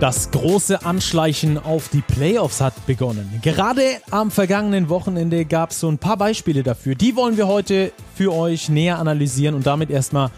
Das 0.00 0.30
große 0.30 0.82
Anschleichen 0.86 1.58
auf 1.58 1.90
die 1.90 2.00
Playoffs 2.00 2.62
hat 2.62 2.86
begonnen. 2.86 3.38
Gerade 3.42 3.82
am 4.10 4.30
vergangenen 4.30 4.88
Wochenende 4.88 5.44
gab 5.44 5.72
es 5.72 5.80
so 5.80 5.90
ein 5.90 5.98
paar 5.98 6.16
Beispiele 6.16 6.62
dafür. 6.62 6.94
Die 6.94 7.16
wollen 7.16 7.36
wir 7.36 7.46
heute 7.46 7.92
für 8.14 8.32
euch 8.32 8.70
näher 8.70 8.98
analysieren 8.98 9.54
und 9.54 9.66
damit 9.66 9.90
erstmal 9.90 10.30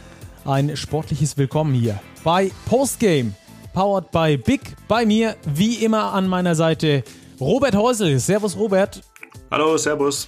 ein 0.45 0.77
sportliches 0.77 1.39
Willkommen 1.39 1.75
hier 1.75 2.00
bei 2.25 2.50
Postgame, 2.67 3.35
powered 3.72 4.11
by 4.11 4.36
Big. 4.36 4.62
Bei 4.89 5.07
mir, 5.07 5.36
wie 5.54 5.76
immer 5.76 6.13
an 6.13 6.26
meiner 6.26 6.57
Seite, 6.57 7.04
Robert 7.40 7.76
Häusel. 7.76 8.18
Servus, 8.18 8.57
Robert. 8.57 9.00
Hallo, 9.49 9.76
Servus. 9.76 10.26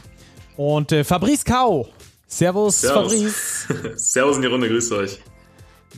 Und 0.56 0.92
äh, 0.92 1.02
Fabrice 1.02 1.44
Kau. 1.44 1.88
Servus, 2.28 2.82
Servus. 2.82 3.12
Fabrice. 3.12 3.96
Servus 3.96 4.36
in 4.36 4.42
die 4.42 4.48
Runde, 4.48 4.68
grüßt 4.68 4.92
euch. 4.92 5.18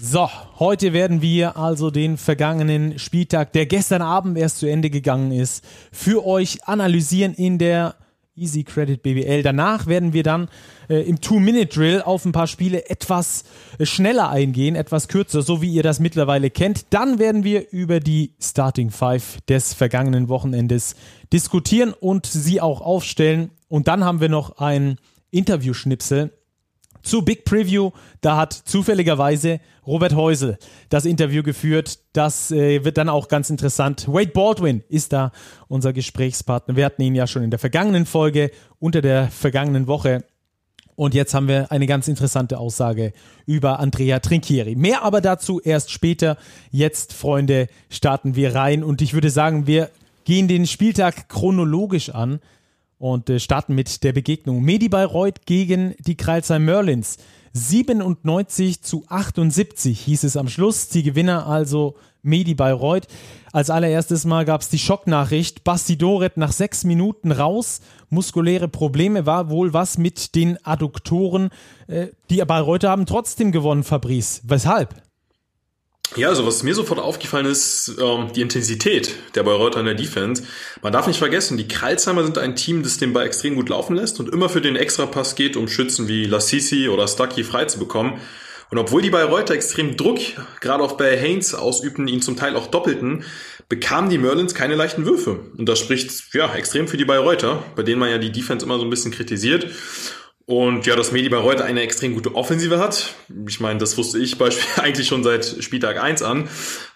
So, 0.00 0.28
heute 0.59 0.92
werden 0.92 1.23
wir 1.23 1.56
also 1.56 1.91
den 1.91 2.18
vergangenen 2.18 2.98
Spieltag, 2.98 3.52
der 3.55 3.64
gestern 3.64 4.02
Abend 4.02 4.36
erst 4.36 4.59
zu 4.59 4.66
Ende 4.66 4.91
gegangen 4.91 5.32
ist, 5.32 5.64
für 5.91 6.27
euch 6.27 6.69
analysieren 6.69 7.32
in 7.32 7.59
der 7.59 7.95
Easy 8.36 8.62
Credit 8.62 9.02
BBL. 9.02 9.42
Danach 9.42 9.86
werden 9.86 10.12
wir 10.12 10.22
dann 10.22 10.48
äh, 10.91 11.00
im 11.00 11.22
Two-Minute-Drill 11.22 12.02
auf 12.02 12.27
ein 12.27 12.32
paar 12.32 12.46
Spiele 12.46 12.91
etwas 12.91 13.45
äh, 13.78 13.86
schneller 13.86 14.28
eingehen, 14.28 14.77
etwas 14.77 15.09
kürzer, 15.09 15.41
so 15.41 15.62
wie 15.62 15.72
ihr 15.72 15.82
das 15.82 15.98
mittlerweile 15.98 16.50
kennt. 16.50 16.92
Dann 16.92 17.19
werden 17.19 17.42
wir 17.42 17.72
über 17.72 17.98
die 17.98 18.34
Starting 18.38 18.91
Five 18.91 19.41
des 19.48 19.72
vergangenen 19.72 20.28
Wochenendes 20.28 20.94
diskutieren 21.33 21.94
und 21.98 22.27
sie 22.27 22.60
auch 22.60 22.83
aufstellen. 22.83 23.50
Und 23.69 23.88
dann 23.88 24.05
haben 24.05 24.20
wir 24.20 24.28
noch 24.28 24.58
ein 24.58 24.98
Interview-Schnipsel 25.30 26.33
zu 27.06 27.23
Big 27.23 27.45
Preview. 27.45 27.92
Da 28.20 28.37
hat 28.37 28.52
zufälligerweise 28.52 29.61
Robert 29.86 30.14
Häusel 30.14 30.58
das 30.89 31.05
Interview 31.05 31.42
geführt. 31.42 32.00
Das 32.12 32.50
äh, 32.50 32.84
wird 32.84 32.98
dann 32.98 33.08
auch 33.08 33.28
ganz 33.28 33.50
interessant. 33.50 34.08
Wade 34.08 34.33
Baldwin 34.33 34.83
ist 34.89 35.12
da 35.12 35.33
unser 35.69 35.92
Gesprächspartner. 35.92 36.77
Wir 36.77 36.84
hatten 36.84 37.03
ihn 37.03 37.14
ja 37.14 37.27
schon 37.27 37.42
in 37.42 37.50
der 37.50 37.58
vergangenen 37.58 38.06
Folge, 38.06 38.50
unter 38.78 39.00
der 39.00 39.28
vergangenen 39.28 39.86
Woche. 39.86 40.25
Und 40.97 41.14
jetzt 41.14 41.34
haben 41.34 41.47
wir 41.47 41.70
eine 41.70 41.86
ganz 41.86 42.08
interessante 42.08 42.58
Aussage 42.58 43.12
über 43.45 43.80
Andrea 43.80 44.19
Trinchieri. 44.19 44.75
Mehr 44.77 45.02
aber 45.02 45.20
dazu 45.20 45.61
erst 45.61 45.91
später. 45.91 46.39
Jetzt, 46.70 47.12
Freunde, 47.12 47.69
starten 47.91 48.34
wir 48.34 48.55
rein. 48.55 48.83
Und 48.83 49.02
ich 49.02 49.12
würde 49.12 49.30
sagen, 49.30 49.67
wir 49.67 49.91
gehen 50.25 50.48
den 50.48 50.67
Spieltag 50.67 51.28
chronologisch 51.28 52.11
an 52.11 52.41
und 52.98 53.28
äh, 53.30 53.41
starten 53.41 53.75
mit 53.75 54.02
der 54.05 54.12
Begegnung. 54.12 54.62
Medi 54.62 54.89
Bayreuth 54.89 55.47
gegen 55.47 55.94
die 55.98 56.16
Kreilsheim 56.16 56.64
Merlins. 56.64 57.19
97 57.52 58.83
zu 58.83 59.05
78 59.08 59.98
hieß 60.00 60.25
es 60.25 60.36
am 60.36 60.48
Schluss. 60.48 60.89
Die 60.89 61.02
Gewinner 61.02 61.47
also 61.47 61.97
Medi 62.22 62.55
Bayreuth. 62.55 63.06
Als 63.52 63.70
allererstes 63.70 64.27
Mal 64.27 64.44
gab 64.44 64.61
es 64.61 64.69
die 64.69 64.78
Schocknachricht. 64.78 65.64
Basti 65.64 65.97
Doret 65.97 66.36
nach 66.36 66.52
sechs 66.52 66.84
Minuten 66.84 67.33
raus. 67.33 67.80
Muskuläre 68.11 68.69
Probleme 68.69 69.24
war 69.24 69.48
wohl 69.48 69.72
was 69.72 69.97
mit 69.97 70.34
den 70.34 70.58
Adduktoren. 70.64 71.50
Äh, 71.86 72.08
die 72.28 72.44
Bayreuther 72.44 72.91
haben 72.91 73.06
trotzdem 73.06 73.52
gewonnen, 73.52 73.84
Fabrice. 73.84 74.42
Weshalb? 74.44 75.05
Ja, 76.14 76.28
also 76.28 76.46
was 76.46 76.62
mir 76.62 76.74
sofort 76.74 77.00
aufgefallen 77.00 77.46
ist, 77.46 77.96
ähm, 78.00 78.32
die 78.34 78.40
Intensität 78.40 79.16
der 79.34 79.42
Bayreuther 79.42 79.80
in 79.80 79.86
der 79.86 79.94
Defense. 79.94 80.44
Man 80.80 80.92
darf 80.92 81.06
nicht 81.06 81.18
vergessen, 81.18 81.56
die 81.58 81.68
Kralsheimer 81.68 82.24
sind 82.24 82.38
ein 82.38 82.54
Team, 82.54 82.82
das 82.82 82.98
den 82.98 83.12
Ball 83.12 83.26
extrem 83.26 83.56
gut 83.56 83.68
laufen 83.68 83.96
lässt 83.96 84.20
und 84.20 84.32
immer 84.32 84.48
für 84.48 84.60
den 84.60 84.77
Extrapass 84.77 85.34
geht, 85.34 85.56
um 85.56 85.68
Schützen 85.68 86.06
wie 86.08 86.24
Lassisi 86.24 86.88
oder 86.88 87.08
Stucky 87.08 87.44
frei 87.44 87.64
zu 87.64 87.78
bekommen. 87.78 88.20
Und 88.70 88.78
obwohl 88.78 89.02
die 89.02 89.10
Bayreuther 89.10 89.54
extrem 89.54 89.96
Druck, 89.96 90.18
gerade 90.60 90.82
auf 90.82 90.96
Bay 90.96 91.16
Haynes 91.18 91.54
ausübten, 91.54 92.08
ihn 92.08 92.22
zum 92.22 92.36
Teil 92.36 92.56
auch 92.56 92.66
doppelten, 92.66 93.24
bekamen 93.68 94.11
die 94.11 94.18
Merlins 94.18 94.55
keine 94.55 94.74
leichten 94.74 95.06
Würfe. 95.06 95.39
Und 95.56 95.68
das 95.68 95.78
spricht 95.78 96.34
ja 96.34 96.52
extrem 96.55 96.89
für 96.89 96.96
die 96.96 97.05
Bayreuther, 97.05 97.62
bei 97.77 97.83
denen 97.83 98.00
man 98.00 98.11
ja 98.11 98.18
die 98.18 98.33
Defense 98.33 98.64
immer 98.64 98.78
so 98.78 98.84
ein 98.84 98.90
bisschen 98.90 99.12
kritisiert. 99.12 99.68
Und 100.48 100.86
ja, 100.86 100.95
dass 100.95 101.11
Medi 101.11 101.29
Bayreuth 101.29 101.61
eine 101.61 101.80
extrem 101.83 102.14
gute 102.14 102.36
Offensive 102.36 102.79
hat. 102.79 103.17
Ich 103.48 103.58
meine, 103.58 103.80
das 103.80 103.98
wusste 103.98 104.18
ich 104.20 104.39
beispielsweise 104.39 104.83
eigentlich 104.83 105.08
schon 105.08 105.24
seit 105.24 105.45
Spieltag 105.61 106.01
1 106.01 106.23
an. 106.23 106.48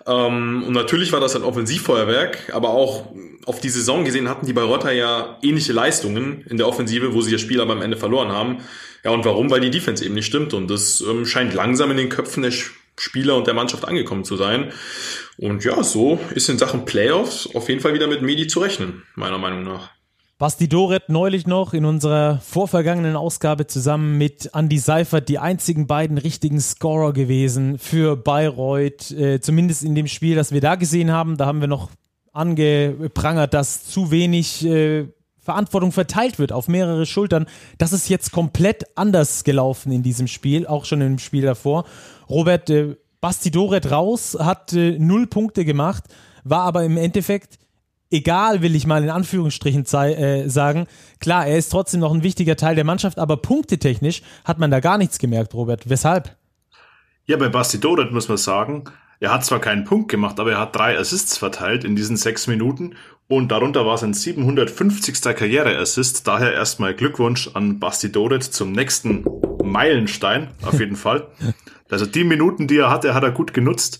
Ähm, 0.06 0.62
und 0.64 0.72
natürlich 0.72 1.10
war 1.10 1.18
das 1.18 1.34
ein 1.34 1.42
Offensivfeuerwerk, 1.42 2.52
aber 2.52 2.70
auch 2.70 3.12
auf 3.46 3.60
die 3.60 3.68
Saison 3.68 4.04
gesehen 4.04 4.28
hatten 4.28 4.46
die 4.46 4.52
Bayreuther 4.52 4.92
ja 4.92 5.36
ähnliche 5.42 5.72
Leistungen 5.72 6.44
in 6.48 6.58
der 6.58 6.68
Offensive, 6.68 7.12
wo 7.12 7.22
sie 7.22 7.32
das 7.32 7.40
Spiel 7.40 7.60
aber 7.60 7.72
am 7.72 7.82
Ende 7.82 7.96
verloren 7.96 8.30
haben. 8.30 8.58
Ja, 9.02 9.10
und 9.10 9.24
warum? 9.24 9.50
Weil 9.50 9.60
die 9.60 9.70
Defense 9.70 10.04
eben 10.04 10.14
nicht 10.14 10.26
stimmt. 10.26 10.54
Und 10.54 10.70
das 10.70 11.00
ähm, 11.00 11.26
scheint 11.26 11.52
langsam 11.52 11.90
in 11.90 11.96
den 11.96 12.08
Köpfen 12.08 12.44
der 12.44 12.52
Spieler 12.96 13.36
und 13.36 13.48
der 13.48 13.54
Mannschaft 13.54 13.84
angekommen 13.84 14.24
zu 14.24 14.36
sein. 14.36 14.72
Und 15.38 15.64
ja, 15.64 15.82
so 15.82 16.20
ist 16.36 16.48
in 16.48 16.58
Sachen 16.58 16.84
Playoffs 16.84 17.48
auf 17.52 17.68
jeden 17.68 17.80
Fall 17.80 17.94
wieder 17.94 18.06
mit 18.06 18.22
Medi 18.22 18.46
zu 18.46 18.60
rechnen, 18.60 19.02
meiner 19.16 19.38
Meinung 19.38 19.64
nach. 19.64 19.90
Basti 20.40 20.70
Doret 20.70 21.10
neulich 21.10 21.46
noch 21.46 21.74
in 21.74 21.84
unserer 21.84 22.38
vorvergangenen 22.38 23.14
Ausgabe 23.14 23.66
zusammen 23.66 24.16
mit 24.16 24.48
Andy 24.54 24.78
Seifert 24.78 25.28
die 25.28 25.38
einzigen 25.38 25.86
beiden 25.86 26.16
richtigen 26.16 26.60
Scorer 26.60 27.12
gewesen 27.12 27.76
für 27.78 28.16
Bayreuth, 28.16 29.10
äh, 29.10 29.42
zumindest 29.42 29.84
in 29.84 29.94
dem 29.94 30.06
Spiel, 30.06 30.36
das 30.36 30.50
wir 30.50 30.62
da 30.62 30.76
gesehen 30.76 31.10
haben. 31.10 31.36
Da 31.36 31.44
haben 31.44 31.60
wir 31.60 31.68
noch 31.68 31.90
angeprangert, 32.32 33.52
dass 33.52 33.84
zu 33.84 34.10
wenig 34.10 34.64
äh, 34.64 35.08
Verantwortung 35.40 35.92
verteilt 35.92 36.38
wird 36.38 36.52
auf 36.52 36.68
mehrere 36.68 37.04
Schultern. 37.04 37.44
Das 37.76 37.92
ist 37.92 38.08
jetzt 38.08 38.32
komplett 38.32 38.86
anders 38.96 39.44
gelaufen 39.44 39.92
in 39.92 40.02
diesem 40.02 40.26
Spiel, 40.26 40.66
auch 40.66 40.86
schon 40.86 41.02
im 41.02 41.18
Spiel 41.18 41.42
davor. 41.42 41.84
Robert, 42.30 42.70
äh, 42.70 42.96
Basti 43.20 43.50
Doret 43.50 43.90
raus, 43.90 44.38
hat 44.40 44.72
äh, 44.72 44.98
null 44.98 45.26
Punkte 45.26 45.66
gemacht, 45.66 46.04
war 46.44 46.62
aber 46.62 46.84
im 46.84 46.96
Endeffekt 46.96 47.58
egal, 48.10 48.62
will 48.62 48.74
ich 48.74 48.86
mal 48.86 49.02
in 49.02 49.10
Anführungsstrichen 49.10 49.84
äh, 49.84 50.48
sagen. 50.48 50.86
Klar, 51.20 51.46
er 51.46 51.56
ist 51.56 51.70
trotzdem 51.70 52.00
noch 52.00 52.12
ein 52.12 52.22
wichtiger 52.22 52.56
Teil 52.56 52.74
der 52.74 52.84
Mannschaft, 52.84 53.18
aber 53.18 53.36
punktetechnisch 53.36 54.22
hat 54.44 54.58
man 54.58 54.70
da 54.70 54.80
gar 54.80 54.98
nichts 54.98 55.18
gemerkt, 55.18 55.54
Robert. 55.54 55.88
Weshalb? 55.88 56.36
Ja, 57.26 57.36
bei 57.36 57.48
Basti 57.48 57.78
Doret 57.78 58.12
muss 58.12 58.28
man 58.28 58.38
sagen, 58.38 58.84
er 59.20 59.32
hat 59.32 59.44
zwar 59.44 59.60
keinen 59.60 59.84
Punkt 59.84 60.10
gemacht, 60.10 60.40
aber 60.40 60.52
er 60.52 60.60
hat 60.60 60.74
drei 60.74 60.98
Assists 60.98 61.36
verteilt 61.36 61.84
in 61.84 61.94
diesen 61.94 62.16
sechs 62.16 62.46
Minuten 62.46 62.96
und 63.28 63.52
darunter 63.52 63.86
war 63.86 63.96
sein 63.96 64.12
750. 64.12 65.22
Karriereassist. 65.22 66.26
Daher 66.26 66.52
erstmal 66.52 66.94
Glückwunsch 66.94 67.50
an 67.54 67.78
Basti 67.78 68.10
Doret 68.10 68.42
zum 68.42 68.72
nächsten 68.72 69.24
Meilenstein, 69.62 70.48
auf 70.62 70.80
jeden 70.80 70.96
Fall. 70.96 71.28
Also 71.92 72.06
die 72.06 72.22
Minuten, 72.22 72.68
die 72.68 72.78
er 72.78 72.88
hatte, 72.88 73.14
hat 73.14 73.24
er 73.24 73.32
gut 73.32 73.52
genutzt. 73.52 73.98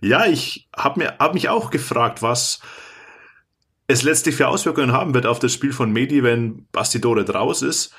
Ja, 0.00 0.26
ich 0.26 0.68
habe 0.76 1.14
hab 1.18 1.34
mich 1.34 1.48
auch 1.48 1.70
gefragt, 1.70 2.22
was 2.22 2.60
es 3.88 4.02
letztlich 4.02 4.36
für 4.36 4.48
Auswirkungen 4.48 4.92
haben 4.92 5.14
wird 5.14 5.26
auf 5.26 5.38
das 5.38 5.52
Spiel 5.52 5.72
von 5.72 5.90
Medi, 5.90 6.22
wenn 6.22 6.66
Bastidore 6.72 7.24
draus 7.24 7.62
ist. 7.62 7.94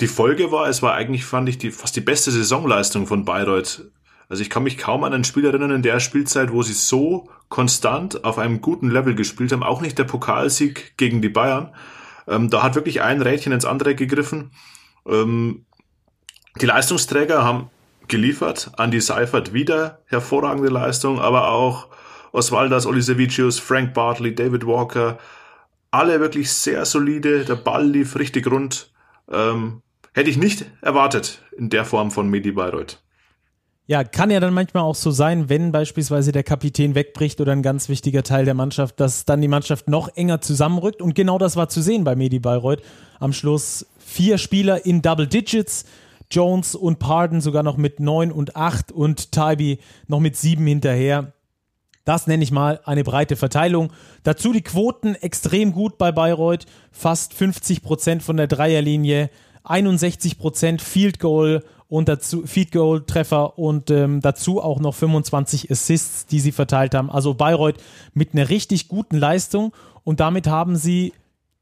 Die 0.00 0.06
Folge 0.06 0.50
war, 0.50 0.68
es 0.68 0.82
war 0.82 0.94
eigentlich, 0.94 1.26
fand 1.26 1.48
ich, 1.50 1.58
die, 1.58 1.70
fast 1.70 1.94
die 1.94 2.00
beste 2.00 2.30
Saisonleistung 2.30 3.06
von 3.06 3.26
Bayreuth. 3.26 3.84
Also 4.30 4.42
ich 4.42 4.48
kann 4.48 4.62
mich 4.62 4.78
kaum 4.78 5.04
an 5.04 5.12
ein 5.12 5.24
Spiel 5.24 5.44
erinnern 5.44 5.70
in 5.70 5.82
der 5.82 6.00
Spielzeit, 6.00 6.50
wo 6.50 6.62
sie 6.62 6.72
so 6.72 7.28
konstant 7.50 8.24
auf 8.24 8.38
einem 8.38 8.62
guten 8.62 8.90
Level 8.90 9.14
gespielt 9.14 9.52
haben. 9.52 9.62
Auch 9.62 9.82
nicht 9.82 9.98
der 9.98 10.04
Pokalsieg 10.04 10.96
gegen 10.96 11.20
die 11.20 11.28
Bayern. 11.28 11.74
Ähm, 12.26 12.48
da 12.48 12.62
hat 12.62 12.74
wirklich 12.74 13.02
ein 13.02 13.20
Rädchen 13.20 13.52
ins 13.52 13.66
andere 13.66 13.94
gegriffen. 13.94 14.52
Ähm, 15.06 15.66
die 16.58 16.66
Leistungsträger 16.66 17.44
haben 17.44 17.68
geliefert. 18.08 18.72
Andy 18.78 19.02
Seifert 19.02 19.52
wieder 19.52 20.00
hervorragende 20.06 20.70
Leistung, 20.70 21.20
aber 21.20 21.50
auch 21.50 21.88
Osvaldas 22.32 22.86
Olisevicius, 22.86 23.58
Frank 23.58 23.94
Bartley, 23.94 24.34
David 24.34 24.66
Walker, 24.66 25.18
alle 25.90 26.20
wirklich 26.20 26.50
sehr 26.50 26.84
solide. 26.84 27.44
Der 27.44 27.56
Ball 27.56 27.86
lief 27.86 28.16
richtig 28.16 28.50
rund. 28.50 28.90
Ähm, 29.30 29.82
hätte 30.14 30.30
ich 30.30 30.38
nicht 30.38 30.64
erwartet 30.80 31.42
in 31.56 31.68
der 31.70 31.84
Form 31.84 32.10
von 32.10 32.28
Medi 32.28 32.52
Bayreuth. 32.52 33.02
Ja, 33.86 34.04
kann 34.04 34.30
ja 34.30 34.40
dann 34.40 34.54
manchmal 34.54 34.84
auch 34.84 34.94
so 34.94 35.10
sein, 35.10 35.48
wenn 35.48 35.72
beispielsweise 35.72 36.32
der 36.32 36.44
Kapitän 36.44 36.94
wegbricht 36.94 37.40
oder 37.40 37.52
ein 37.52 37.62
ganz 37.62 37.88
wichtiger 37.88 38.22
Teil 38.22 38.44
der 38.44 38.54
Mannschaft, 38.54 39.00
dass 39.00 39.24
dann 39.24 39.42
die 39.42 39.48
Mannschaft 39.48 39.88
noch 39.88 40.08
enger 40.16 40.40
zusammenrückt. 40.40 41.02
Und 41.02 41.14
genau 41.14 41.36
das 41.36 41.56
war 41.56 41.68
zu 41.68 41.82
sehen 41.82 42.04
bei 42.04 42.16
Medi 42.16 42.38
Bayreuth. 42.38 42.80
Am 43.18 43.32
Schluss 43.32 43.86
vier 43.98 44.38
Spieler 44.38 44.86
in 44.86 45.02
Double 45.02 45.26
Digits. 45.26 45.84
Jones 46.30 46.74
und 46.74 46.98
Pardon 46.98 47.42
sogar 47.42 47.62
noch 47.62 47.76
mit 47.76 48.00
neun 48.00 48.32
und 48.32 48.56
acht 48.56 48.90
und 48.90 49.32
Tybee 49.32 49.78
noch 50.06 50.20
mit 50.20 50.36
sieben 50.36 50.66
hinterher. 50.66 51.34
Das 52.04 52.26
nenne 52.26 52.42
ich 52.42 52.50
mal 52.50 52.80
eine 52.84 53.04
breite 53.04 53.36
Verteilung. 53.36 53.92
Dazu 54.24 54.52
die 54.52 54.62
Quoten 54.62 55.14
extrem 55.14 55.72
gut 55.72 55.98
bei 55.98 56.10
Bayreuth. 56.10 56.66
Fast 56.90 57.34
50 57.34 57.82
Prozent 57.82 58.22
von 58.22 58.36
der 58.36 58.48
Dreierlinie, 58.48 59.30
61 59.64 60.38
Prozent 60.38 60.82
Field 60.82 61.20
Goal 61.20 61.62
und 61.86 62.08
dazu 62.08 62.44
Field 62.46 62.72
Goal 62.72 63.04
Treffer 63.06 63.58
und 63.58 63.90
ähm, 63.90 64.20
dazu 64.20 64.60
auch 64.60 64.80
noch 64.80 64.94
25 64.94 65.70
Assists, 65.70 66.26
die 66.26 66.40
sie 66.40 66.50
verteilt 66.50 66.94
haben. 66.94 67.10
Also 67.10 67.34
Bayreuth 67.34 67.76
mit 68.14 68.34
einer 68.34 68.48
richtig 68.48 68.88
guten 68.88 69.16
Leistung 69.16 69.72
und 70.02 70.18
damit 70.18 70.48
haben 70.48 70.76
sie 70.76 71.12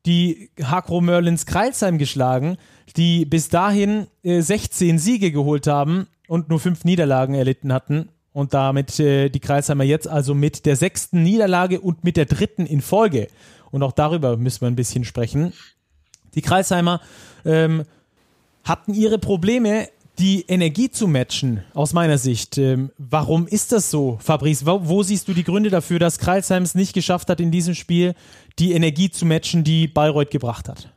die 0.07 0.51
Hakro 0.63 1.03
Merlins 1.03 1.45
Kreilsheim 1.45 1.99
geschlagen, 1.99 2.57
die 2.97 3.27
bis 3.27 3.51
dahin 3.51 4.07
äh, 4.23 4.41
16 4.41 4.99
Siege 4.99 5.31
geholt 5.31 5.67
haben 5.67 6.07
und 6.27 6.49
nur 6.49 6.61
fünf 6.61 6.85
Niederlagen 6.85 7.35
erlitten 7.35 7.75
hatten 7.75 8.09
Und 8.33 8.55
damit 8.55 9.01
äh, 9.01 9.29
die 9.29 9.41
Kreisheimer 9.41 9.85
jetzt 9.85 10.07
also 10.07 10.35
mit 10.35 10.67
der 10.67 10.77
sechsten 10.77 11.23
Niederlage 11.23 11.81
und 11.81 12.05
mit 12.05 12.17
der 12.17 12.27
dritten 12.27 12.67
in 12.67 12.81
Folge. 12.81 13.29
Und 13.71 13.83
auch 13.83 13.93
darüber 13.93 14.37
müssen 14.37 14.63
wir 14.63 14.69
ein 14.69 14.77
bisschen 14.77 15.05
sprechen. 15.05 15.53
Die 16.35 16.43
Kreisheimer 16.43 17.01
ähm, 17.45 17.85
hatten 18.65 18.95
ihre 18.95 19.19
Probleme, 19.19 19.89
die 20.19 20.45
Energie 20.49 20.91
zu 20.91 21.09
matchen, 21.09 21.65
aus 21.75 21.93
meiner 21.93 22.19
Sicht. 22.19 22.59
Ähm, 22.59 22.91
warum 22.99 23.47
ist 23.47 23.73
das 23.73 23.91
so, 23.91 24.19
Fabrice? 24.21 24.67
Wo, 24.67 24.87
wo, 24.87 25.03
siehst 25.03 25.27
du 25.29 25.33
die 25.33 25.45
Gründe 25.45 25.71
dafür, 25.71 25.99
dass 25.99 26.19
Kreisheim 26.19 26.63
es 26.63 26.75
nicht 26.75 26.93
geschafft 26.93 27.31
hat, 27.31 27.41
in 27.41 27.51
diesem 27.51 27.75
Spiel 27.75 28.15
die 28.59 28.73
Energie 28.73 29.11
zu 29.11 29.25
matchen, 29.25 29.65
die 29.65 29.89
Bayreuth 29.89 30.31
gebracht 30.31 30.69
hat? 30.69 30.93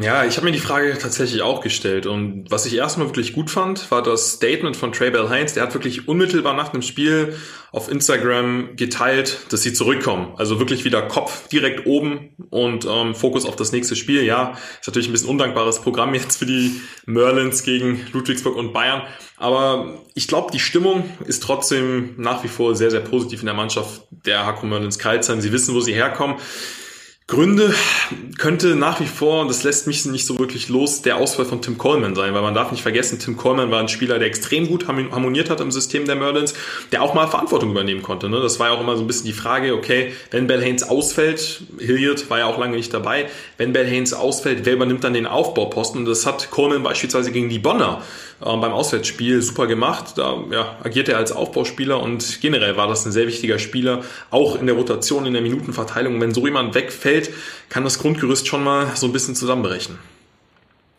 Ja, 0.00 0.24
ich 0.24 0.36
habe 0.36 0.46
mir 0.46 0.52
die 0.52 0.58
Frage 0.58 0.96
tatsächlich 0.98 1.42
auch 1.42 1.60
gestellt 1.60 2.06
und 2.06 2.50
was 2.50 2.66
ich 2.66 2.74
erstmal 2.74 3.08
wirklich 3.08 3.32
gut 3.32 3.50
fand, 3.50 3.90
war 3.90 4.02
das 4.02 4.32
Statement 4.32 4.76
von 4.76 4.92
Trey 4.92 5.10
Bell 5.10 5.28
Heinz. 5.28 5.54
Der 5.54 5.62
hat 5.62 5.74
wirklich 5.74 6.08
unmittelbar 6.08 6.54
nach 6.54 6.68
dem 6.68 6.82
Spiel 6.82 7.36
auf 7.72 7.90
Instagram 7.90 8.76
geteilt, 8.76 9.38
dass 9.50 9.62
sie 9.62 9.72
zurückkommen. 9.72 10.34
Also 10.36 10.58
wirklich 10.58 10.84
wieder 10.84 11.02
Kopf 11.02 11.48
direkt 11.48 11.86
oben 11.86 12.30
und 12.50 12.86
ähm, 12.86 13.14
Fokus 13.14 13.44
auf 13.44 13.56
das 13.56 13.72
nächste 13.72 13.96
Spiel. 13.96 14.22
Ja, 14.24 14.56
ist 14.80 14.86
natürlich 14.86 15.08
ein 15.08 15.12
bisschen 15.12 15.28
undankbares 15.28 15.80
Programm 15.80 16.14
jetzt 16.14 16.38
für 16.38 16.46
die 16.46 16.80
Merlins 17.04 17.62
gegen 17.62 18.06
Ludwigsburg 18.12 18.56
und 18.56 18.72
Bayern. 18.72 19.02
Aber 19.36 19.98
ich 20.14 20.28
glaube, 20.28 20.52
die 20.52 20.60
Stimmung 20.60 21.04
ist 21.26 21.42
trotzdem 21.42 22.14
nach 22.16 22.42
wie 22.44 22.48
vor 22.48 22.74
sehr, 22.74 22.90
sehr 22.90 23.00
positiv 23.00 23.40
in 23.40 23.46
der 23.46 23.54
Mannschaft 23.54 24.02
der 24.10 24.46
Hakro 24.46 24.66
Merlins 24.66 24.98
Karlsheim. 24.98 25.40
Sie 25.40 25.52
wissen, 25.52 25.74
wo 25.74 25.80
sie 25.80 25.92
herkommen. 25.92 26.36
Gründe 27.28 27.74
könnte 28.38 28.76
nach 28.76 29.00
wie 29.00 29.06
vor, 29.06 29.40
und 29.40 29.48
das 29.48 29.64
lässt 29.64 29.88
mich 29.88 30.04
nicht 30.06 30.24
so 30.24 30.38
wirklich 30.38 30.68
los, 30.68 31.02
der 31.02 31.16
Ausfall 31.16 31.44
von 31.44 31.60
Tim 31.60 31.76
Coleman 31.76 32.14
sein, 32.14 32.32
weil 32.34 32.42
man 32.42 32.54
darf 32.54 32.70
nicht 32.70 32.82
vergessen, 32.82 33.18
Tim 33.18 33.36
Coleman 33.36 33.72
war 33.72 33.80
ein 33.80 33.88
Spieler, 33.88 34.20
der 34.20 34.28
extrem 34.28 34.68
gut 34.68 34.86
harmoniert 34.86 35.50
hat 35.50 35.60
im 35.60 35.72
System 35.72 36.04
der 36.04 36.14
Merlins, 36.14 36.54
der 36.92 37.02
auch 37.02 37.14
mal 37.14 37.26
Verantwortung 37.26 37.72
übernehmen 37.72 38.02
konnte. 38.02 38.28
Ne? 38.28 38.40
Das 38.40 38.60
war 38.60 38.68
ja 38.68 38.74
auch 38.74 38.80
immer 38.80 38.96
so 38.96 39.02
ein 39.02 39.08
bisschen 39.08 39.26
die 39.26 39.32
Frage, 39.32 39.74
okay, 39.74 40.12
wenn 40.30 40.46
Bell 40.46 40.62
Haynes 40.62 40.84
ausfällt, 40.84 41.62
Hilliard 41.80 42.30
war 42.30 42.38
ja 42.38 42.46
auch 42.46 42.58
lange 42.58 42.76
nicht 42.76 42.94
dabei, 42.94 43.28
wenn 43.56 43.72
Bell 43.72 43.88
Haynes 43.88 44.14
ausfällt, 44.14 44.60
wer 44.62 44.74
übernimmt 44.74 45.02
dann 45.02 45.12
den 45.12 45.26
Aufbauposten? 45.26 46.02
Und 46.02 46.06
das 46.06 46.26
hat 46.26 46.52
Coleman 46.52 46.84
beispielsweise 46.84 47.32
gegen 47.32 47.48
die 47.48 47.58
Bonner 47.58 48.02
äh, 48.40 48.44
beim 48.44 48.72
Auswärtsspiel 48.72 49.42
super 49.42 49.66
gemacht. 49.66 50.16
Da 50.16 50.36
ja, 50.50 50.76
agiert 50.82 51.08
er 51.08 51.18
als 51.18 51.32
Aufbauspieler 51.32 52.00
und 52.00 52.40
generell 52.40 52.76
war 52.76 52.88
das 52.88 53.06
ein 53.06 53.12
sehr 53.12 53.26
wichtiger 53.26 53.58
Spieler, 53.58 54.02
auch 54.30 54.58
in 54.58 54.66
der 54.66 54.76
Rotation, 54.76 55.26
in 55.26 55.32
der 55.32 55.42
Minutenverteilung. 55.42 56.20
Wenn 56.20 56.34
so 56.34 56.44
jemand 56.44 56.74
wegfällt, 56.74 57.30
kann 57.68 57.84
das 57.84 57.98
Grundgerüst 57.98 58.46
schon 58.46 58.64
mal 58.64 58.88
so 58.94 59.06
ein 59.06 59.12
bisschen 59.12 59.34
zusammenbrechen 59.34 59.98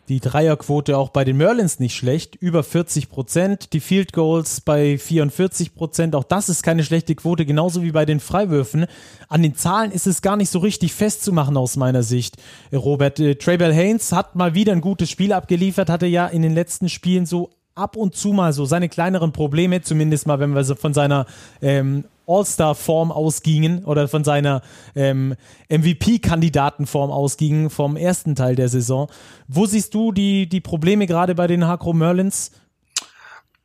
die 0.08 0.20
Dreierquote 0.20 0.96
auch 0.96 1.10
bei 1.10 1.24
den 1.24 1.36
Merlins 1.36 1.80
nicht 1.80 1.94
schlecht, 1.94 2.34
über 2.36 2.62
40 2.62 3.10
Prozent, 3.10 3.72
die 3.72 3.80
Field 3.80 4.12
Goals 4.12 4.60
bei 4.62 4.96
44 4.96 5.74
Prozent, 5.74 6.14
auch 6.14 6.24
das 6.24 6.48
ist 6.48 6.62
keine 6.62 6.82
schlechte 6.82 7.14
Quote, 7.14 7.44
genauso 7.44 7.82
wie 7.82 7.92
bei 7.92 8.06
den 8.06 8.20
Freiwürfen. 8.20 8.86
An 9.28 9.42
den 9.42 9.54
Zahlen 9.54 9.92
ist 9.92 10.06
es 10.06 10.22
gar 10.22 10.36
nicht 10.36 10.50
so 10.50 10.60
richtig 10.60 10.94
festzumachen 10.94 11.56
aus 11.56 11.76
meiner 11.76 12.02
Sicht. 12.02 12.36
Robert, 12.72 13.20
äh, 13.20 13.34
Traybell 13.34 13.74
Haynes 13.74 14.12
hat 14.12 14.34
mal 14.34 14.54
wieder 14.54 14.72
ein 14.72 14.80
gutes 14.80 15.10
Spiel 15.10 15.32
abgeliefert, 15.32 15.90
hatte 15.90 16.06
ja 16.06 16.26
in 16.26 16.42
den 16.42 16.54
letzten 16.54 16.88
Spielen 16.88 17.26
so 17.26 17.50
ab 17.74 17.96
und 17.96 18.16
zu 18.16 18.32
mal 18.32 18.52
so 18.52 18.64
seine 18.64 18.88
kleineren 18.88 19.32
Probleme, 19.32 19.82
zumindest 19.82 20.26
mal, 20.26 20.40
wenn 20.40 20.54
wir 20.54 20.64
so 20.64 20.74
von 20.74 20.94
seiner 20.94 21.26
ähm, 21.62 22.04
All-Star-Form 22.28 23.10
ausgingen 23.10 23.84
oder 23.84 24.06
von 24.06 24.22
seiner 24.22 24.62
ähm, 24.94 25.34
MVP-Kandidatenform 25.68 27.10
ausgingen 27.10 27.70
vom 27.70 27.96
ersten 27.96 28.34
Teil 28.34 28.54
der 28.54 28.68
Saison. 28.68 29.10
Wo 29.48 29.66
siehst 29.66 29.94
du 29.94 30.12
die, 30.12 30.48
die 30.48 30.60
Probleme 30.60 31.06
gerade 31.06 31.34
bei 31.34 31.46
den 31.46 31.66
Hakro 31.66 31.92
Merlins? 31.92 32.52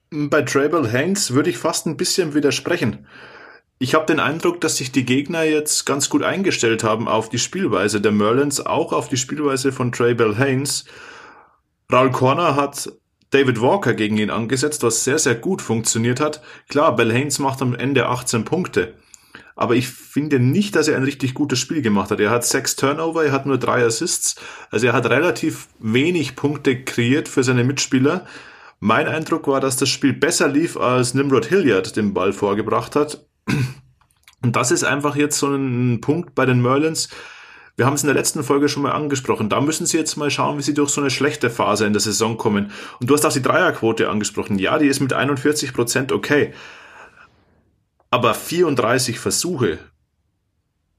Bei 0.09 0.41
Trable 0.43 0.91
Hanks 0.91 1.31
würde 1.31 1.49
ich 1.49 1.57
fast 1.57 1.87
ein 1.87 1.97
bisschen 1.97 2.33
widersprechen. 2.33 3.07
Ich 3.79 3.95
habe 3.95 4.05
den 4.05 4.19
Eindruck, 4.19 4.61
dass 4.61 4.77
sich 4.77 4.91
die 4.91 5.05
Gegner 5.05 5.43
jetzt 5.43 5.85
ganz 5.85 6.09
gut 6.09 6.23
eingestellt 6.23 6.83
haben 6.83 7.07
auf 7.07 7.29
die 7.29 7.39
Spielweise 7.39 7.99
der 7.99 8.11
Merlins, 8.11 8.65
auch 8.65 8.93
auf 8.93 9.09
die 9.09 9.17
Spielweise 9.17 9.71
von 9.71 9.91
Trey 9.91 10.15
Haynes. 10.15 10.85
Raul 11.91 12.11
Corner 12.11 12.55
hat 12.55 12.91
David 13.33 13.61
Walker 13.61 13.93
gegen 13.93 14.17
ihn 14.17 14.29
angesetzt, 14.29 14.83
was 14.83 15.03
sehr, 15.03 15.17
sehr 15.17 15.35
gut 15.35 15.61
funktioniert 15.61 16.19
hat. 16.19 16.41
Klar, 16.69 16.95
Bell 16.95 17.11
Haynes 17.11 17.39
macht 17.39 17.61
am 17.61 17.73
Ende 17.73 18.07
18 18.07 18.45
Punkte. 18.45 18.93
Aber 19.55 19.75
ich 19.75 19.87
finde 19.87 20.39
nicht, 20.39 20.75
dass 20.75 20.87
er 20.87 20.97
ein 20.97 21.03
richtig 21.03 21.33
gutes 21.33 21.59
Spiel 21.59 21.81
gemacht 21.81 22.11
hat. 22.11 22.19
Er 22.19 22.31
hat 22.31 22.45
sechs 22.45 22.75
Turnover, 22.75 23.25
er 23.25 23.31
hat 23.31 23.45
nur 23.45 23.57
drei 23.57 23.83
Assists. 23.83 24.35
Also 24.71 24.87
er 24.87 24.93
hat 24.93 25.09
relativ 25.09 25.67
wenig 25.79 26.35
Punkte 26.35 26.83
kreiert 26.83 27.27
für 27.27 27.43
seine 27.43 27.63
Mitspieler. 27.63 28.25
Mein 28.79 29.07
Eindruck 29.07 29.47
war, 29.47 29.61
dass 29.61 29.77
das 29.77 29.89
Spiel 29.89 30.13
besser 30.13 30.47
lief, 30.47 30.77
als 30.77 31.13
Nimrod 31.13 31.45
Hilliard 31.45 31.95
den 31.95 32.13
Ball 32.13 32.33
vorgebracht 32.33 32.95
hat. 32.95 33.25
Und 34.43 34.55
das 34.55 34.71
ist 34.71 34.83
einfach 34.83 35.15
jetzt 35.15 35.39
so 35.39 35.47
ein 35.47 36.01
Punkt 36.01 36.35
bei 36.35 36.45
den 36.45 36.61
Merlins, 36.61 37.09
wir 37.75 37.85
haben 37.85 37.95
es 37.95 38.03
in 38.03 38.07
der 38.07 38.15
letzten 38.15 38.43
Folge 38.43 38.69
schon 38.69 38.83
mal 38.83 38.91
angesprochen. 38.91 39.49
Da 39.49 39.59
müssen 39.59 39.85
sie 39.85 39.97
jetzt 39.97 40.15
mal 40.15 40.29
schauen, 40.29 40.57
wie 40.57 40.61
sie 40.61 40.75
durch 40.75 40.91
so 40.91 41.01
eine 41.01 41.09
schlechte 41.09 41.49
Phase 41.49 41.85
in 41.85 41.93
der 41.93 42.01
Saison 42.01 42.37
kommen. 42.37 42.71
Und 42.99 43.09
du 43.09 43.15
hast 43.15 43.25
auch 43.25 43.33
die 43.33 43.41
Dreierquote 43.41 44.09
angesprochen. 44.09 44.59
Ja, 44.59 44.77
die 44.77 44.87
ist 44.87 44.99
mit 44.99 45.13
41 45.13 45.73
Prozent 45.73 46.11
okay. 46.11 46.53
Aber 48.11 48.35
34 48.35 49.17
Versuche 49.17 49.79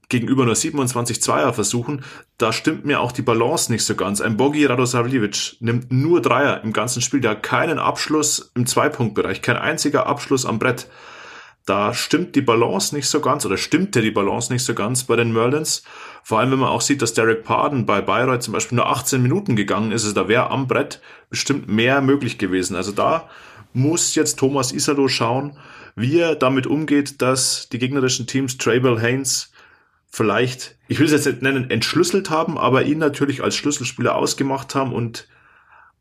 gegenüber 0.09 0.45
nur 0.45 0.55
27 0.55 1.21
Zweierversuchen, 1.21 2.03
da 2.37 2.51
stimmt 2.51 2.85
mir 2.85 2.99
auch 2.99 3.11
die 3.11 3.21
Balance 3.21 3.71
nicht 3.71 3.85
so 3.85 3.95
ganz. 3.95 4.21
Ein 4.21 4.37
Bogi 4.37 4.65
Radosavljevic 4.65 5.57
nimmt 5.61 5.91
nur 5.91 6.21
Dreier 6.21 6.61
im 6.63 6.73
ganzen 6.73 7.01
Spiel. 7.01 7.21
Der 7.21 7.31
hat 7.31 7.43
keinen 7.43 7.79
Abschluss 7.79 8.51
im 8.53 8.65
Zweipunktbereich, 8.65 9.41
kein 9.41 9.55
einziger 9.55 10.07
Abschluss 10.07 10.45
am 10.45 10.59
Brett. 10.59 10.87
Da 11.65 11.93
stimmt 11.95 12.35
die 12.35 12.41
Balance 12.41 12.93
nicht 12.93 13.07
so 13.07 13.21
ganz 13.21 13.45
oder 13.45 13.57
stimmte 13.57 14.01
die 14.01 14.11
Balance 14.11 14.53
nicht 14.53 14.63
so 14.63 14.75
ganz 14.75 15.05
bei 15.05 15.15
den 15.15 15.33
Merlins. 15.33 15.83
Vor 16.27 16.39
allem, 16.39 16.49
wenn 16.49 16.57
man 16.57 16.69
auch 16.69 16.81
sieht, 16.81 17.03
dass 17.03 17.13
Derek 17.13 17.43
Pardon 17.43 17.85
bei 17.85 18.01
Bayreuth 18.01 18.41
zum 18.41 18.53
Beispiel 18.53 18.77
nur 18.77 18.87
18 18.87 19.21
Minuten 19.21 19.55
gegangen 19.55 19.91
ist, 19.91 20.05
also 20.05 20.15
da 20.15 20.27
wäre 20.27 20.49
am 20.49 20.67
Brett 20.67 20.99
bestimmt 21.29 21.69
mehr 21.69 22.01
möglich 22.01 22.39
gewesen. 22.39 22.75
Also 22.75 22.91
da 22.91 23.29
muss 23.73 24.15
jetzt 24.15 24.39
Thomas 24.39 24.71
Isalo 24.71 25.07
schauen, 25.07 25.55
wie 25.95 26.17
er 26.17 26.33
damit 26.33 26.65
umgeht, 26.65 27.21
dass 27.21 27.69
die 27.69 27.77
gegnerischen 27.77 28.25
Teams 28.25 28.57
Trable 28.57 28.99
Haynes 28.99 29.51
vielleicht, 30.07 30.79
ich 30.87 30.97
will 30.97 31.05
es 31.05 31.11
jetzt 31.11 31.27
nicht 31.27 31.43
nennen, 31.43 31.69
entschlüsselt 31.69 32.31
haben, 32.31 32.57
aber 32.57 32.85
ihn 32.85 32.97
natürlich 32.97 33.43
als 33.43 33.55
Schlüsselspieler 33.55 34.15
ausgemacht 34.15 34.73
haben 34.73 34.93
und 34.93 35.27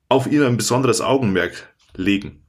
auf 0.09 0.26
ihn 0.26 0.43
ein 0.43 0.56
besonderes 0.56 1.03
Augenmerk 1.03 1.75
legen. 1.97 2.47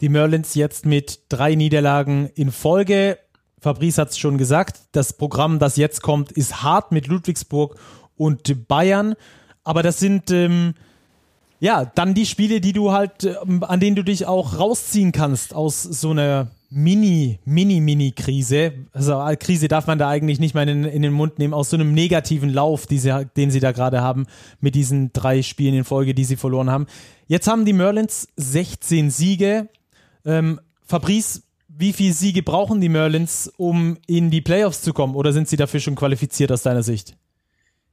Die 0.00 0.08
Merlins 0.08 0.54
jetzt 0.54 0.86
mit 0.86 1.24
drei 1.28 1.56
Niederlagen 1.56 2.30
in 2.34 2.50
Folge. 2.50 3.18
Fabrice 3.60 3.98
hat 3.98 4.10
es 4.10 4.18
schon 4.18 4.38
gesagt, 4.38 4.80
das 4.92 5.12
Programm, 5.12 5.58
das 5.58 5.76
jetzt 5.76 6.02
kommt, 6.02 6.32
ist 6.32 6.62
hart 6.62 6.92
mit 6.92 7.06
Ludwigsburg 7.06 7.76
und 8.16 8.68
Bayern. 8.68 9.14
Aber 9.64 9.82
das 9.82 10.00
sind 10.00 10.30
ähm, 10.30 10.74
ja 11.60 11.84
dann 11.84 12.14
die 12.14 12.26
Spiele, 12.26 12.60
die 12.60 12.72
du 12.72 12.92
halt, 12.92 13.24
ähm, 13.24 13.62
an 13.62 13.80
denen 13.80 13.96
du 13.96 14.02
dich 14.02 14.26
auch 14.26 14.58
rausziehen 14.58 15.12
kannst 15.12 15.54
aus 15.54 15.82
so 15.82 16.10
einer 16.10 16.48
Mini, 16.70 17.40
Mini, 17.44 17.80
Mini-Krise. 17.80 18.72
Also 18.92 19.20
äh, 19.20 19.36
Krise 19.36 19.68
darf 19.68 19.86
man 19.86 19.98
da 19.98 20.08
eigentlich 20.08 20.38
nicht 20.38 20.54
mal 20.54 20.68
in, 20.68 20.84
in, 20.84 21.02
den 21.02 21.12
Mund 21.12 21.38
nehmen, 21.38 21.52
aus 21.52 21.68
so 21.68 21.76
einem 21.76 21.92
negativen 21.92 22.48
Lauf, 22.48 22.86
sie, 22.88 23.26
den 23.36 23.50
sie 23.50 23.60
da 23.60 23.72
gerade 23.72 24.00
haben, 24.00 24.26
mit 24.60 24.74
diesen 24.74 25.12
drei 25.12 25.42
Spielen 25.42 25.74
in 25.74 25.84
Folge, 25.84 26.14
die 26.14 26.24
sie 26.24 26.36
verloren 26.36 26.70
haben. 26.70 26.86
Jetzt 27.26 27.48
haben 27.48 27.64
die 27.64 27.72
Merlins 27.72 28.28
16 28.36 29.10
Siege. 29.10 29.68
Ähm, 30.24 30.60
Fabrice, 30.84 31.42
wie 31.76 31.92
viele 31.92 32.12
Siege 32.12 32.42
brauchen 32.42 32.80
die 32.80 32.88
Merlins, 32.88 33.50
um 33.56 33.98
in 34.06 34.30
die 34.30 34.40
Playoffs 34.40 34.82
zu 34.82 34.92
kommen? 34.92 35.14
Oder 35.14 35.32
sind 35.32 35.48
sie 35.48 35.56
dafür 35.56 35.80
schon 35.80 35.94
qualifiziert 35.94 36.52
aus 36.52 36.62
deiner 36.62 36.82
Sicht? 36.82 37.16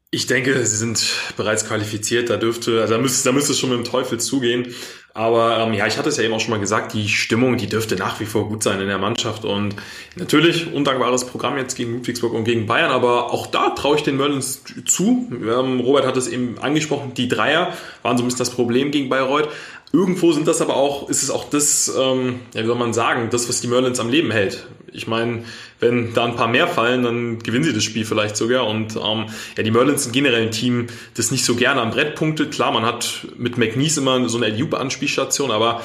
Ich 0.10 0.26
denke, 0.26 0.66
sie 0.66 0.78
sind 0.78 1.06
bereits 1.36 1.68
qualifiziert. 1.68 2.30
Da 2.30 2.38
dürfte, 2.38 2.82
also 2.82 2.94
da 2.94 3.00
müsste, 3.00 3.28
da 3.28 3.34
müsste 3.34 3.52
es 3.52 3.60
schon 3.60 3.70
mit 3.70 3.80
dem 3.80 3.84
Teufel 3.84 4.20
zugehen. 4.20 4.74
Aber 5.14 5.58
ähm, 5.58 5.74
ja, 5.74 5.88
ich 5.88 5.98
hatte 5.98 6.10
es 6.10 6.18
ja 6.18 6.24
eben 6.24 6.34
auch 6.34 6.40
schon 6.40 6.52
mal 6.52 6.60
gesagt, 6.60 6.94
die 6.94 7.10
Stimmung, 7.10 7.58
die 7.58 7.66
dürfte 7.68 7.96
nach 7.96 8.20
wie 8.20 8.26
vor 8.26 8.48
gut 8.48 8.62
sein 8.62 8.80
in 8.80 8.88
der 8.88 9.00
Mannschaft. 9.00 9.46
Und 9.46 9.76
natürlich 10.16 10.72
undankbares 10.72 11.26
Programm 11.26 11.58
jetzt 11.58 11.76
gegen 11.76 11.94
Ludwigsburg 11.94 12.34
und 12.34 12.44
gegen 12.44 12.68
Bayern, 12.68 12.92
aber 12.92 13.34
auch 13.34 13.48
da 13.48 13.72
traue 13.72 13.96
ich 13.96 14.04
den 14.04 14.16
Merlins 14.16 14.62
zu. 14.86 15.28
Ähm, 15.32 15.80
Robert 15.80 16.06
hat 16.06 16.18
es 16.18 16.28
eben 16.28 16.60
angesprochen, 16.60 17.16
die 17.16 17.28
Dreier 17.28 17.74
waren 18.04 18.16
so 18.16 18.24
ein 18.24 18.28
bisschen 18.28 18.40
das 18.40 18.52
Problem 18.52 18.92
gegen 18.92 19.10
Bayreuth. 19.10 19.50
Irgendwo 19.94 20.34
sind 20.34 20.48
das 20.48 20.62
aber 20.62 20.76
auch, 20.76 21.10
ist 21.10 21.24
es 21.24 21.32
auch 21.32 21.50
das, 21.50 21.92
ähm, 21.98 22.42
ja, 22.54 22.62
wie 22.62 22.68
soll 22.68 22.78
man 22.78 22.94
sagen, 22.94 23.30
das, 23.32 23.48
was 23.48 23.62
die 23.62 23.68
Merlins 23.68 24.00
am 24.00 24.10
Leben 24.10 24.32
hält. 24.32 24.68
Ich 24.92 25.08
meine, 25.08 25.44
wenn 25.80 26.14
da 26.14 26.26
ein 26.26 26.36
paar 26.36 26.48
mehr 26.48 26.68
fallen, 26.68 27.04
dann 27.04 27.40
gewinnen 27.40 27.64
sie 27.64 27.74
das 27.74 27.84
Spiel 27.84 28.04
vielleicht 28.04 28.36
sogar. 28.36 28.68
Und 28.68 28.96
ähm, 28.96 29.28
ja, 29.56 29.64
die 29.64 29.72
Merlins 29.72 30.04
sind 30.04 30.12
generell 30.12 30.44
ein 30.44 30.52
Team, 30.52 30.88
das 31.16 31.32
nicht 31.32 31.46
so 31.46 31.56
gerne 31.56 31.82
am 31.82 31.92
Brett 31.92 32.16
punktet. 32.16 32.52
Klar, 32.52 32.72
man 32.72 32.84
hat 32.84 33.28
mit 33.38 33.58
McNeese 33.58 34.02
immer 34.02 34.28
so 34.28 34.38
eine 34.38 34.48
Alley-Anspielstation, 34.48 35.52
aber 35.52 35.82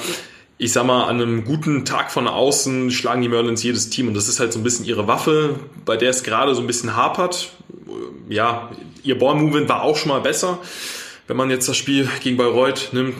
ich 0.57 0.71
sag 0.71 0.85
mal, 0.85 1.05
an 1.05 1.21
einem 1.21 1.45
guten 1.45 1.85
Tag 1.85 2.11
von 2.11 2.27
außen 2.27 2.91
schlagen 2.91 3.21
die 3.21 3.29
Merlins 3.29 3.63
jedes 3.63 3.89
Team 3.89 4.07
und 4.09 4.13
das 4.13 4.27
ist 4.27 4.39
halt 4.39 4.53
so 4.53 4.59
ein 4.59 4.63
bisschen 4.63 4.85
ihre 4.85 5.07
Waffe, 5.07 5.59
bei 5.85 5.97
der 5.97 6.09
es 6.09 6.23
gerade 6.23 6.55
so 6.55 6.61
ein 6.61 6.67
bisschen 6.67 6.95
hapert. 6.95 7.51
Ja, 8.29 8.69
ihr 9.03 9.17
Ball-Movement 9.17 9.69
war 9.69 9.83
auch 9.83 9.97
schon 9.97 10.09
mal 10.09 10.21
besser. 10.21 10.59
Wenn 11.27 11.37
man 11.37 11.49
jetzt 11.49 11.67
das 11.67 11.77
Spiel 11.77 12.07
gegen 12.21 12.37
Bayreuth 12.37 12.89
nimmt, 12.91 13.15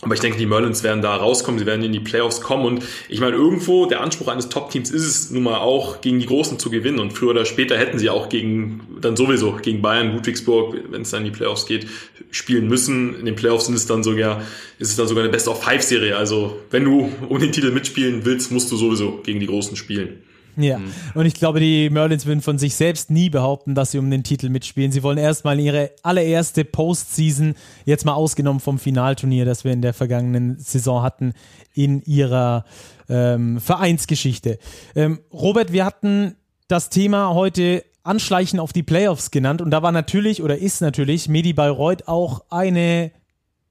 Aber 0.00 0.14
ich 0.14 0.20
denke, 0.20 0.38
die 0.38 0.46
Merlins 0.46 0.84
werden 0.84 1.02
da 1.02 1.16
rauskommen, 1.16 1.58
sie 1.58 1.66
werden 1.66 1.82
in 1.82 1.92
die 1.92 2.00
Playoffs 2.00 2.40
kommen 2.40 2.64
und 2.64 2.84
ich 3.08 3.20
meine, 3.20 3.34
irgendwo 3.34 3.86
der 3.86 4.00
Anspruch 4.00 4.28
eines 4.28 4.48
Top-Teams 4.48 4.90
ist 4.90 5.04
es 5.04 5.30
nun 5.30 5.42
mal 5.42 5.58
auch, 5.58 6.00
gegen 6.00 6.20
die 6.20 6.26
Großen 6.26 6.58
zu 6.58 6.70
gewinnen 6.70 7.00
und 7.00 7.12
früher 7.12 7.30
oder 7.30 7.44
später 7.44 7.76
hätten 7.76 7.98
sie 7.98 8.08
auch 8.08 8.28
gegen, 8.28 8.80
dann 9.00 9.16
sowieso 9.16 9.56
gegen 9.60 9.82
Bayern, 9.82 10.14
Ludwigsburg, 10.14 10.76
wenn 10.90 11.02
es 11.02 11.10
dann 11.10 11.24
in 11.24 11.32
die 11.32 11.36
Playoffs 11.36 11.66
geht, 11.66 11.88
spielen 12.30 12.68
müssen. 12.68 13.18
In 13.18 13.26
den 13.26 13.34
Playoffs 13.34 13.66
sind 13.66 13.74
es 13.74 13.86
dann 13.86 14.04
sogar, 14.04 14.42
ist 14.78 14.90
es 14.90 14.96
dann 14.96 15.08
sogar 15.08 15.24
eine 15.24 15.32
Best-of-Five-Serie. 15.32 16.16
Also 16.16 16.60
wenn 16.70 16.84
du 16.84 17.12
um 17.28 17.40
den 17.40 17.50
Titel 17.50 17.72
mitspielen 17.72 18.24
willst, 18.24 18.52
musst 18.52 18.70
du 18.70 18.76
sowieso 18.76 19.20
gegen 19.24 19.40
die 19.40 19.46
Großen 19.46 19.76
spielen. 19.76 20.22
Ja, 20.60 20.78
mhm. 20.78 20.92
und 21.14 21.26
ich 21.26 21.34
glaube, 21.34 21.60
die 21.60 21.88
Merlins 21.88 22.26
würden 22.26 22.42
von 22.42 22.58
sich 22.58 22.74
selbst 22.74 23.10
nie 23.10 23.30
behaupten, 23.30 23.76
dass 23.76 23.92
sie 23.92 23.98
um 23.98 24.10
den 24.10 24.24
Titel 24.24 24.48
mitspielen. 24.48 24.90
Sie 24.90 25.04
wollen 25.04 25.16
erstmal 25.16 25.60
ihre 25.60 25.92
allererste 26.02 26.64
Postseason, 26.64 27.54
jetzt 27.84 28.04
mal 28.04 28.14
ausgenommen 28.14 28.58
vom 28.58 28.80
Finalturnier, 28.80 29.44
das 29.44 29.62
wir 29.62 29.72
in 29.72 29.82
der 29.82 29.94
vergangenen 29.94 30.58
Saison 30.58 31.02
hatten, 31.02 31.32
in 31.74 32.02
ihrer 32.02 32.64
ähm, 33.08 33.60
Vereinsgeschichte. 33.60 34.58
Ähm, 34.96 35.20
Robert, 35.32 35.72
wir 35.72 35.84
hatten 35.84 36.34
das 36.66 36.90
Thema 36.90 37.34
heute 37.34 37.84
Anschleichen 38.02 38.58
auf 38.58 38.72
die 38.72 38.82
Playoffs 38.82 39.30
genannt 39.30 39.62
und 39.62 39.70
da 39.70 39.82
war 39.82 39.92
natürlich 39.92 40.42
oder 40.42 40.58
ist 40.58 40.80
natürlich 40.80 41.28
Medi 41.28 41.52
Bayreuth 41.52 42.08
auch 42.08 42.42
eine 42.50 43.12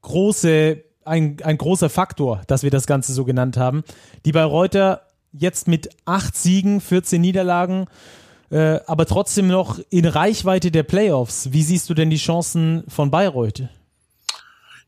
große, 0.00 0.82
ein, 1.04 1.36
ein 1.42 1.58
großer 1.58 1.90
Faktor, 1.90 2.40
dass 2.46 2.62
wir 2.62 2.70
das 2.70 2.86
Ganze 2.86 3.12
so 3.12 3.24
genannt 3.24 3.58
haben. 3.58 3.82
Die 4.24 4.32
Bayreuther 4.32 5.02
jetzt 5.32 5.68
mit 5.68 5.90
acht 6.04 6.36
Siegen, 6.36 6.80
14 6.80 7.20
Niederlagen, 7.20 7.86
äh, 8.50 8.80
aber 8.86 9.06
trotzdem 9.06 9.48
noch 9.48 9.78
in 9.90 10.06
Reichweite 10.06 10.70
der 10.70 10.82
Playoffs. 10.82 11.52
Wie 11.52 11.62
siehst 11.62 11.90
du 11.90 11.94
denn 11.94 12.10
die 12.10 12.16
Chancen 12.16 12.84
von 12.88 13.10
Bayreuth? 13.10 13.68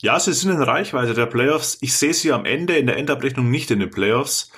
Ja, 0.00 0.18
sie 0.18 0.32
sind 0.32 0.50
in 0.50 0.62
Reichweite 0.62 1.12
der 1.12 1.26
Playoffs. 1.26 1.76
Ich 1.82 1.92
sehe 1.94 2.14
sie 2.14 2.32
am 2.32 2.46
Ende 2.46 2.76
in 2.76 2.86
der 2.86 2.96
Endabrechnung 2.96 3.50
nicht 3.50 3.70
in 3.70 3.80
den 3.80 3.90
Playoffs. 3.90 4.50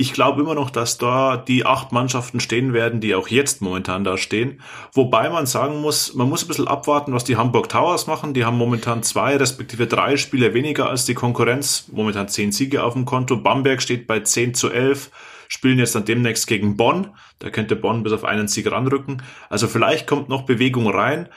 Ich 0.00 0.12
glaube 0.12 0.40
immer 0.40 0.54
noch, 0.54 0.70
dass 0.70 0.96
da 0.96 1.36
die 1.36 1.66
acht 1.66 1.90
Mannschaften 1.90 2.38
stehen 2.38 2.72
werden, 2.72 3.00
die 3.00 3.16
auch 3.16 3.26
jetzt 3.26 3.60
momentan 3.60 4.04
da 4.04 4.16
stehen. 4.16 4.62
Wobei 4.92 5.28
man 5.28 5.44
sagen 5.44 5.80
muss, 5.80 6.14
man 6.14 6.28
muss 6.28 6.44
ein 6.44 6.48
bisschen 6.48 6.68
abwarten, 6.68 7.12
was 7.12 7.24
die 7.24 7.36
Hamburg 7.36 7.68
Towers 7.68 8.06
machen. 8.06 8.32
Die 8.32 8.44
haben 8.44 8.56
momentan 8.56 9.02
zwei 9.02 9.36
respektive 9.36 9.88
drei 9.88 10.16
Spiele 10.16 10.54
weniger 10.54 10.88
als 10.88 11.04
die 11.04 11.14
Konkurrenz. 11.14 11.88
Momentan 11.90 12.28
zehn 12.28 12.52
Siege 12.52 12.84
auf 12.84 12.92
dem 12.92 13.06
Konto. 13.06 13.38
Bamberg 13.38 13.82
steht 13.82 14.06
bei 14.06 14.20
10 14.20 14.54
zu 14.54 14.70
11 14.70 15.10
spielen 15.48 15.78
jetzt 15.78 15.94
dann 15.94 16.04
demnächst 16.04 16.46
gegen 16.46 16.76
Bonn. 16.76 17.08
Da 17.40 17.50
könnte 17.50 17.74
Bonn 17.74 18.02
bis 18.02 18.12
auf 18.12 18.24
einen 18.24 18.48
Sieg 18.48 18.70
ranrücken. 18.70 19.22
Also 19.48 19.66
vielleicht 19.66 20.06
kommt 20.06 20.28
noch 20.28 20.42
Bewegung 20.42 20.88
rein. 20.88 21.28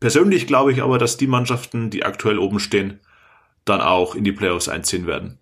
Persönlich 0.00 0.46
glaube 0.46 0.72
ich 0.72 0.82
aber, 0.82 0.98
dass 0.98 1.18
die 1.18 1.26
Mannschaften, 1.28 1.90
die 1.90 2.04
aktuell 2.04 2.38
oben 2.38 2.58
stehen, 2.58 2.98
dann 3.64 3.80
auch 3.80 4.16
in 4.16 4.24
die 4.24 4.32
Playoffs 4.32 4.68
einziehen 4.68 5.06
werden. 5.06 5.38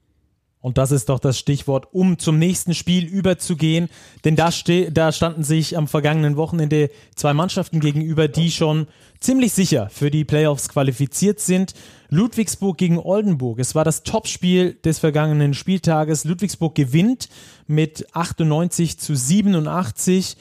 Und 0.62 0.76
das 0.76 0.90
ist 0.90 1.08
doch 1.08 1.18
das 1.18 1.38
Stichwort, 1.38 1.88
um 1.92 2.18
zum 2.18 2.38
nächsten 2.38 2.74
Spiel 2.74 3.06
überzugehen. 3.06 3.88
Denn 4.24 4.36
da, 4.36 4.50
da 4.90 5.12
standen 5.12 5.42
sich 5.42 5.76
am 5.76 5.88
vergangenen 5.88 6.36
Wochenende 6.36 6.90
zwei 7.14 7.32
Mannschaften 7.32 7.80
gegenüber, 7.80 8.28
die 8.28 8.50
schon 8.50 8.86
ziemlich 9.20 9.54
sicher 9.54 9.88
für 9.90 10.10
die 10.10 10.24
Playoffs 10.24 10.68
qualifiziert 10.68 11.40
sind. 11.40 11.72
Ludwigsburg 12.10 12.76
gegen 12.76 12.98
Oldenburg. 12.98 13.58
Es 13.58 13.74
war 13.74 13.84
das 13.84 14.02
Topspiel 14.02 14.74
des 14.74 14.98
vergangenen 14.98 15.54
Spieltages. 15.54 16.24
Ludwigsburg 16.24 16.74
gewinnt 16.74 17.30
mit 17.66 18.14
98 18.14 18.98
zu 18.98 19.14
87. 19.14 20.36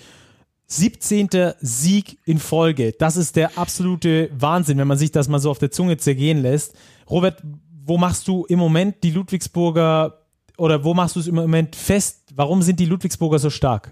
17. 0.72 1.30
Sieg 1.62 2.20
in 2.26 2.38
Folge. 2.38 2.92
Das 2.92 3.18
ist 3.18 3.36
der 3.36 3.58
absolute 3.58 4.30
Wahnsinn, 4.38 4.78
wenn 4.78 4.88
man 4.88 5.00
sich 5.00 5.12
das 5.12 5.28
mal 5.28 5.40
so 5.40 5.50
auf 5.50 5.58
der 5.58 5.72
Zunge 5.72 5.98
zergehen 5.98 6.44
lässt. 6.44 6.76
Robert, 7.10 7.42
wo 7.90 7.98
machst 7.98 8.28
du 8.28 8.46
im 8.46 8.60
Moment 8.60 9.04
die 9.04 9.12
Ludwigsburger 9.12 10.26
oder 10.58 10.84
wo 10.84 10.94
machst 10.94 11.16
du 11.16 11.20
es 11.20 11.28
im 11.28 11.36
Moment 11.36 11.76
fest? 11.76 12.30
Warum 12.36 12.62
sind 12.62 12.80
die 12.80 12.86
Ludwigsburger 12.86 13.40
so 13.40 13.50
stark? 13.50 13.92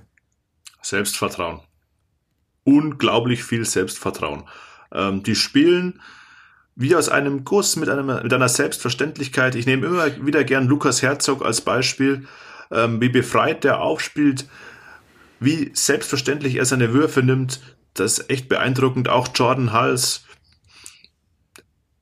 Selbstvertrauen. 0.82 1.62
Unglaublich 2.64 3.44
viel 3.44 3.66
Selbstvertrauen. 3.66 4.44
Ähm, 4.94 5.24
die 5.24 5.36
spielen 5.36 6.00
wie 6.76 6.96
aus 6.96 7.10
einem 7.10 7.44
Guss 7.44 7.76
mit, 7.76 7.90
einem, 7.90 8.06
mit 8.06 8.32
einer 8.32 8.50
Selbstverständlichkeit. 8.50 9.56
Ich 9.56 9.66
nehme 9.66 9.88
immer 9.88 10.26
wieder 10.26 10.44
gern 10.44 10.68
Lukas 10.68 11.02
Herzog 11.02 11.44
als 11.44 11.62
Beispiel, 11.62 12.28
ähm, 12.70 13.02
wie 13.02 13.10
befreit 13.10 13.64
der 13.64 13.82
aufspielt, 13.82 14.48
wie 15.40 15.72
selbstverständlich 15.74 16.56
er 16.56 16.66
seine 16.66 16.94
Würfe 16.94 17.24
nimmt. 17.24 17.62
Das 17.96 18.20
ist 18.20 18.30
echt 18.30 18.48
beeindruckend. 18.48 19.10
Auch 19.10 19.30
Jordan 19.34 19.74
Hals, 19.74 20.27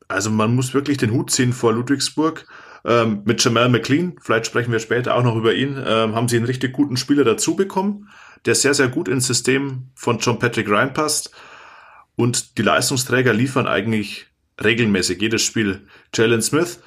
also 0.07 0.29
man 0.29 0.55
muss 0.55 0.74
wirklich 0.74 0.97
den 0.97 1.12
Hut 1.12 1.31
ziehen 1.31 1.53
vor 1.53 1.74
Ludwigsburg. 1.74 2.45
Ähm, 2.83 3.24
mit 3.25 3.43
Jamal 3.43 3.69
McLean, 3.69 4.15
vielleicht 4.21 4.45
sprechen 4.45 4.71
wir 4.71 4.79
später 4.79 5.15
auch 5.15 5.24
noch 5.24 5.35
über 5.35 5.55
ihn, 5.55 5.75
ähm, 5.83 6.13
haben 6.13 6.27
sie 6.27 6.38
einen 6.38 6.45
richtig 6.45 6.74
guten 6.74 6.97
Spieler 6.97 7.24
dazu 7.24 7.55
bekommen, 7.55 8.09
der 8.45 8.53
sehr, 8.53 8.75
sehr 8.75 8.89
gut 8.89 9.07
ins 9.07 9.25
System 9.25 9.89
von 9.95 10.19
John 10.19 10.38
Patrick 10.38 10.69
Ryan 10.69 10.93
passt. 10.93 11.31
Und 12.15 12.59
die 12.59 12.62
Leistungsträger 12.62 13.33
liefern 13.33 13.67
eigentlich 13.67 14.27
regelmäßig 14.63 15.19
jedes 15.19 15.41
Spiel. 15.41 15.88
Jalen 16.13 16.43
Smith 16.43 16.79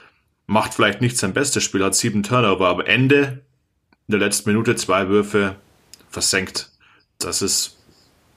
macht 0.47 0.75
vielleicht 0.75 1.01
nicht 1.01 1.19
sein 1.19 1.35
bestes 1.35 1.65
Spiel, 1.65 1.85
hat 1.85 1.97
sieben 1.97 2.23
Turnover, 2.23 2.69
aber 2.69 2.87
Ende 2.87 3.45
in 4.07 4.13
der 4.13 4.21
letzten 4.21 4.51
Minute 4.51 4.77
zwei 4.77 5.09
Würfe 5.09 5.57
versenkt. 6.09 6.71
Das 7.19 7.43
ist 7.43 7.78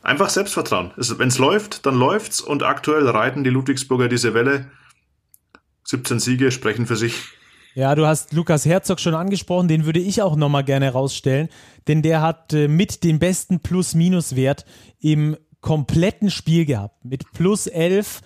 Einfach 0.03 0.29
Selbstvertrauen. 0.29 0.91
Wenn 0.95 1.27
es 1.27 1.37
läuft, 1.37 1.85
dann 1.85 1.95
läuft's 1.95 2.41
und 2.41 2.63
aktuell 2.63 3.07
reiten 3.07 3.43
die 3.43 3.49
Ludwigsburger 3.51 4.07
diese 4.07 4.33
Welle. 4.33 4.65
17 5.83 6.19
Siege 6.19 6.51
sprechen 6.51 6.87
für 6.87 6.95
sich. 6.95 7.15
Ja, 7.73 7.95
du 7.95 8.05
hast 8.05 8.33
Lukas 8.33 8.65
Herzog 8.65 8.99
schon 8.99 9.15
angesprochen, 9.15 9.67
den 9.67 9.85
würde 9.85 9.99
ich 9.99 10.21
auch 10.21 10.35
nochmal 10.35 10.63
gerne 10.63 10.91
rausstellen, 10.91 11.47
denn 11.87 12.01
der 12.01 12.21
hat 12.21 12.51
äh, 12.51 12.67
mit 12.67 13.03
den 13.03 13.17
besten 13.17 13.61
Plus-Minus-Wert 13.61 14.65
im 14.99 15.37
kompletten 15.61 16.29
Spiel 16.31 16.65
gehabt. 16.65 17.05
Mit 17.05 17.31
plus 17.31 17.67
11 17.67 18.21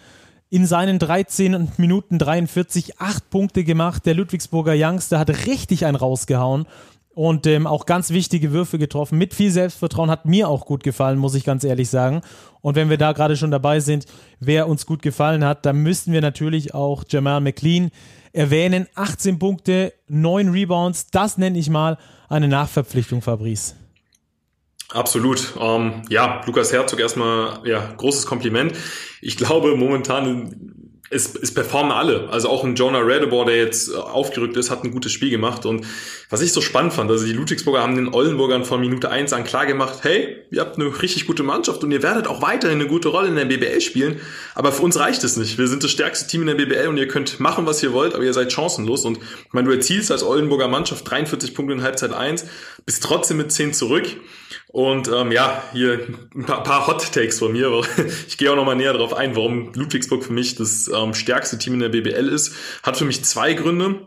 in 0.50 0.66
seinen 0.66 1.00
13 1.00 1.74
Minuten 1.78 2.18
43 2.18 3.00
acht 3.00 3.30
Punkte 3.30 3.64
gemacht. 3.64 4.06
Der 4.06 4.16
Ludwigsburger 4.16 4.74
Youngster 4.76 5.20
hat 5.20 5.30
richtig 5.46 5.86
einen 5.86 5.98
rausgehauen 5.98 6.66
und 7.16 7.48
ähm, 7.48 7.66
auch 7.66 7.86
ganz 7.86 8.12
wichtige 8.12 8.52
Würfe 8.52 8.78
getroffen. 8.78 9.18
Mit 9.18 9.34
viel 9.34 9.50
Selbstvertrauen 9.50 10.12
hat 10.12 10.26
mir 10.26 10.50
auch 10.50 10.66
gut 10.66 10.84
gefallen, 10.84 11.18
muss 11.18 11.34
ich 11.34 11.46
ganz 11.46 11.64
ehrlich 11.64 11.90
sagen. 11.90 12.22
Und 12.62 12.76
wenn 12.76 12.90
wir 12.90 12.98
da 12.98 13.14
gerade 13.14 13.38
schon 13.38 13.52
dabei 13.52 13.80
sind, 13.80 14.06
wer 14.40 14.68
uns 14.68 14.86
gut 14.86 15.02
gefallen 15.02 15.44
hat, 15.44 15.66
dann 15.66 15.78
müssten 15.78 16.12
wir 16.12 16.22
natürlich 16.22 16.74
auch 16.74 17.06
Jamal 17.08 17.40
McLean 17.40 17.90
erwähnen. 18.34 18.88
18 18.96 19.40
Punkte, 19.40 19.94
9 20.10 20.50
Rebounds, 20.50 21.08
das 21.08 21.38
nenne 21.38 21.58
ich 21.58 21.70
mal 21.70 21.98
eine 22.28 22.50
Nachverpflichtung, 22.50 23.22
Fabrice. 23.22 23.76
Absolut. 24.90 25.54
Ähm, 25.60 26.02
ja, 26.10 26.42
Lukas 26.46 26.74
Herzog 26.74 27.00
erstmal 27.00 27.60
ja 27.66 27.94
großes 27.96 28.26
Kompliment. 28.26 28.74
Ich 29.22 29.38
glaube 29.38 29.76
momentan 29.78 30.85
es, 31.10 31.36
es 31.36 31.54
performen 31.54 31.92
alle. 31.92 32.30
Also 32.30 32.50
auch 32.50 32.64
ein 32.64 32.76
Jonah 32.76 33.00
Redebor, 33.00 33.46
der 33.46 33.58
jetzt 33.58 33.90
äh, 33.92 33.96
aufgerückt 33.96 34.58
ist, 34.58 34.72
hat 34.72 34.84
ein 34.84 34.92
gutes 34.92 35.12
Spiel 35.12 35.30
gemacht. 35.30 35.66
Und 35.66 35.86
was 36.30 36.42
ich 36.42 36.52
so 36.52 36.62
spannend 36.62 36.94
fand, 36.94 37.12
also 37.12 37.26
die 37.26 37.34
Ludwigsburger 37.34 37.82
haben 37.82 37.96
den 37.96 38.14
Oldenburgern 38.14 38.66
von 38.66 38.80
Minute 38.80 39.10
1 39.12 39.32
an 39.34 39.44
klar 39.44 39.68
gemacht, 39.68 40.00
hey, 40.02 40.38
ihr 40.50 40.62
habt 40.62 40.78
eine 40.78 41.02
richtig 41.02 41.28
gute 41.28 41.44
Mannschaft 41.44 41.84
und 41.84 41.92
ihr 41.92 42.02
werdet 42.02 42.28
auch 42.28 42.42
weiterhin 42.42 42.80
eine 42.80 42.90
gute 42.90 43.10
Rolle 43.10 43.28
in 43.28 43.36
der 43.36 43.46
BBL 43.46 43.82
spielen. 43.82 44.20
Aber 44.56 44.72
für 44.72 44.82
uns 44.82 45.00
reicht 45.00 45.24
es 45.24 45.38
nicht. 45.38 45.58
Wir 45.58 45.68
sind 45.68 45.84
das 45.84 45.92
stärkste 45.92 46.28
Team 46.28 46.42
in 46.42 46.48
der 46.48 46.56
BBL 46.56 46.88
und 46.88 46.98
ihr 46.98 47.08
könnt 47.08 47.40
machen, 47.40 47.68
was 47.68 47.84
ihr 47.84 47.94
wollt, 47.94 48.16
aber 48.16 48.24
ihr 48.24 48.34
seid 48.34 48.52
chancenlos. 48.52 49.06
Und 49.06 49.18
ich 49.18 49.54
meine, 49.54 49.68
du 49.68 49.74
erzielst 49.74 50.12
als 50.12 50.24
Oldenburger 50.24 50.68
Mannschaft 50.68 51.10
43 51.10 51.54
Punkte 51.54 51.74
in 51.76 51.84
Halbzeit 51.84 52.14
1, 52.14 52.46
bist 52.86 53.04
trotzdem 53.04 53.38
mit 53.38 53.52
10 53.52 53.74
zurück. 53.74 54.06
Und 54.76 55.08
ähm, 55.08 55.32
ja, 55.32 55.64
hier 55.72 56.06
ein 56.36 56.46
paar, 56.46 56.62
paar 56.62 56.86
Hot 56.88 57.14
Takes 57.14 57.40
von 57.40 57.54
mir. 57.54 57.72
Ich 58.28 58.38
gehe 58.38 58.52
auch 58.52 58.58
noch 58.58 58.66
mal 58.66 58.76
näher 58.76 58.92
darauf 58.92 59.14
ein, 59.14 59.34
warum 59.34 59.72
Ludwigsburg 59.72 60.22
für 60.22 60.34
mich 60.34 60.56
das 60.56 60.92
ähm, 60.94 61.14
stärkste 61.14 61.58
Team 61.58 61.76
in 61.76 61.80
der 61.80 61.88
BBL 61.88 62.28
ist. 62.28 62.54
Hat 62.84 62.98
für 62.98 63.06
mich 63.06 63.24
zwei 63.24 63.54
Gründe. 63.54 64.02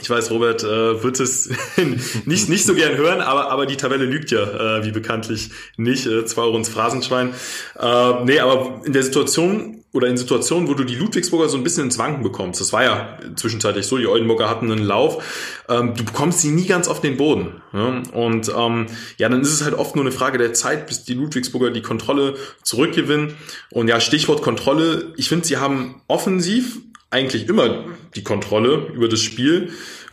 Ich 0.00 0.10
weiß, 0.10 0.32
Robert 0.32 0.64
äh, 0.64 1.02
wird 1.04 1.20
es 1.20 1.50
nicht, 2.24 2.48
nicht 2.48 2.64
so 2.64 2.74
gern 2.74 2.96
hören, 2.96 3.20
aber, 3.20 3.50
aber 3.50 3.64
die 3.64 3.76
Tabelle 3.76 4.04
lügt 4.04 4.32
ja, 4.32 4.78
äh, 4.78 4.84
wie 4.84 4.90
bekanntlich 4.90 5.50
nicht. 5.76 6.06
Äh, 6.06 6.24
zwei 6.26 6.42
Euro 6.42 6.56
ins 6.56 6.68
Phrasenschwein. 6.68 7.32
Äh, 7.78 8.24
nee, 8.24 8.40
aber 8.40 8.80
in 8.84 8.92
der 8.92 9.04
Situation 9.04 9.84
oder 9.92 10.08
in 10.08 10.16
Situationen, 10.16 10.68
wo 10.68 10.74
du 10.74 10.82
die 10.82 10.96
Ludwigsburger 10.96 11.48
so 11.48 11.56
ein 11.56 11.62
bisschen 11.62 11.84
ins 11.84 11.98
Wanken 11.98 12.24
bekommst, 12.24 12.60
das 12.60 12.72
war 12.72 12.82
ja 12.82 13.18
zwischenzeitlich 13.36 13.86
so, 13.86 13.96
die 13.96 14.08
Oldenburger 14.08 14.50
hatten 14.50 14.70
einen 14.72 14.82
Lauf, 14.82 15.22
ähm, 15.68 15.94
du 15.94 16.04
bekommst 16.04 16.40
sie 16.40 16.50
nie 16.50 16.66
ganz 16.66 16.88
auf 16.88 17.00
den 17.00 17.16
Boden. 17.16 17.62
Ja? 17.72 18.02
Und 18.12 18.52
ähm, 18.54 18.86
ja, 19.18 19.28
dann 19.28 19.42
ist 19.42 19.52
es 19.52 19.62
halt 19.62 19.74
oft 19.74 19.94
nur 19.94 20.04
eine 20.04 20.10
Frage 20.10 20.38
der 20.38 20.52
Zeit, 20.52 20.88
bis 20.88 21.04
die 21.04 21.14
Ludwigsburger 21.14 21.70
die 21.70 21.82
Kontrolle 21.82 22.34
zurückgewinnen. 22.64 23.36
Und 23.70 23.86
ja, 23.86 24.00
Stichwort 24.00 24.42
Kontrolle, 24.42 25.12
ich 25.16 25.28
finde, 25.28 25.46
sie 25.46 25.58
haben 25.58 26.02
offensiv 26.08 26.78
eigentlich 27.14 27.48
immer 27.48 27.84
die 28.16 28.24
Kontrolle 28.24 28.88
über 28.92 29.08
das 29.08 29.20
Spiel. 29.20 29.70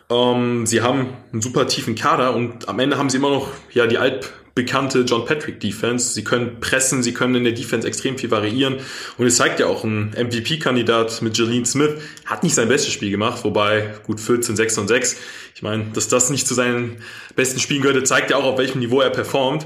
Ähm, 0.09 0.65
sie 0.67 0.81
haben 0.81 1.07
einen 1.33 1.41
super 1.41 1.67
tiefen 1.67 1.95
Kader 1.95 2.35
und 2.35 2.69
am 2.69 2.79
Ende 2.79 2.97
haben 2.97 3.09
sie 3.09 3.17
immer 3.17 3.31
noch 3.31 3.49
ja 3.73 3.87
die 3.87 3.97
alt 3.97 4.31
bekannte 4.53 4.99
John 5.01 5.25
Patrick 5.25 5.59
Defense. 5.59 6.13
Sie 6.13 6.23
können 6.23 6.59
pressen, 6.59 7.01
sie 7.01 7.13
können 7.13 7.35
in 7.35 7.43
der 7.43 7.53
Defense 7.53 7.87
extrem 7.87 8.17
viel 8.17 8.29
variieren. 8.29 8.77
Und 9.17 9.25
es 9.25 9.37
zeigt 9.37 9.59
ja 9.59 9.65
auch 9.65 9.83
ein 9.83 10.11
MVP-Kandidat 10.11 11.21
mit 11.21 11.37
Jalen 11.37 11.65
Smith. 11.65 11.91
Hat 12.25 12.43
nicht 12.43 12.53
sein 12.53 12.67
bestes 12.67 12.93
Spiel 12.93 13.09
gemacht, 13.09 13.43
wobei 13.43 13.95
gut 14.05 14.19
14, 14.19 14.55
6 14.55 14.77
und 14.77 14.87
6. 14.89 15.17
Ich 15.55 15.63
meine, 15.63 15.85
dass 15.93 16.07
das 16.07 16.29
nicht 16.29 16.47
zu 16.47 16.53
seinen 16.53 16.97
besten 17.35 17.59
Spielen 17.59 17.81
gehörte, 17.81 18.03
zeigt 18.03 18.29
ja 18.29 18.37
auch, 18.37 18.43
auf 18.43 18.59
welchem 18.59 18.79
Niveau 18.79 19.01
er 19.01 19.09
performt. 19.09 19.65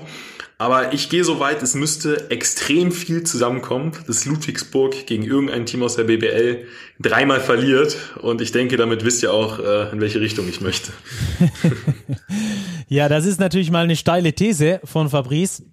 Aber 0.57 0.93
ich 0.93 1.09
gehe 1.09 1.25
so 1.25 1.39
weit, 1.39 1.61
es 1.61 1.75
müsste 1.75 2.29
extrem 2.29 2.93
viel 2.93 3.23
zusammenkommen, 3.23 3.91
dass 4.07 4.25
Ludwigsburg 4.25 5.05
gegen 5.05 5.23
irgendein 5.23 5.65
Team 5.65 5.83
aus 5.83 5.97
der 5.97 6.05
BBL 6.05 6.65
dreimal 6.99 7.41
verliert. 7.41 7.97
Und 8.21 8.39
ich 8.41 8.53
denke, 8.53 8.77
damit 8.77 9.03
wisst 9.03 9.21
ihr 9.21 9.33
auch, 9.33 9.59
äh, 9.59 9.91
in 9.91 9.99
welche 9.99 10.21
Richtung 10.21 10.47
ich 10.47 10.61
möchte. 10.61 10.93
ja, 12.87 13.09
das 13.09 13.25
ist 13.25 13.39
natürlich 13.39 13.69
mal 13.69 13.83
eine 13.83 13.97
steile 13.97 14.31
These 14.31 14.79
von 14.85 15.09
Fabrice. 15.09 15.63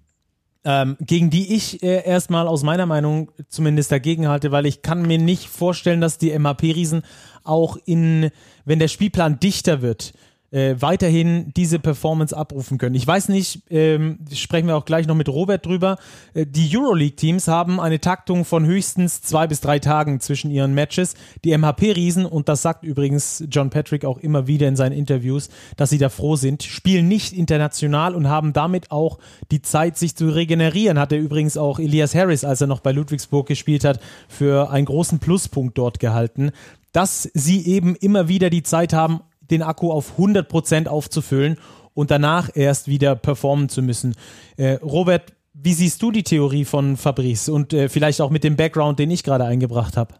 Ähm, 0.65 0.95
gegen 1.01 1.29
die 1.29 1.55
ich 1.55 1.83
äh, 1.83 2.05
erstmal 2.05 2.47
aus 2.47 2.63
meiner 2.63 2.85
Meinung 2.85 3.31
zumindest 3.49 3.91
dagegen 3.91 4.29
halte, 4.29 4.53
weil 4.53 4.65
ich 4.65 4.81
kann 4.81 5.01
mir 5.01 5.17
nicht 5.17 5.49
vorstellen, 5.49 5.99
dass 5.99 6.17
die 6.17 6.31
MHP-Riesen 6.31 7.03
auch 7.43 7.77
in, 7.83 8.29
wenn 8.63 8.79
der 8.79 8.87
Spielplan 8.87 9.41
dichter 9.41 9.81
wird, 9.81 10.13
äh, 10.53 10.75
weiterhin 10.79 11.51
diese 11.55 11.79
Performance 11.79 12.37
abrufen 12.37 12.77
können. 12.77 12.93
Ich 12.93 13.07
weiß 13.07 13.29
nicht, 13.29 13.63
ähm, 13.71 14.19
sprechen 14.31 14.67
wir 14.67 14.77
auch 14.77 14.85
gleich 14.85 15.07
noch 15.07 15.15
mit 15.15 15.27
Robert 15.27 15.65
drüber. 15.65 15.97
Äh, 16.35 16.45
die 16.45 16.69
Euroleague-Teams 16.77 17.47
haben 17.47 17.79
eine 17.79 17.99
Taktung 17.99 18.45
von 18.45 18.63
höchstens 18.65 19.23
zwei 19.23 19.47
bis 19.47 19.61
drei 19.61 19.79
Tagen 19.79 20.19
zwischen 20.19 20.51
ihren 20.51 20.75
Matches. 20.75 21.15
Die 21.43 21.57
MHP-Riesen, 21.57 22.27
und 22.27 22.49
das 22.49 22.61
sagt 22.61 22.83
übrigens 22.83 23.43
John 23.49 23.71
Patrick 23.71 24.05
auch 24.05 24.19
immer 24.19 24.45
wieder 24.45 24.67
in 24.67 24.75
seinen 24.75 24.93
Interviews, 24.93 25.49
dass 25.75 25.89
sie 25.89 25.97
da 25.97 26.09
froh 26.09 26.35
sind, 26.35 26.61
spielen 26.61 27.07
nicht 27.07 27.33
international 27.33 28.13
und 28.13 28.29
haben 28.29 28.53
damit 28.53 28.91
auch 28.91 29.17
die 29.49 29.63
Zeit, 29.63 29.97
sich 29.97 30.15
zu 30.15 30.29
regenerieren. 30.29 30.99
Hat 30.99 31.11
er 31.11 31.17
übrigens 31.17 31.57
auch 31.57 31.79
Elias 31.79 32.13
Harris, 32.13 32.43
als 32.43 32.61
er 32.61 32.67
noch 32.67 32.81
bei 32.81 32.91
Ludwigsburg 32.91 33.47
gespielt 33.47 33.83
hat, 33.83 33.99
für 34.27 34.69
einen 34.69 34.85
großen 34.85 35.17
Pluspunkt 35.17 35.79
dort 35.79 35.99
gehalten 35.99 36.51
dass 36.93 37.27
sie 37.33 37.65
eben 37.65 37.95
immer 37.95 38.27
wieder 38.27 38.51
die 38.51 38.61
Zeit 38.61 38.93
haben, 38.93 39.21
den 39.53 39.61
Akku 39.61 39.91
auf 39.91 40.17
100% 40.17 40.87
aufzufüllen 40.87 41.57
und 41.93 42.11
danach 42.11 42.49
erst 42.53 42.87
wieder 42.87 43.15
performen 43.15 43.69
zu 43.69 43.81
müssen. 43.81 44.15
Äh, 44.57 44.73
Robert, 44.81 45.33
wie 45.53 45.73
siehst 45.73 46.01
du 46.01 46.11
die 46.11 46.23
Theorie 46.23 46.65
von 46.65 46.97
Fabrice 46.97 47.49
und 47.49 47.73
äh, 47.73 47.87
vielleicht 47.87 48.21
auch 48.21 48.31
mit 48.31 48.43
dem 48.43 48.55
Background, 48.55 48.99
den 48.99 49.11
ich 49.11 49.23
gerade 49.23 49.45
eingebracht 49.45 49.97
habe? 49.97 50.15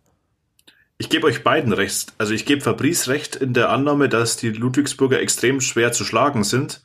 Ich 0.99 1.09
gebe 1.09 1.25
euch 1.25 1.43
beiden 1.43 1.73
recht. 1.73 2.13
Also 2.19 2.33
ich 2.33 2.45
gebe 2.45 2.61
Fabrice 2.61 3.07
recht 3.07 3.35
in 3.35 3.53
der 3.53 3.69
Annahme, 3.69 4.09
dass 4.09 4.37
die 4.37 4.49
Ludwigsburger 4.49 5.19
extrem 5.19 5.59
schwer 5.59 5.91
zu 5.91 6.05
schlagen 6.05 6.43
sind. 6.43 6.83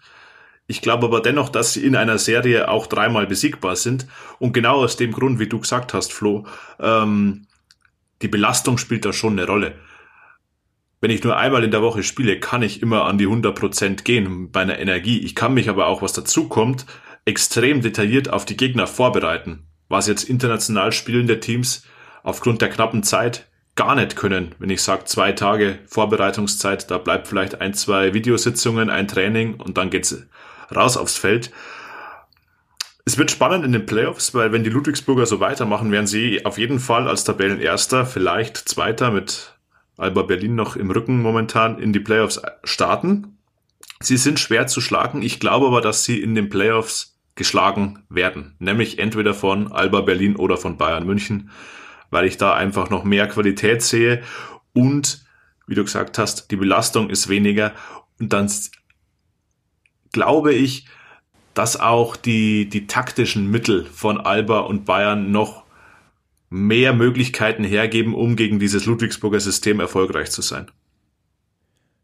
Ich 0.67 0.81
glaube 0.81 1.07
aber 1.07 1.21
dennoch, 1.21 1.51
dass 1.51 1.75
sie 1.75 1.85
in 1.85 1.95
einer 1.95 2.19
Serie 2.19 2.69
auch 2.69 2.87
dreimal 2.87 3.27
besiegbar 3.27 3.77
sind. 3.77 4.07
Und 4.39 4.55
genau 4.55 4.83
aus 4.83 4.97
dem 4.97 5.13
Grund, 5.13 5.39
wie 5.39 5.49
du 5.49 5.61
gesagt 5.61 5.93
hast, 5.93 6.13
Flo, 6.13 6.47
ähm, 6.81 7.47
die 8.23 8.29
Belastung 8.29 8.79
spielt 8.79 9.05
da 9.05 9.13
schon 9.13 9.39
eine 9.39 9.47
Rolle 9.47 9.75
wenn 11.01 11.11
ich 11.11 11.23
nur 11.23 11.37
einmal 11.37 11.65
in 11.65 11.71
der 11.71 11.83
Woche 11.83 12.03
spiele, 12.03 12.41
kann 12.41 12.63
ich 12.63 12.83
immer 12.83 13.05
an 13.05 13.19
die 13.19 13.29
100% 13.29 14.03
gehen 14.03 14.51
bei 14.51 14.63
einer 14.63 14.79
Energie. 14.79 15.19
Ich 15.21 15.35
kann 15.35 15.55
mich 15.55 15.69
aber 15.69 15.87
auch, 15.87 16.03
was 16.03 16.13
dazu 16.13 16.49
kommt, 16.49 16.87
extrem 17.25 17.83
detailliert 17.83 18.33
auf 18.33 18.45
die 18.45 18.57
Gegner 18.57 18.87
vorbereiten, 18.87 19.67
was 19.89 20.09
jetzt 20.09 20.25
international 20.25 20.93
spielende 20.93 21.41
Teams 21.41 21.85
aufgrund 22.23 22.63
der 22.63 22.71
knappen 22.71 23.03
Zeit 23.03 23.49
gar 23.77 23.95
nicht 23.95 24.17
können. 24.17 24.55
Wenn 24.59 24.71
ich 24.71 24.83
sage 24.83 25.05
zwei 25.05 25.33
Tage 25.33 25.79
Vorbereitungszeit, 25.87 26.91
da 26.91 26.99
bleibt 26.99 27.29
vielleicht 27.29 27.61
ein, 27.61 27.75
zwei 27.75 28.13
Videositzungen, 28.13 28.91
ein 28.91 29.07
Training 29.07 29.55
und 29.55 29.79
dann 29.79 29.91
geht's 29.91 30.27
raus 30.75 30.97
aufs 30.97 31.17
Feld. 31.17 31.53
Es 33.05 33.17
wird 33.17 33.31
spannend 33.31 33.65
in 33.65 33.73
den 33.73 33.87
Playoffs, 33.87 34.35
weil 34.35 34.53
wenn 34.53 34.65
die 34.65 34.71
Ludwigsburger 34.71 35.27
so 35.27 35.39
weitermachen, 35.39 35.93
werden 35.93 36.09
sie 36.09 36.45
auf 36.45 36.59
jeden 36.59 36.81
Fall 36.81 37.07
als 37.07 37.25
Tabellenerster, 37.25 38.05
vielleicht 38.05 38.57
Zweiter 38.57 39.13
mit 39.13 39.58
Alba 39.99 40.23
Berlin 40.23 40.55
noch 40.55 40.77
im 40.77 40.91
Rücken 40.91 41.21
momentan 41.21 41.79
in 41.79 41.93
die 41.93 42.01
Playoffs 42.01 42.41
starten. 42.65 43.39
Sie 44.01 44.17
sind 44.17 44.39
schwer 44.39 44.69
zu 44.69 44.81
schlagen. 44.81 45.23
Ich 45.23 45.41
glaube 45.41 45.67
aber, 45.67 45.81
dass 45.81 46.05
sie 46.05 46.23
in 46.23 46.35
den 46.35 46.49
Playoffs 46.49 47.19
geschlagen 47.35 48.05
werden. 48.09 48.55
Nämlich 48.59 48.99
entweder 48.99 49.35
von 49.35 49.71
Alba 49.73 50.01
Berlin 50.01 50.37
oder 50.37 50.57
von 50.57 50.77
Bayern 50.77 51.05
München, 51.05 51.51
weil 52.11 52.27
ich 52.27 52.37
da 52.37 52.55
einfach 52.55 52.91
noch 52.91 53.05
mehr 53.05 53.29
Qualität 53.29 53.83
sehe 53.83 54.23
und, 54.73 55.25
wie 55.67 55.75
du 55.75 55.85
gesagt 55.85 56.17
hast, 56.19 56.51
die 56.51 56.57
Belastung 56.57 57.11
ist 57.11 57.29
weniger 57.29 57.73
und 58.19 58.33
dann 58.33 58.51
glaube 60.13 60.55
ich, 60.55 60.87
dass 61.55 61.79
auch 61.79 62.17
die, 62.17 62.69
die 62.69 62.87
taktischen 62.87 63.51
Mittel 63.51 63.85
von 63.85 64.21
Alba 64.21 64.61
und 64.61 64.85
Bayern 64.85 65.33
noch 65.33 65.65
mehr 66.51 66.93
Möglichkeiten 66.93 67.65
hergeben, 67.65 68.15
um 68.15 68.37
gegen 68.37 68.59
dieses 68.59 68.87
Ludwigsburger 68.87 69.41
System 69.41 69.81
erfolgreich 69.81 70.31
zu 70.31 70.43
sein. 70.43 70.71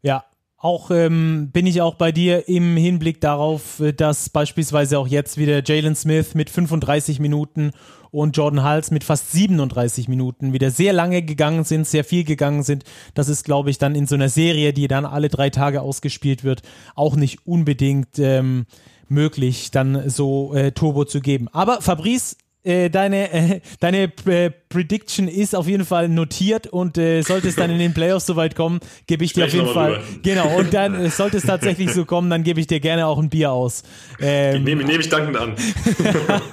Ja, 0.01 0.25
auch 0.57 0.89
ähm, 0.89 1.51
bin 1.51 1.67
ich 1.67 1.81
auch 1.81 1.95
bei 1.95 2.11
dir 2.11 2.47
im 2.47 2.75
Hinblick 2.75 3.21
darauf, 3.21 3.79
äh, 3.79 3.93
dass 3.93 4.29
beispielsweise 4.29 4.97
auch 4.97 5.07
jetzt 5.07 5.37
wieder 5.37 5.63
Jalen 5.63 5.95
Smith 5.95 6.33
mit 6.33 6.49
35 6.49 7.19
Minuten 7.19 7.71
und 8.09 8.37
Jordan 8.37 8.63
Hals 8.63 8.91
mit 8.91 9.03
fast 9.03 9.31
37 9.31 10.07
Minuten 10.07 10.53
wieder 10.53 10.71
sehr 10.71 10.93
lange 10.93 11.21
gegangen 11.21 11.65
sind, 11.65 11.85
sehr 11.85 12.03
viel 12.03 12.23
gegangen 12.23 12.63
sind. 12.63 12.83
Das 13.13 13.29
ist, 13.29 13.43
glaube 13.43 13.69
ich, 13.69 13.77
dann 13.77 13.93
in 13.93 14.07
so 14.07 14.15
einer 14.15 14.29
Serie, 14.29 14.73
die 14.73 14.87
dann 14.87 15.05
alle 15.05 15.27
drei 15.27 15.49
Tage 15.49 15.81
ausgespielt 15.81 16.43
wird, 16.43 16.61
auch 16.95 17.15
nicht 17.15 17.45
unbedingt 17.45 18.17
ähm, 18.17 18.65
möglich, 19.09 19.69
dann 19.71 20.09
so 20.09 20.53
äh, 20.53 20.71
Turbo 20.71 21.05
zu 21.05 21.19
geben. 21.19 21.47
Aber 21.51 21.81
Fabrice 21.81 22.37
äh, 22.65 22.89
deine, 22.89 23.31
äh, 23.31 23.61
deine 23.79 24.11
äh, 24.25 24.49
Prediction 24.69 25.27
ist 25.27 25.55
auf 25.55 25.67
jeden 25.67 25.85
Fall 25.85 26.09
notiert 26.09 26.67
und 26.67 26.97
äh, 26.97 27.21
sollte 27.21 27.47
es 27.47 27.55
dann 27.55 27.69
in 27.69 27.79
den 27.79 27.93
Playoffs 27.93 28.25
soweit 28.25 28.55
kommen, 28.55 28.79
gebe 29.07 29.23
ich 29.23 29.33
dir 29.33 29.45
auf 29.45 29.53
jeden 29.53 29.67
Fall. 29.67 29.93
Rüber. 29.93 30.03
Genau, 30.23 30.57
und 30.57 30.73
dann 30.73 30.95
äh, 30.95 31.09
sollte 31.09 31.37
es 31.37 31.43
tatsächlich 31.43 31.93
so 31.93 32.05
kommen, 32.05 32.29
dann 32.29 32.43
gebe 32.43 32.59
ich 32.59 32.67
dir 32.67 32.79
gerne 32.79 33.05
auch 33.05 33.19
ein 33.19 33.29
Bier 33.29 33.51
aus. 33.51 33.83
Ähm, 34.19 34.63
nehme, 34.63 34.83
nehme 34.83 34.99
ich 34.99 35.09
dankend 35.09 35.37
an. 35.37 35.55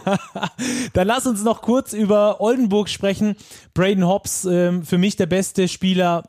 dann 0.93 1.07
lass 1.07 1.27
uns 1.27 1.43
noch 1.43 1.63
kurz 1.63 1.93
über 1.93 2.41
Oldenburg 2.41 2.89
sprechen. 2.89 3.35
Braden 3.75 4.07
Hobbs, 4.07 4.45
ähm, 4.45 4.85
für 4.85 4.99
mich 4.99 5.17
der 5.17 5.27
beste 5.27 5.67
Spieler 5.67 6.25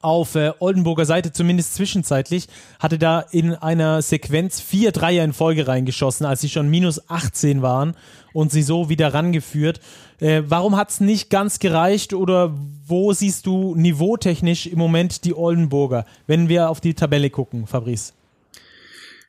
auf 0.00 0.34
äh, 0.34 0.52
Oldenburger 0.60 1.04
Seite, 1.04 1.32
zumindest 1.32 1.74
zwischenzeitlich, 1.74 2.46
hatte 2.78 2.98
da 2.98 3.20
in 3.20 3.54
einer 3.54 4.02
Sequenz 4.02 4.60
vier 4.60 4.92
Dreier 4.92 5.24
in 5.24 5.32
Folge 5.32 5.66
reingeschossen, 5.66 6.26
als 6.26 6.40
sie 6.40 6.48
schon 6.48 6.68
minus 6.68 7.10
18 7.10 7.62
waren 7.62 7.94
und 8.32 8.50
sie 8.52 8.62
so 8.62 8.88
wieder 8.88 9.12
rangeführt. 9.14 9.80
Äh, 10.20 10.42
warum 10.46 10.76
hat 10.76 10.90
es 10.90 11.00
nicht 11.00 11.30
ganz 11.30 11.58
gereicht 11.58 12.14
oder 12.14 12.54
wo 12.86 13.12
siehst 13.12 13.46
du 13.46 13.74
niveautechnisch 13.74 14.66
im 14.66 14.78
Moment 14.78 15.24
die 15.24 15.34
Oldenburger, 15.34 16.04
wenn 16.26 16.48
wir 16.48 16.70
auf 16.70 16.80
die 16.80 16.94
Tabelle 16.94 17.30
gucken, 17.30 17.66
Fabrice? 17.66 18.12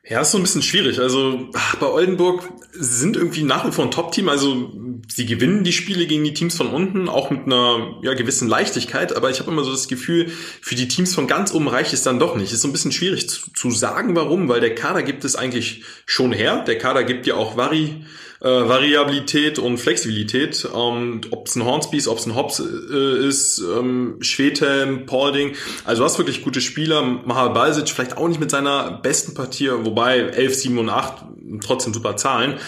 Ja, 0.04 0.20
ist 0.20 0.32
so 0.32 0.38
ein 0.38 0.42
bisschen 0.42 0.62
schwierig. 0.62 0.98
Also 0.98 1.48
bei 1.78 1.86
Oldenburg 1.86 2.42
sind 2.72 3.16
irgendwie 3.16 3.44
nach 3.44 3.64
wie 3.64 3.70
vor 3.70 3.84
ein 3.84 3.92
Top-Team. 3.92 4.28
Also 4.28 4.72
sie 5.06 5.26
gewinnen 5.26 5.62
die 5.62 5.72
Spiele 5.72 6.08
gegen 6.08 6.24
die 6.24 6.34
Teams 6.34 6.56
von 6.56 6.66
unten, 6.66 7.08
auch 7.08 7.30
mit 7.30 7.46
einer 7.46 8.00
ja, 8.02 8.14
gewissen 8.14 8.48
Leichtigkeit. 8.48 9.14
Aber 9.14 9.30
ich 9.30 9.38
habe 9.38 9.52
immer 9.52 9.62
so 9.62 9.70
das 9.70 9.86
Gefühl, 9.86 10.32
für 10.60 10.74
die 10.74 10.88
Teams 10.88 11.14
von 11.14 11.28
ganz 11.28 11.54
oben 11.54 11.68
reicht 11.68 11.92
es 11.92 12.02
dann 12.02 12.18
doch 12.18 12.34
nicht. 12.34 12.52
Ist 12.52 12.62
so 12.62 12.68
ein 12.68 12.72
bisschen 12.72 12.90
schwierig 12.90 13.28
zu, 13.28 13.52
zu 13.52 13.70
sagen, 13.70 14.16
warum, 14.16 14.48
weil 14.48 14.60
der 14.60 14.74
Kader 14.74 15.04
gibt 15.04 15.24
es 15.24 15.36
eigentlich 15.36 15.84
schon 16.04 16.32
her. 16.32 16.64
Der 16.66 16.78
Kader 16.78 17.04
gibt 17.04 17.28
ja 17.28 17.36
auch 17.36 17.56
Vari 17.56 18.04
äh, 18.42 18.68
Variabilität 18.68 19.58
und 19.58 19.78
Flexibilität. 19.78 20.68
Ähm, 20.74 21.20
ob 21.30 21.46
es 21.46 21.54
ein 21.54 21.64
Hornsby 21.64 22.02
ob 22.08 22.18
es 22.18 22.26
ein 22.26 22.34
Hobbs 22.34 22.60
äh, 22.60 23.26
ist, 23.28 23.58
ähm, 23.60 24.16
Schwedhelm, 24.20 25.06
Paulding. 25.06 25.54
Also 25.84 26.02
du 26.02 26.06
hast 26.06 26.18
wirklich 26.18 26.42
gute 26.42 26.60
Spieler. 26.60 27.02
Mahal 27.02 27.50
Balsic 27.50 27.88
vielleicht 27.88 28.16
auch 28.16 28.26
nicht 28.26 28.40
mit 28.40 28.50
seiner 28.50 28.98
besten 29.02 29.34
Partie, 29.34 29.70
wobei 29.70 30.18
11, 30.18 30.54
7 30.54 30.78
und 30.78 30.90
8 30.90 31.24
trotzdem 31.62 31.94
super 31.94 32.16
Zahlen. 32.16 32.58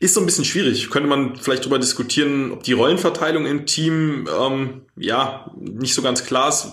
Ist 0.00 0.14
so 0.14 0.20
ein 0.20 0.26
bisschen 0.26 0.44
schwierig. 0.44 0.90
Könnte 0.90 1.08
man 1.08 1.36
vielleicht 1.36 1.62
darüber 1.62 1.78
diskutieren, 1.78 2.52
ob 2.52 2.62
die 2.62 2.72
Rollenverteilung 2.72 3.46
im 3.46 3.64
Team 3.64 4.28
ähm, 4.38 4.82
ja 4.96 5.50
nicht 5.56 5.94
so 5.94 6.02
ganz 6.02 6.24
klar 6.26 6.50
ist, 6.50 6.68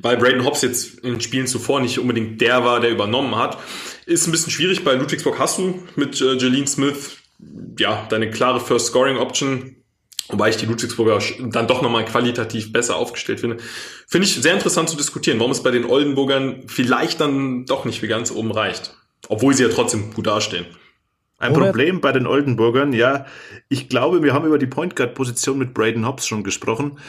weil 0.00 0.18
Braden 0.18 0.44
Hobbs 0.44 0.62
jetzt 0.62 1.00
in 1.00 1.20
Spielen 1.20 1.46
zuvor 1.46 1.80
nicht 1.80 1.98
unbedingt 1.98 2.40
der 2.40 2.64
war, 2.64 2.80
der 2.80 2.90
übernommen 2.90 3.36
hat. 3.36 3.58
Ist 4.06 4.26
ein 4.26 4.32
bisschen 4.32 4.52
schwierig. 4.52 4.84
Bei 4.84 4.94
Ludwigsburg 4.94 5.38
hast 5.38 5.58
du 5.58 5.82
mit 5.96 6.20
äh, 6.20 6.34
Jeline 6.34 6.66
Smith 6.66 7.21
ja, 7.78 8.06
deine 8.08 8.30
klare 8.30 8.60
First 8.60 8.86
Scoring 8.86 9.16
Option, 9.16 9.76
wobei 10.28 10.50
ich 10.50 10.56
die 10.56 10.66
Ludwigsburger 10.66 11.20
dann 11.50 11.66
doch 11.66 11.82
nochmal 11.82 12.04
qualitativ 12.04 12.72
besser 12.72 12.96
aufgestellt 12.96 13.40
finde. 13.40 13.58
Finde 14.06 14.26
ich 14.26 14.34
sehr 14.34 14.54
interessant 14.54 14.88
zu 14.88 14.96
diskutieren, 14.96 15.38
warum 15.38 15.52
es 15.52 15.62
bei 15.62 15.70
den 15.70 15.84
Oldenburgern 15.84 16.64
vielleicht 16.66 17.20
dann 17.20 17.66
doch 17.66 17.84
nicht 17.84 18.02
wie 18.02 18.08
ganz 18.08 18.30
oben 18.30 18.52
reicht. 18.52 18.94
Obwohl 19.28 19.54
sie 19.54 19.62
ja 19.62 19.68
trotzdem 19.68 20.12
gut 20.12 20.26
dastehen. 20.26 20.66
Ein 21.38 21.54
Problem 21.54 22.00
bei 22.00 22.12
den 22.12 22.28
Oldenburgern, 22.28 22.92
ja, 22.92 23.26
ich 23.68 23.88
glaube, 23.88 24.22
wir 24.22 24.32
haben 24.32 24.46
über 24.46 24.58
die 24.58 24.66
Point 24.68 24.94
Guard 24.94 25.14
Position 25.14 25.58
mit 25.58 25.74
Braden 25.74 26.06
Hobbs 26.06 26.26
schon 26.26 26.44
gesprochen. 26.44 27.00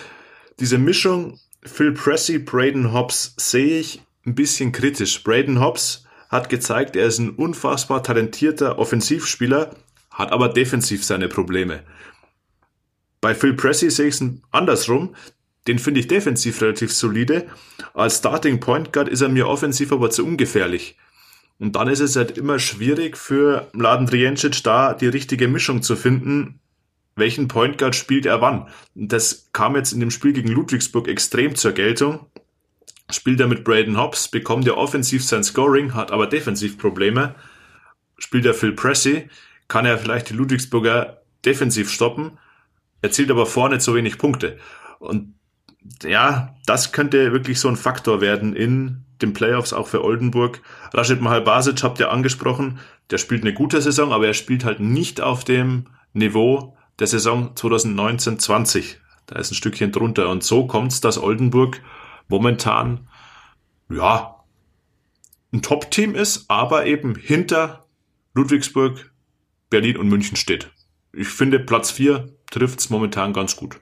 Diese 0.60 0.80
Mischung 0.80 1.40
Phil 1.64 1.92
Pressey, 1.92 2.40
Braden 2.40 2.94
Hobbs 2.94 3.36
sehe 3.38 3.80
ich 3.80 4.02
ein 4.26 4.34
bisschen 4.34 4.72
kritisch. 4.72 5.24
Braden 5.24 5.60
Hobbs 5.60 6.06
hat 6.30 6.50
gezeigt, 6.50 6.96
er 6.96 7.06
ist 7.06 7.20
ein 7.20 7.30
unfassbar 7.32 8.02
talentierter 8.02 8.80
Offensivspieler, 8.80 9.76
hat 10.14 10.32
aber 10.32 10.50
defensiv 10.50 11.04
seine 11.04 11.28
Probleme. 11.28 11.84
Bei 13.20 13.36
Phil 13.36 13.54
Pressey 13.54 13.90
sehe 13.90 14.08
ich 14.08 14.22
es 14.22 14.24
andersrum. 14.52 15.16
Den 15.68 15.80
finde 15.80 16.02
ich 16.02 16.08
defensiv 16.08 16.62
relativ 16.62 16.94
solide. 16.94 17.48
Als 17.94 18.18
Starting 18.18 18.60
Point 18.60 18.92
Guard 18.92 19.08
ist 19.08 19.22
er 19.22 19.30
mir 19.30 19.48
offensiv 19.48 19.92
aber 19.92 20.10
zu 20.10 20.26
ungefährlich. 20.26 20.98
Und 21.60 21.76
dann 21.76 21.88
ist 21.88 22.02
es 22.02 22.16
halt 22.16 22.38
immer 22.38 22.60
schwierig 22.60 23.18
für 23.18 23.70
Mladen 23.74 24.08
Drijancic 24.08 24.64
da 24.64 24.94
die 24.94 25.08
richtige 25.08 25.48
Mischung 25.48 25.82
zu 25.82 25.96
finden. 25.96 26.60
Welchen 27.16 27.48
Point 27.48 27.78
Guard 27.78 27.96
spielt 27.96 28.26
er 28.26 28.42
wann? 28.42 28.68
Das 28.96 29.50
kam 29.54 29.76
jetzt 29.76 29.94
in 29.94 30.00
dem 30.00 30.12
Spiel 30.12 30.34
gegen 30.34 30.50
Ludwigsburg 30.50 31.08
extrem 31.08 31.56
zur 31.56 31.72
Geltung. 31.72 32.26
Spielt 33.10 33.40
er 33.40 33.48
mit 33.48 33.64
Braden 33.64 33.98
Hobbs, 33.98 34.28
bekommt 34.28 34.68
er 34.68 34.78
offensiv 34.78 35.24
sein 35.24 35.44
Scoring, 35.44 35.94
hat 35.94 36.12
aber 36.12 36.28
defensiv 36.28 36.78
Probleme. 36.78 37.36
Spielt 38.18 38.46
er 38.46 38.54
Phil 38.54 38.74
Pressey, 38.74 39.30
kann 39.74 39.88
er 39.88 39.98
vielleicht 39.98 40.30
die 40.30 40.36
Ludwigsburger 40.36 41.24
defensiv 41.44 41.90
stoppen, 41.90 42.38
erzielt 43.02 43.32
aber 43.32 43.48
vorne 43.48 43.80
zu 43.80 43.96
wenig 43.96 44.20
Punkte. 44.20 44.60
Und 45.00 45.34
ja, 46.04 46.54
das 46.68 46.92
könnte 46.92 47.32
wirklich 47.32 47.60
so 47.60 47.70
ein 47.70 47.76
Faktor 47.76 48.22
werden 48.22 48.56
in 48.56 49.04
den 49.24 49.34
Playoffs 49.34 49.74
auch 49.74 49.88
für 49.88 50.04
Oldenburg. 50.04 50.62
Rashid 50.94 51.22
Mahal 51.22 51.42
Basic 51.42 51.82
habt 51.82 52.00
ihr 52.00 52.12
angesprochen, 52.12 52.78
der 53.10 53.18
spielt 53.18 53.42
eine 53.42 53.56
gute 53.56 53.82
Saison, 53.82 54.14
aber 54.14 54.28
er 54.28 54.36
spielt 54.36 54.64
halt 54.64 54.80
nicht 54.80 55.22
auf 55.22 55.44
dem 55.44 55.88
Niveau 56.14 56.78
der 57.00 57.08
Saison 57.08 57.56
2019-20. 57.56 58.98
Da 59.26 59.40
ist 59.40 59.54
ein 59.54 59.56
Stückchen 59.56 59.92
drunter. 59.92 60.30
Und 60.30 60.44
so 60.44 60.68
kommt's, 60.68 61.02
dass 61.02 61.18
Oldenburg 61.18 61.82
momentan, 62.28 63.08
ja, 63.90 64.36
ein 65.52 65.64
Top-Team 65.64 66.14
ist, 66.14 66.46
aber 66.48 66.86
eben 66.86 67.16
hinter 67.16 67.88
Ludwigsburg, 68.36 69.10
Berlin 69.74 69.98
und 69.98 70.08
München 70.08 70.36
steht. 70.36 70.70
Ich 71.14 71.28
finde, 71.28 71.60
Platz 71.60 71.90
4 71.90 72.30
trifft's 72.52 72.92
momentan 72.92 73.34
ganz 73.34 73.56
gut. 73.56 73.80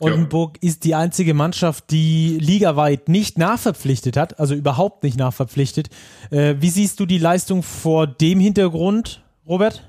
Oldenburg 0.00 0.56
ja. 0.62 0.70
ist 0.70 0.84
die 0.84 0.94
einzige 0.94 1.34
Mannschaft, 1.34 1.90
die 1.90 2.38
ligaweit 2.40 3.10
nicht 3.10 3.36
nachverpflichtet 3.36 4.16
hat, 4.16 4.40
also 4.40 4.54
überhaupt 4.54 5.02
nicht 5.02 5.18
nachverpflichtet. 5.18 5.90
Äh, 6.30 6.54
wie 6.60 6.70
siehst 6.70 6.98
du 6.98 7.04
die 7.04 7.18
Leistung 7.18 7.62
vor 7.62 8.06
dem 8.06 8.40
Hintergrund, 8.40 9.22
Robert? 9.46 9.86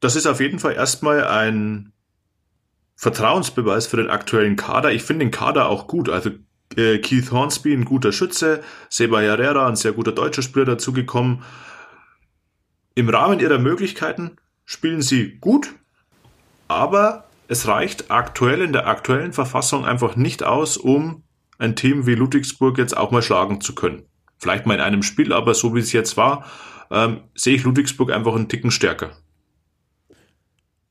Das 0.00 0.14
ist 0.14 0.26
auf 0.26 0.40
jeden 0.40 0.58
Fall 0.58 0.74
erstmal 0.74 1.24
ein 1.24 1.92
Vertrauensbeweis 2.94 3.86
für 3.86 3.96
den 3.96 4.10
aktuellen 4.10 4.56
Kader. 4.56 4.92
Ich 4.92 5.02
finde 5.02 5.24
den 5.24 5.30
Kader 5.32 5.70
auch 5.70 5.86
gut. 5.86 6.10
Also 6.10 6.30
äh, 6.76 6.98
Keith 6.98 7.32
Hornsby, 7.32 7.72
ein 7.72 7.86
guter 7.86 8.12
Schütze, 8.12 8.60
Seba 8.90 9.20
Herrera, 9.20 9.66
ein 9.66 9.76
sehr 9.76 9.92
guter 9.92 10.12
deutscher 10.12 10.42
Spieler 10.42 10.66
dazugekommen. 10.66 11.42
Im 12.94 13.08
Rahmen 13.08 13.40
ihrer 13.40 13.58
Möglichkeiten 13.58 14.36
spielen 14.64 15.02
sie 15.02 15.38
gut, 15.38 15.74
aber 16.68 17.24
es 17.48 17.66
reicht 17.66 18.10
aktuell 18.10 18.62
in 18.62 18.72
der 18.72 18.86
aktuellen 18.86 19.32
Verfassung 19.32 19.84
einfach 19.84 20.16
nicht 20.16 20.42
aus, 20.42 20.76
um 20.76 21.22
ein 21.58 21.76
Team 21.76 22.06
wie 22.06 22.14
Ludwigsburg 22.14 22.78
jetzt 22.78 22.96
auch 22.96 23.10
mal 23.10 23.22
schlagen 23.22 23.60
zu 23.60 23.74
können. 23.74 24.04
Vielleicht 24.38 24.66
mal 24.66 24.74
in 24.74 24.80
einem 24.80 25.02
Spiel, 25.02 25.32
aber 25.32 25.54
so 25.54 25.74
wie 25.74 25.80
es 25.80 25.92
jetzt 25.92 26.16
war, 26.16 26.44
ähm, 26.90 27.20
sehe 27.34 27.54
ich 27.54 27.64
Ludwigsburg 27.64 28.10
einfach 28.10 28.34
einen 28.34 28.48
Ticken 28.48 28.70
stärker. 28.70 29.12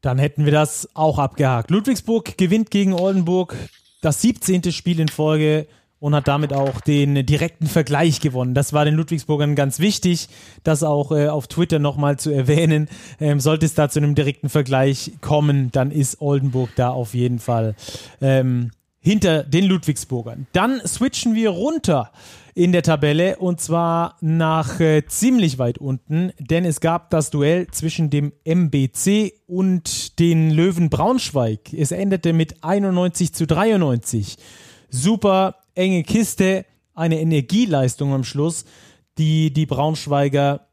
Dann 0.02 0.18
hätten 0.18 0.46
wir 0.46 0.52
das 0.52 0.90
auch 0.96 1.20
abgehakt. 1.20 1.70
Ludwigsburg 1.70 2.38
gewinnt 2.38 2.72
gegen 2.72 2.94
Oldenburg 2.94 3.56
das 4.02 4.22
17. 4.22 4.72
Spiel 4.72 5.00
in 5.00 5.10
Folge 5.10 5.68
und 6.02 6.16
hat 6.16 6.28
damit 6.28 6.52
auch 6.52 6.82
den 6.82 7.26
direkten 7.28 7.68
Vergleich 7.68 8.20
gewonnen. 8.22 8.56
Das 8.56 8.74
war 8.74 8.86
den 8.86 8.96
Ludwigsburgern 8.96 9.56
ganz 9.56 9.80
wichtig, 9.80 10.30
das 10.64 10.82
auch 10.84 11.12
äh, 11.12 11.28
auf 11.28 11.48
Twitter 11.48 11.78
nochmal 11.78 12.18
zu 12.18 12.32
erwähnen. 12.32 12.90
Ähm, 13.20 13.40
sollte 13.40 13.68
es 13.68 13.76
da 13.76 13.88
zu 13.88 14.00
einem 14.00 14.16
direkten 14.16 14.50
Vergleich 14.50 15.14
kommen, 15.22 15.72
dann 15.72 15.92
ist 15.92 16.20
Oldenburg 16.20 16.72
da 16.76 16.90
auf 16.90 17.14
jeden 17.14 17.38
Fall 17.38 17.76
ähm, 18.20 18.72
hinter 19.00 19.44
den 19.44 19.66
Ludwigsburgern. 19.66 20.48
Dann 20.54 20.82
switchen 20.86 21.36
wir 21.36 21.52
runter 21.52 22.12
in 22.56 22.72
der 22.72 22.82
Tabelle 22.82 23.38
und 23.38 23.62
zwar 23.62 24.18
nach 24.22 24.80
äh, 24.80 25.06
ziemlich 25.06 25.60
weit 25.60 25.78
unten, 25.78 26.32
denn 26.40 26.66
es 26.66 26.82
gab 26.82 27.12
das 27.12 27.30
Duell 27.30 27.68
zwischen 27.68 28.10
dem 28.10 28.34
MBC 28.44 29.34
und 29.46 30.18
den 30.18 30.50
Löwen 30.50 30.90
Braunschweig. 30.90 31.74
Es 31.74 31.92
endete 31.92 32.34
mit 32.34 32.64
91 32.64 33.34
zu 33.34 33.46
93. 33.46 34.38
Super 34.90 35.61
enge 35.76 36.04
Kiste, 36.04 36.66
eine 36.94 37.20
Energieleistung 37.20 38.14
am 38.14 38.24
Schluss, 38.24 38.66
die 39.18 39.52
die 39.52 39.66
Braunschweiger 39.66 40.68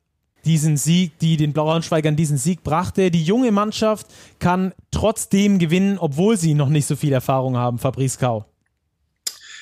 diesen 0.44 0.76
Sieg, 0.76 1.18
die 1.18 1.36
den 1.36 1.52
Braunschweigern 1.52 2.16
diesen 2.16 2.38
Sieg 2.38 2.62
brachte. 2.62 3.10
Die 3.10 3.22
junge 3.22 3.52
Mannschaft 3.52 4.06
kann 4.38 4.72
trotzdem 4.90 5.58
gewinnen, 5.58 5.98
obwohl 5.98 6.36
sie 6.36 6.54
noch 6.54 6.68
nicht 6.68 6.86
so 6.86 6.96
viel 6.96 7.12
Erfahrung 7.12 7.56
haben, 7.56 7.78
Fabrice 7.78 8.18
Kau. 8.18 8.44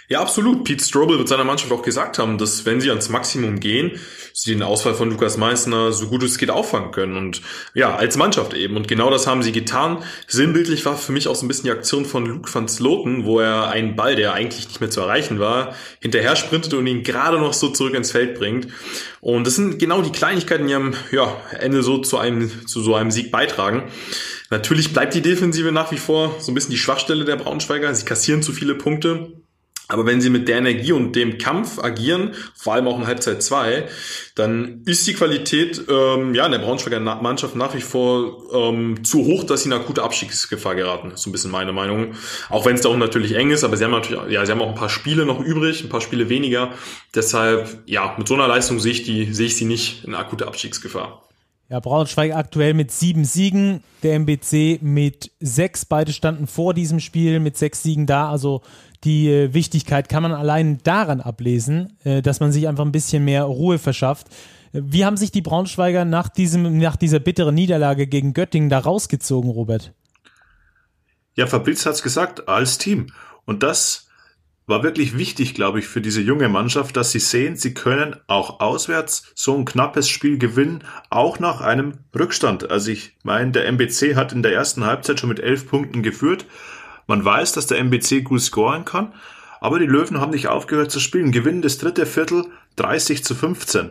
Ja, 0.09 0.21
absolut. 0.21 0.63
Pete 0.63 0.85
Strobel 0.85 1.19
wird 1.19 1.29
seiner 1.29 1.43
Mannschaft 1.43 1.73
auch 1.73 1.83
gesagt 1.83 2.19
haben, 2.19 2.39
dass 2.39 2.65
wenn 2.65 2.81
sie 2.81 2.91
ans 2.91 3.09
Maximum 3.09 3.59
gehen, 3.59 3.99
sie 4.33 4.53
den 4.53 4.63
Ausfall 4.63 4.95
von 4.95 5.11
Lukas 5.11 5.37
Meissner 5.37 5.93
so 5.93 6.07
gut 6.07 6.23
es 6.23 6.39
geht 6.39 6.51
auffangen 6.51 6.93
können. 6.93 7.17
Und 7.17 7.43
ja, 7.75 7.97
als 7.97 8.17
Mannschaft 8.17 8.55
eben. 8.55 8.77
Und 8.77 8.87
genau 8.87 9.11
das 9.11 9.27
haben 9.27 9.43
sie 9.43 9.51
getan. 9.51 10.05
Sinnbildlich 10.29 10.85
war 10.87 10.97
für 10.97 11.11
mich 11.11 11.27
auch 11.27 11.35
so 11.35 11.45
ein 11.45 11.49
bisschen 11.49 11.65
die 11.65 11.73
Aktion 11.73 12.05
von 12.05 12.25
Luke 12.25 12.53
van 12.55 12.69
Sloten, 12.69 13.25
wo 13.25 13.41
er 13.41 13.69
einen 13.71 13.97
Ball, 13.97 14.15
der 14.15 14.35
eigentlich 14.35 14.69
nicht 14.69 14.81
mehr 14.81 14.91
zu 14.91 15.01
erreichen 15.01 15.41
war, 15.41 15.75
hinterher 16.01 16.37
sprintete 16.37 16.79
und 16.79 16.87
ihn 16.87 17.03
gerade 17.03 17.39
noch 17.39 17.53
so 17.53 17.71
zurück 17.71 17.95
ins 17.95 18.13
Feld 18.13 18.39
bringt. 18.39 18.69
Und 19.21 19.45
das 19.45 19.57
sind 19.57 19.81
genau 19.81 20.03
die 20.03 20.13
Kleinigkeiten, 20.13 20.69
die 20.69 20.75
am 20.75 20.95
ja, 21.11 21.37
Ende 21.59 21.83
so 21.83 21.99
zu 21.99 22.19
einem, 22.19 22.67
zu 22.69 22.81
so 22.81 22.95
einem 22.95 23.11
Sieg 23.11 23.33
beitragen. 23.33 23.91
Natürlich 24.51 24.93
bleibt 24.93 25.15
die 25.15 25.23
Defensive 25.23 25.73
nach 25.73 25.91
wie 25.91 25.99
vor 25.99 26.37
so 26.39 26.53
ein 26.53 26.55
bisschen 26.55 26.71
die 26.71 26.79
Schwachstelle 26.79 27.25
der 27.25 27.35
Braunschweiger. 27.35 27.93
Sie 27.93 28.05
kassieren 28.05 28.43
zu 28.43 28.53
viele 28.53 28.77
Punkte. 28.77 29.36
Aber 29.89 30.05
wenn 30.05 30.21
sie 30.21 30.31
mit 30.31 30.49
der 30.49 30.59
Energie 30.59 30.93
und 30.93 31.15
dem 31.15 31.39
Kampf 31.39 31.79
agieren, 31.79 32.33
vor 32.55 32.75
allem 32.75 32.89
auch 32.89 32.99
in 32.99 33.07
Halbzeit 33.07 33.43
2, 33.43 33.87
dann 34.35 34.83
ist 34.85 35.07
die 35.07 35.15
Qualität 35.15 35.81
ähm, 35.89 36.35
ja 36.35 36.45
in 36.45 36.53
der 36.53 36.59
Braunschweiger 36.59 36.99
Mannschaft 36.99 37.55
nach 37.55 37.75
wie 37.75 37.81
vor 37.81 38.43
ähm, 38.53 39.05
zu 39.05 39.25
hoch, 39.25 39.45
dass 39.45 39.63
sie 39.63 39.69
in 39.69 39.73
akute 39.73 40.03
Abstiegsgefahr 40.03 40.75
geraten. 40.75 41.11
Das 41.11 41.21
ist 41.21 41.25
so 41.25 41.31
ein 41.31 41.33
bisschen 41.33 41.53
meine 41.53 41.73
Meinung. 41.73 42.15
Auch 42.49 42.67
wenn 42.67 42.75
es 42.75 42.81
da 42.81 42.89
auch 42.89 42.97
natürlich 42.97 43.35
eng 43.35 43.51
ist, 43.51 43.63
aber 43.63 43.77
sie 43.77 43.85
haben 43.85 43.93
natürlich, 43.93 44.33
ja, 44.33 44.45
sie 44.45 44.51
haben 44.51 44.61
auch 44.61 44.71
ein 44.71 44.75
paar 44.75 44.89
Spiele 44.89 45.25
noch 45.25 45.41
übrig, 45.41 45.85
ein 45.85 45.89
paar 45.89 46.01
Spiele 46.01 46.29
weniger. 46.29 46.73
Deshalb, 47.15 47.83
ja, 47.87 48.15
mit 48.19 48.27
so 48.27 48.35
einer 48.35 48.49
Leistung 48.49 48.81
sehe 48.81 48.93
ich 48.93 49.05
die, 49.05 49.33
sehe 49.33 49.47
ich 49.47 49.57
sie 49.57 49.67
nicht 49.67 50.05
in 50.05 50.17
akute 50.17 50.49
Abstiegsgefahr. 50.49 51.23
Ja, 51.69 51.81
Braunschweig 51.81 52.33
aktuell 52.33 52.75
mit 52.75 52.93
sieben 52.93 53.25
Siegen, 53.25 53.83
der 54.05 54.15
MBC 54.15 54.81
mit 54.83 55.33
sechs. 55.41 55.85
Beide 55.85 56.13
standen 56.13 56.47
vor 56.47 56.75
diesem 56.75 57.01
Spiel 57.01 57.41
mit 57.41 57.57
sechs 57.57 57.83
Siegen 57.83 58.07
da. 58.07 58.31
Also 58.31 58.63
die 59.07 59.31
äh, 59.31 59.55
Wichtigkeit 59.55 60.09
kann 60.09 60.23
man 60.23 60.33
allein 60.33 60.79
daran 60.83 61.21
ablesen, 61.21 61.97
äh, 62.05 62.21
dass 62.21 62.41
man 62.41 62.53
sich 62.53 62.69
einfach 62.69 62.85
ein 62.85 62.93
bisschen 62.93 63.25
mehr 63.25 63.45
Ruhe 63.45 63.79
verschafft. 63.79 64.27
Wie 64.73 65.07
haben 65.07 65.17
sich 65.17 65.31
die 65.31 65.41
Braunschweiger 65.41 66.05
nach, 66.05 66.29
diesem, 66.29 66.77
nach 66.77 66.97
dieser 66.97 67.21
bitteren 67.21 67.55
Niederlage 67.55 68.07
gegen 68.07 68.35
Göttingen 68.35 68.69
da 68.69 68.81
rausgezogen, 68.81 69.51
Robert? 69.51 69.95
Ja, 71.35 71.47
Fabrizio 71.47 71.89
hat 71.89 71.95
es 71.95 72.03
gesagt, 72.03 72.49
als 72.49 72.77
Team. 72.77 73.07
Und 73.45 73.63
das 73.63 74.09
war 74.67 74.83
wirklich 74.83 75.17
wichtig, 75.17 75.55
glaube 75.55 75.79
ich, 75.79 75.87
für 75.87 76.01
diese 76.01 76.21
junge 76.21 76.49
Mannschaft, 76.49 76.97
dass 76.97 77.13
sie 77.13 77.21
sehen, 77.21 77.57
sie 77.57 77.73
können 77.73 78.17
auch 78.27 78.59
auswärts 78.59 79.33
so 79.37 79.57
ein 79.57 79.65
knappes 79.65 80.09
Spiel 80.09 80.39
gewinnen, 80.39 80.83
auch 81.09 81.39
nach 81.39 81.61
einem 81.61 81.99
Rückstand. 82.19 82.69
Also 82.69 82.91
ich 82.91 83.17
meine, 83.23 83.53
der 83.53 83.67
MBC 83.67 84.17
hat 84.17 84.33
in 84.33 84.43
der 84.43 84.53
ersten 84.53 84.85
Halbzeit 84.85 85.21
schon 85.21 85.29
mit 85.29 85.39
elf 85.39 85.69
Punkten 85.69 86.03
geführt 86.03 86.47
man 87.07 87.25
weiß, 87.25 87.53
dass 87.53 87.67
der 87.67 87.79
MBC 87.79 88.25
gut 88.25 88.41
scoren 88.41 88.85
kann, 88.85 89.13
aber 89.61 89.79
die 89.79 89.87
Löwen 89.87 90.21
haben 90.21 90.33
nicht 90.33 90.49
aufgehört 90.49 90.91
zu 90.91 91.01
spielen. 91.01 91.33
Gewinnen 91.33 91.63
das 91.63 91.79
dritte 91.79 92.07
Viertel 92.07 92.47
30 92.77 93.25
zu 93.25 93.35
15. 93.35 93.91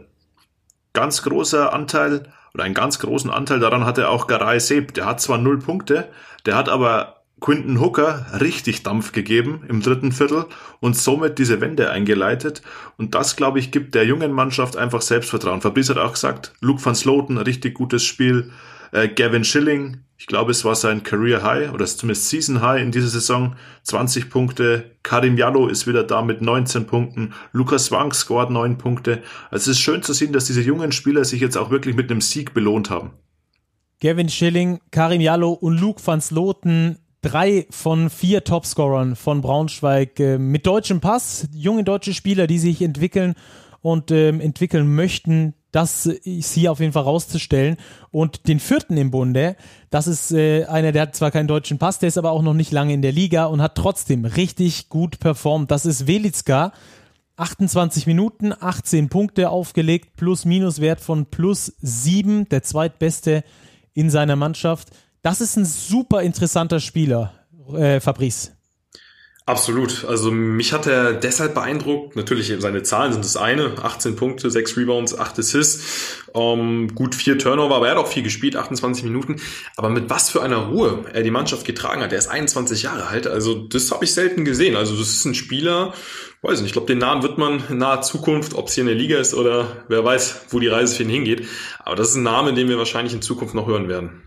Ganz 0.93 1.23
großer 1.23 1.73
Anteil 1.73 2.31
oder 2.53 2.63
einen 2.63 2.73
ganz 2.73 2.99
großen 2.99 3.29
Anteil 3.29 3.59
daran 3.59 3.85
hatte 3.85 4.09
auch 4.09 4.27
Garay 4.27 4.59
Seb. 4.59 4.93
Der 4.93 5.05
hat 5.05 5.19
zwar 5.19 5.37
null 5.37 5.59
Punkte, 5.59 6.07
der 6.45 6.55
hat 6.55 6.69
aber 6.69 7.15
Quinton 7.41 7.81
Hooker 7.81 8.25
richtig 8.39 8.83
Dampf 8.83 9.11
gegeben 9.11 9.63
im 9.67 9.81
dritten 9.81 10.11
Viertel 10.13 10.45
und 10.79 10.95
somit 10.95 11.37
diese 11.37 11.59
Wende 11.59 11.91
eingeleitet. 11.91 12.61
Und 12.97 13.13
das, 13.13 13.35
glaube 13.35 13.59
ich, 13.59 13.71
gibt 13.71 13.93
der 13.93 14.05
jungen 14.05 14.31
Mannschaft 14.31 14.77
einfach 14.77 15.01
Selbstvertrauen. 15.01 15.61
Fabrice 15.61 15.89
hat 15.89 15.97
auch 15.97 16.13
gesagt, 16.13 16.53
Luke 16.61 16.83
van 16.83 16.95
Sloten, 16.95 17.37
richtig 17.37 17.73
gutes 17.73 18.03
Spiel. 18.05 18.51
Äh, 18.91 19.09
Gavin 19.09 19.43
Schilling, 19.43 20.05
ich 20.17 20.27
glaube, 20.27 20.51
es 20.51 20.63
war 20.63 20.75
sein 20.75 21.03
Career 21.03 21.43
High 21.43 21.73
oder 21.73 21.85
zumindest 21.85 22.29
Season 22.29 22.61
High 22.61 22.81
in 22.81 22.91
dieser 22.91 23.09
Saison. 23.09 23.55
20 23.83 24.29
Punkte. 24.29 24.91
Karim 25.03 25.37
Jallo 25.37 25.67
ist 25.67 25.87
wieder 25.87 26.03
da 26.03 26.21
mit 26.21 26.41
19 26.41 26.87
Punkten. 26.87 27.33
Lukas 27.51 27.91
Wang 27.91 28.13
scored 28.13 28.49
9 28.49 28.77
Punkte. 28.77 29.21
Also 29.51 29.71
es 29.71 29.77
ist 29.77 29.81
schön 29.81 30.03
zu 30.03 30.13
sehen, 30.13 30.31
dass 30.31 30.45
diese 30.45 30.61
jungen 30.61 30.91
Spieler 30.91 31.25
sich 31.25 31.41
jetzt 31.41 31.57
auch 31.57 31.69
wirklich 31.69 31.95
mit 31.95 32.09
einem 32.09 32.21
Sieg 32.21 32.53
belohnt 32.53 32.89
haben. 32.89 33.11
Gavin 34.01 34.29
Schilling, 34.29 34.79
Karim 34.91 35.21
Jallo 35.21 35.51
und 35.51 35.79
Luke 35.79 36.01
van 36.05 36.21
Sloten 36.21 36.97
drei 37.21 37.65
von 37.71 38.09
vier 38.09 38.43
Topscorern 38.43 39.15
von 39.15 39.41
Braunschweig 39.41 40.19
äh, 40.19 40.37
mit 40.37 40.67
deutschem 40.67 41.01
Pass, 41.01 41.47
junge 41.51 41.83
deutsche 41.83 42.13
Spieler, 42.13 42.45
die 42.45 42.59
sich 42.59 42.81
entwickeln 42.81 43.33
und 43.81 44.11
ähm, 44.11 44.39
entwickeln 44.39 44.93
möchten, 44.93 45.55
das 45.75 46.05
ist 46.05 46.53
hier 46.53 46.71
auf 46.71 46.79
jeden 46.79 46.93
Fall 46.93 47.03
rauszustellen. 47.03 47.75
Und 48.09 48.47
den 48.47 48.61
vierten 48.61 48.95
im 48.95 49.11
Bunde, 49.11 49.57
das 49.89 50.07
ist 50.07 50.31
äh, 50.31 50.63
einer, 50.65 50.93
der 50.93 51.01
hat 51.01 51.15
zwar 51.17 51.31
keinen 51.31 51.49
deutschen 51.49 51.79
Pass, 51.79 51.99
der 51.99 52.07
ist 52.07 52.17
aber 52.17 52.31
auch 52.31 52.41
noch 52.41 52.53
nicht 52.53 52.71
lange 52.71 52.93
in 52.93 53.01
der 53.01 53.11
Liga 53.11 53.45
und 53.45 53.61
hat 53.61 53.75
trotzdem 53.75 54.23
richtig 54.23 54.87
gut 54.87 55.19
performt. 55.19 55.71
Das 55.71 55.85
ist 55.85 56.07
Velitska. 56.07 56.71
28 57.35 58.07
Minuten, 58.07 58.53
18 58.57 59.09
Punkte 59.09 59.49
aufgelegt, 59.49 60.15
Plus-Minus-Wert 60.15 61.01
von 61.01 61.25
plus 61.25 61.73
7, 61.81 62.47
der 62.47 62.63
zweitbeste 62.63 63.43
in 63.93 64.09
seiner 64.09 64.37
Mannschaft. 64.37 64.91
Das 65.21 65.41
ist 65.41 65.57
ein 65.57 65.65
super 65.65 66.21
interessanter 66.21 66.79
Spieler, 66.79 67.33
äh, 67.73 67.99
Fabrice. 67.99 68.54
Absolut. 69.47 70.05
Also 70.05 70.31
mich 70.31 70.73
hat 70.73 70.87
er 70.87 71.13
deshalb 71.13 71.53
beeindruckt. 71.53 72.15
Natürlich, 72.15 72.51
seine 72.57 72.81
Zahlen 72.81 73.13
sind 73.13 73.23
das 73.23 73.37
eine. 73.37 73.75
18 73.79 74.15
Punkte, 74.15 74.49
6 74.49 74.75
Rebounds, 74.75 75.15
8 75.15 75.37
Assists. 75.37 76.25
Ähm, 76.33 76.95
gut, 76.95 77.13
4 77.13 77.37
Turnover, 77.37 77.75
aber 77.75 77.87
er 77.87 77.91
hat 77.91 78.03
auch 78.03 78.07
viel 78.07 78.23
gespielt, 78.23 78.55
28 78.55 79.03
Minuten. 79.03 79.35
Aber 79.75 79.89
mit 79.89 80.09
was 80.09 80.31
für 80.31 80.41
einer 80.41 80.69
Ruhe 80.69 81.05
er 81.13 81.21
die 81.21 81.29
Mannschaft 81.29 81.63
getragen 81.63 82.01
hat. 82.01 82.11
Er 82.11 82.17
ist 82.17 82.27
21 82.27 82.81
Jahre 82.81 83.05
alt. 83.05 83.27
Also 83.27 83.53
das 83.53 83.91
habe 83.91 84.03
ich 84.03 84.15
selten 84.15 84.45
gesehen. 84.45 84.75
Also 84.75 84.97
das 84.97 85.09
ist 85.09 85.25
ein 85.25 85.35
Spieler, 85.35 85.93
weiß 86.41 86.61
nicht, 86.61 86.69
ich 86.69 86.73
glaube, 86.73 86.87
den 86.87 86.97
Namen 86.99 87.21
wird 87.23 87.37
man 87.37 87.63
in 87.69 87.77
naher 87.77 88.01
Zukunft, 88.01 88.55
ob 88.55 88.67
es 88.67 88.73
hier 88.73 88.81
in 88.81 88.87
der 88.87 88.95
Liga 88.95 89.17
ist 89.19 89.33
oder 89.33 89.85
wer 89.87 90.03
weiß, 90.03 90.45
wo 90.49 90.59
die 90.59 90.67
Reise 90.67 90.95
für 90.95 91.03
ihn 91.03 91.09
hingeht. 91.09 91.47
Aber 91.83 91.95
das 91.95 92.09
ist 92.09 92.15
ein 92.15 92.23
Name, 92.23 92.53
den 92.53 92.67
wir 92.67 92.77
wahrscheinlich 92.79 93.13
in 93.13 93.21
Zukunft 93.21 93.53
noch 93.53 93.67
hören 93.67 93.89
werden. 93.89 94.24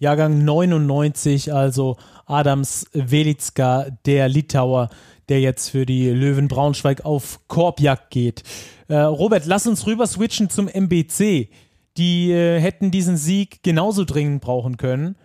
Jahrgang 0.00 0.44
99, 0.44 1.52
also 1.52 1.96
Adams 2.26 2.86
Velitska, 2.92 3.86
der 4.06 4.28
Litauer, 4.28 4.88
der 5.28 5.40
jetzt 5.40 5.68
für 5.68 5.84
die 5.86 6.08
Löwen 6.08 6.48
Braunschweig 6.48 7.04
auf 7.04 7.40
Korbjagd 7.48 8.10
geht. 8.10 8.42
Äh, 8.88 8.96
Robert, 8.96 9.44
lass 9.44 9.66
uns 9.66 9.86
rüber 9.86 10.06
switchen 10.06 10.48
zum 10.48 10.68
MBC. 10.68 11.50
Die 11.98 12.32
äh, 12.32 12.58
hätten 12.58 12.90
diesen 12.90 13.18
Sieg 13.18 13.62
genauso 13.62 14.04
dringend 14.04 14.40
brauchen 14.40 14.78
können. 14.78 15.16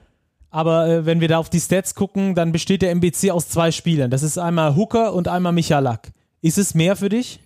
Aber 0.51 0.88
äh, 0.88 1.05
wenn 1.05 1.21
wir 1.21 1.29
da 1.29 1.38
auf 1.38 1.49
die 1.49 1.61
Stats 1.61 1.95
gucken, 1.95 2.35
dann 2.35 2.51
besteht 2.51 2.81
der 2.81 2.91
MBC 2.91 3.31
aus 3.31 3.47
zwei 3.47 3.71
Spielern. 3.71 4.11
Das 4.11 4.23
ist 4.23 4.38
einmal 4.38 4.75
Hooker 4.75 5.13
und 5.13 5.29
einmal 5.29 5.53
Michalak. 5.53 6.11
Ist 6.41 6.57
es 6.57 6.75
mehr 6.75 6.97
für 6.97 7.09
dich? 7.09 7.39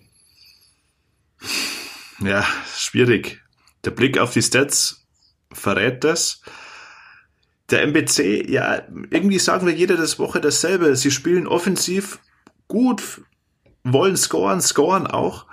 Ja, 2.20 2.44
schwierig. 2.76 3.40
Der 3.84 3.92
Blick 3.92 4.18
auf 4.18 4.32
die 4.32 4.42
Stats 4.42 5.06
verrät 5.52 6.02
das 6.02 6.42
der 7.70 7.82
MBC, 7.82 8.50
ja, 8.50 8.82
irgendwie 9.10 9.38
sagen 9.38 9.66
wir 9.66 9.74
jede 9.74 9.96
das 9.96 10.18
Woche 10.18 10.40
dasselbe. 10.40 10.96
Sie 10.96 11.10
spielen 11.10 11.46
offensiv 11.46 12.18
gut, 12.68 13.22
wollen 13.84 14.16
scoren, 14.16 14.60
scoren 14.60 15.06
auch, 15.06 15.46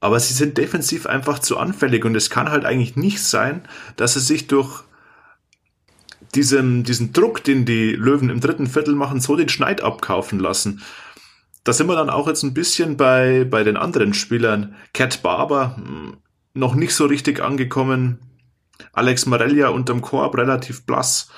aber 0.00 0.20
sie 0.20 0.34
sind 0.34 0.58
defensiv 0.58 1.06
einfach 1.06 1.38
zu 1.38 1.58
anfällig 1.58 2.04
und 2.04 2.14
es 2.14 2.30
kann 2.30 2.50
halt 2.50 2.64
eigentlich 2.64 2.96
nicht 2.96 3.22
sein, 3.22 3.62
dass 3.96 4.14
sie 4.14 4.20
sich 4.20 4.46
durch 4.46 4.84
diesen, 6.34 6.84
diesen 6.84 7.12
Druck, 7.12 7.42
den 7.42 7.64
die 7.64 7.92
Löwen 7.92 8.30
im 8.30 8.40
dritten 8.40 8.66
Viertel 8.66 8.94
machen, 8.94 9.20
so 9.20 9.36
den 9.36 9.48
Schneid 9.48 9.80
abkaufen 9.80 10.38
lassen. 10.38 10.82
Da 11.64 11.72
sind 11.72 11.86
wir 11.86 11.96
dann 11.96 12.10
auch 12.10 12.28
jetzt 12.28 12.42
ein 12.42 12.54
bisschen 12.54 12.96
bei, 12.96 13.44
bei 13.48 13.64
den 13.64 13.76
anderen 13.76 14.14
Spielern. 14.14 14.74
Cat 14.94 15.22
Barber, 15.22 15.76
hm, 15.76 16.16
noch 16.54 16.74
nicht 16.74 16.94
so 16.94 17.06
richtig 17.06 17.42
angekommen. 17.42 18.18
Alex 18.92 19.26
Marella 19.26 19.68
unterm 19.68 20.00
Korb 20.00 20.36
relativ 20.36 20.84
blass. 20.84 21.30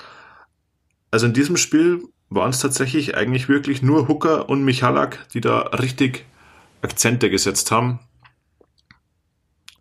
Also 1.11 1.25
in 1.25 1.33
diesem 1.33 1.57
Spiel 1.57 2.03
waren 2.29 2.51
es 2.51 2.59
tatsächlich 2.59 3.15
eigentlich 3.15 3.49
wirklich 3.49 3.81
nur 3.81 4.07
Hooker 4.07 4.49
und 4.49 4.63
Michalak, 4.63 5.27
die 5.33 5.41
da 5.41 5.59
richtig 5.59 6.25
Akzente 6.81 7.29
gesetzt 7.29 7.71
haben. 7.71 7.99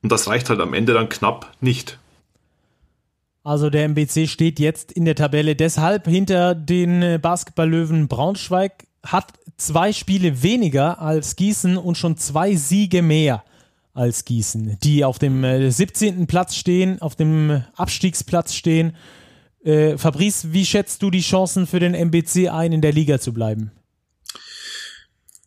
Und 0.02 0.10
das 0.10 0.26
reicht 0.26 0.50
halt 0.50 0.60
am 0.60 0.74
Ende 0.74 0.94
dann 0.94 1.08
knapp 1.08 1.52
nicht. 1.60 1.98
Also 3.42 3.70
der 3.70 3.84
MBC 3.84 4.28
steht 4.28 4.58
jetzt 4.58 4.92
in 4.92 5.04
der 5.04 5.14
Tabelle 5.14 5.56
deshalb 5.56 6.06
hinter 6.06 6.54
den 6.54 7.02
äh, 7.02 7.18
Basketballlöwen 7.20 8.06
Braunschweig, 8.06 8.86
hat 9.04 9.32
zwei 9.56 9.92
Spiele 9.92 10.42
weniger 10.42 11.00
als 11.00 11.36
Gießen 11.36 11.76
und 11.76 11.96
schon 11.96 12.16
zwei 12.16 12.54
Siege 12.54 13.00
mehr 13.00 13.42
als 13.92 14.24
Gießen, 14.24 14.78
die 14.82 15.04
auf 15.04 15.18
dem 15.18 15.70
17. 15.70 16.22
Äh, 16.22 16.26
Platz 16.26 16.54
stehen, 16.56 17.00
auf 17.00 17.16
dem 17.16 17.64
Abstiegsplatz 17.76 18.54
stehen. 18.54 18.96
Äh, 19.64 19.98
Fabrice, 19.98 20.52
wie 20.52 20.64
schätzt 20.64 21.02
du 21.02 21.10
die 21.10 21.20
Chancen 21.20 21.66
für 21.66 21.80
den 21.80 21.94
MBC 21.94 22.48
ein, 22.48 22.72
in 22.72 22.80
der 22.80 22.92
Liga 22.92 23.18
zu 23.18 23.32
bleiben? 23.32 23.72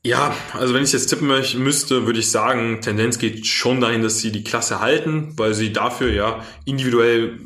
Ja, 0.06 0.36
also 0.52 0.74
wenn 0.74 0.84
ich 0.84 0.92
jetzt 0.92 1.08
tippen 1.08 1.28
müsste, 1.28 2.06
würde 2.06 2.20
ich 2.20 2.30
sagen, 2.30 2.82
Tendenz 2.82 3.20
geht 3.20 3.48
schon 3.48 3.80
dahin, 3.80 4.02
dass 4.02 4.20
sie 4.20 4.34
die 4.34 4.44
Klasse 4.44 4.82
halten, 4.82 5.32
weil 5.38 5.54
sie 5.54 5.72
dafür 5.72 6.12
ja 6.12 6.44
individuell 6.66 7.40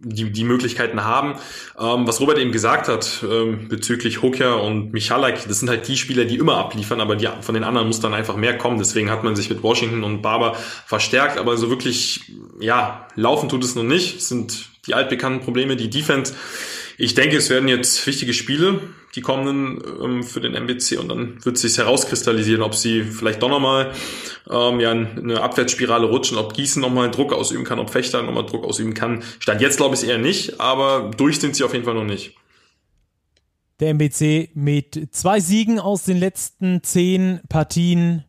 die, 0.00 0.30
die 0.30 0.44
Möglichkeiten 0.44 1.04
haben. 1.04 1.34
Ähm, 1.78 2.06
was 2.06 2.20
Robert 2.20 2.38
eben 2.38 2.52
gesagt 2.52 2.88
hat 2.88 3.24
ähm, 3.28 3.68
bezüglich 3.68 4.22
Hooker 4.22 4.62
und 4.62 4.92
Michalak, 4.92 5.46
das 5.48 5.60
sind 5.60 5.68
halt 5.68 5.88
die 5.88 5.96
Spieler, 5.96 6.24
die 6.24 6.36
immer 6.36 6.56
abliefern, 6.56 7.00
aber 7.00 7.16
die, 7.16 7.28
von 7.40 7.54
den 7.54 7.64
anderen 7.64 7.88
muss 7.88 8.00
dann 8.00 8.14
einfach 8.14 8.36
mehr 8.36 8.56
kommen. 8.56 8.78
Deswegen 8.78 9.10
hat 9.10 9.24
man 9.24 9.34
sich 9.34 9.50
mit 9.50 9.62
Washington 9.62 10.04
und 10.04 10.22
Barber 10.22 10.54
verstärkt, 10.86 11.38
aber 11.38 11.56
so 11.56 11.68
wirklich, 11.68 12.32
ja, 12.60 13.08
laufen 13.16 13.48
tut 13.48 13.64
es 13.64 13.74
noch 13.74 13.82
nicht. 13.82 14.18
Es 14.18 14.28
sind 14.28 14.68
die 14.86 14.94
altbekannten 14.94 15.40
Probleme, 15.40 15.76
die 15.76 15.90
Defense. 15.90 16.34
Ich 17.00 17.14
denke, 17.14 17.36
es 17.36 17.48
werden 17.48 17.68
jetzt 17.68 18.04
wichtige 18.08 18.34
Spiele, 18.34 18.80
die 19.14 19.20
kommenden 19.20 19.80
ähm, 20.02 20.22
für 20.24 20.40
den 20.40 20.54
MBC 20.54 20.98
und 20.98 21.08
dann 21.08 21.44
wird 21.44 21.56
sich 21.56 21.78
herauskristallisieren, 21.78 22.60
ob 22.60 22.74
sie 22.74 23.04
vielleicht 23.04 23.40
doch 23.40 23.48
nochmal 23.48 23.92
ähm, 24.50 24.80
ja, 24.80 24.90
eine 24.90 25.40
Abwärtsspirale 25.40 26.08
rutschen, 26.08 26.36
ob 26.36 26.54
Gießen 26.54 26.82
nochmal 26.82 27.12
Druck 27.12 27.32
ausüben 27.32 27.62
kann, 27.62 27.78
ob 27.78 27.90
Fechter 27.90 28.22
nochmal 28.22 28.46
Druck 28.46 28.64
ausüben 28.64 28.94
kann. 28.94 29.22
Stand 29.38 29.60
jetzt 29.60 29.76
glaube 29.76 29.94
ich 29.94 30.08
eher 30.08 30.18
nicht, 30.18 30.60
aber 30.60 31.12
durch 31.16 31.38
sind 31.38 31.54
sie 31.54 31.62
auf 31.62 31.72
jeden 31.72 31.84
Fall 31.84 31.94
noch 31.94 32.04
nicht. 32.04 32.34
Der 33.78 33.90
MBC 33.90 34.50
mit 34.54 35.14
zwei 35.14 35.38
Siegen 35.38 35.78
aus 35.78 36.04
den 36.04 36.16
letzten 36.16 36.82
zehn 36.82 37.38
Partien 37.48 38.24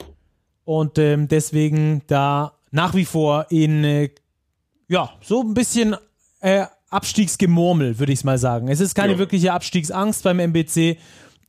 und 0.64 1.00
ähm, 1.00 1.28
deswegen 1.28 2.04
da 2.06 2.60
nach 2.70 2.94
wie 2.94 3.06
vor 3.06 3.48
in 3.50 3.84
äh, 3.84 4.10
ja 4.88 5.18
so 5.22 5.42
ein 5.42 5.56
bisschen 5.56 5.96
äh, 6.42 6.68
Abstiegsgemurmel, 6.89 7.99
würde 7.99 8.12
ich 8.12 8.19
es 8.19 8.23
mal 8.23 8.38
sagen. 8.38 8.67
Es 8.67 8.80
ist 8.80 8.95
keine 8.95 9.13
ja. 9.13 9.19
wirkliche 9.19 9.54
Abstiegsangst 9.54 10.23
beim 10.23 10.39
MBC, 10.39 10.97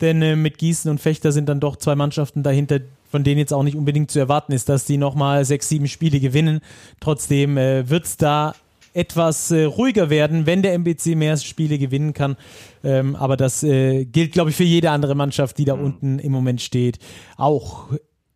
denn 0.01 0.23
äh, 0.23 0.37
mit 0.37 0.59
Gießen 0.59 0.91
und 0.91 1.01
Fechter 1.01 1.33
sind 1.33 1.49
dann 1.49 1.61
doch 1.61 1.77
zwei 1.77 1.95
Mannschaften 1.95 2.43
dahinter, 2.43 2.81
von 3.11 3.25
denen 3.25 3.39
jetzt 3.39 3.53
auch 3.53 3.63
nicht 3.63 3.77
unbedingt 3.77 4.11
zu 4.11 4.19
erwarten 4.19 4.53
ist, 4.53 4.69
dass 4.69 4.85
die 4.85 4.97
nochmal 4.97 5.45
sechs, 5.45 5.69
sieben 5.69 5.89
Spiele 5.89 6.21
gewinnen. 6.21 6.61
Trotzdem 7.01 7.57
äh, 7.57 7.89
wird 7.89 8.05
es 8.05 8.17
da 8.17 8.55
etwas 8.93 9.51
äh, 9.51 9.65
ruhiger 9.65 10.11
werden, 10.11 10.47
wenn 10.47 10.63
der 10.63 10.75
MBC 10.75 11.15
mehr 11.17 11.37
Spiele 11.37 11.79
gewinnen 11.79 12.13
kann. 12.13 12.37
Ähm, 12.83 13.17
aber 13.17 13.37
das 13.37 13.63
äh, 13.63 14.05
gilt, 14.05 14.33
glaube 14.33 14.51
ich, 14.51 14.57
für 14.57 14.65
jede 14.65 14.91
andere 14.91 15.15
Mannschaft, 15.15 15.59
die 15.59 15.65
da 15.65 15.77
mhm. 15.77 15.85
unten 15.85 16.19
im 16.19 16.33
Moment 16.33 16.61
steht. 16.61 16.99
Auch 17.37 17.89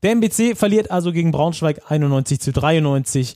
der 0.03 0.13
MBC 0.13 0.57
verliert 0.57 0.91
also 0.91 1.13
gegen 1.13 1.33
Braunschweig 1.33 1.91
91 1.91 2.41
zu 2.41 2.53
93 2.53 3.35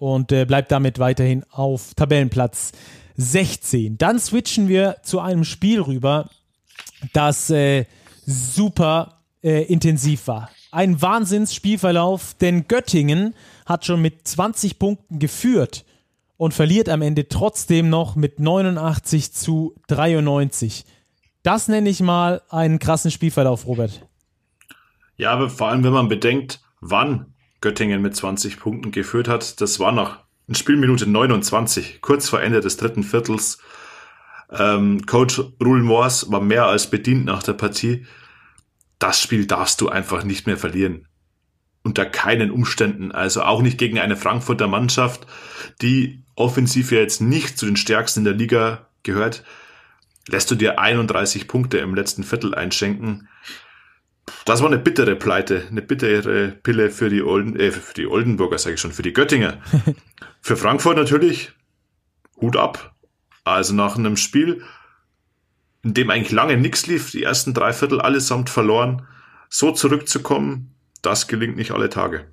und 0.00 0.32
äh, 0.32 0.46
bleibt 0.46 0.72
damit 0.72 0.98
weiterhin 0.98 1.44
auf 1.50 1.92
Tabellenplatz 1.94 2.72
16. 3.16 3.98
Dann 3.98 4.18
switchen 4.18 4.66
wir 4.66 4.96
zu 5.02 5.20
einem 5.20 5.44
Spiel 5.44 5.82
rüber, 5.82 6.30
das 7.12 7.50
äh, 7.50 7.84
super 8.24 9.20
äh, 9.42 9.64
intensiv 9.64 10.26
war. 10.26 10.48
Ein 10.72 11.02
Wahnsinnsspielverlauf, 11.02 12.34
denn 12.40 12.66
Göttingen 12.66 13.34
hat 13.66 13.84
schon 13.84 14.00
mit 14.00 14.26
20 14.26 14.78
Punkten 14.78 15.18
geführt 15.18 15.84
und 16.38 16.54
verliert 16.54 16.88
am 16.88 17.02
Ende 17.02 17.28
trotzdem 17.28 17.90
noch 17.90 18.16
mit 18.16 18.40
89 18.40 19.34
zu 19.34 19.74
93. 19.88 20.86
Das 21.42 21.68
nenne 21.68 21.90
ich 21.90 22.00
mal 22.00 22.40
einen 22.48 22.78
krassen 22.78 23.10
Spielverlauf, 23.10 23.66
Robert. 23.66 24.08
Ja, 25.18 25.32
aber 25.32 25.50
vor 25.50 25.68
allem, 25.68 25.84
wenn 25.84 25.92
man 25.92 26.08
bedenkt, 26.08 26.60
wann 26.80 27.34
Göttingen 27.60 28.02
mit 28.02 28.16
20 28.16 28.58
Punkten 28.58 28.90
geführt 28.90 29.28
hat. 29.28 29.60
Das 29.60 29.78
war 29.78 29.92
nach 29.92 30.20
Spielminute 30.52 31.06
29, 31.06 32.00
kurz 32.00 32.28
vor 32.28 32.40
Ende 32.40 32.60
des 32.60 32.76
dritten 32.76 33.02
Viertels. 33.02 33.58
Ähm, 34.50 35.06
Coach 35.06 35.40
Rul 35.62 35.82
Moors 35.82 36.30
war 36.32 36.40
mehr 36.40 36.66
als 36.66 36.90
bedient 36.90 37.24
nach 37.24 37.42
der 37.42 37.52
Partie. 37.52 38.06
Das 38.98 39.20
Spiel 39.20 39.46
darfst 39.46 39.80
du 39.80 39.88
einfach 39.88 40.24
nicht 40.24 40.46
mehr 40.46 40.56
verlieren. 40.56 41.06
Unter 41.82 42.04
keinen 42.04 42.50
Umständen. 42.50 43.12
Also 43.12 43.42
auch 43.42 43.62
nicht 43.62 43.78
gegen 43.78 43.98
eine 43.98 44.16
Frankfurter 44.16 44.66
Mannschaft, 44.66 45.26
die 45.80 46.24
offensiv 46.34 46.90
ja 46.92 46.98
jetzt 46.98 47.20
nicht 47.20 47.58
zu 47.58 47.66
den 47.66 47.76
stärksten 47.76 48.20
in 48.20 48.24
der 48.24 48.34
Liga 48.34 48.88
gehört. 49.02 49.44
Lässt 50.26 50.50
du 50.50 50.54
dir 50.54 50.78
31 50.78 51.48
Punkte 51.48 51.78
im 51.78 51.94
letzten 51.94 52.24
Viertel 52.24 52.54
einschenken 52.54 53.28
das 54.44 54.60
war 54.60 54.68
eine 54.68 54.78
bittere 54.78 55.16
Pleite, 55.16 55.64
eine 55.70 55.82
bittere 55.82 56.48
Pille 56.62 56.90
für 56.90 57.08
die 57.10 57.22
Olden, 57.22 57.58
äh, 57.58 57.70
für 57.70 57.94
die 57.94 58.06
Oldenburger, 58.06 58.58
sage 58.58 58.74
ich 58.74 58.80
schon, 58.80 58.92
für 58.92 59.02
die 59.02 59.12
Göttinger. 59.12 59.58
für 60.40 60.56
Frankfurt 60.56 60.96
natürlich 60.96 61.52
Hut 62.40 62.56
ab. 62.56 62.94
Also 63.44 63.74
nach 63.74 63.96
einem 63.96 64.16
Spiel, 64.16 64.62
in 65.82 65.94
dem 65.94 66.10
eigentlich 66.10 66.32
lange 66.32 66.56
nichts 66.56 66.86
lief, 66.86 67.10
die 67.10 67.22
ersten 67.22 67.54
drei 67.54 67.72
Viertel 67.72 68.00
allesamt 68.00 68.50
verloren, 68.50 69.06
so 69.48 69.72
zurückzukommen, 69.72 70.74
das 71.02 71.26
gelingt 71.26 71.56
nicht 71.56 71.72
alle 71.72 71.88
Tage. 71.88 72.26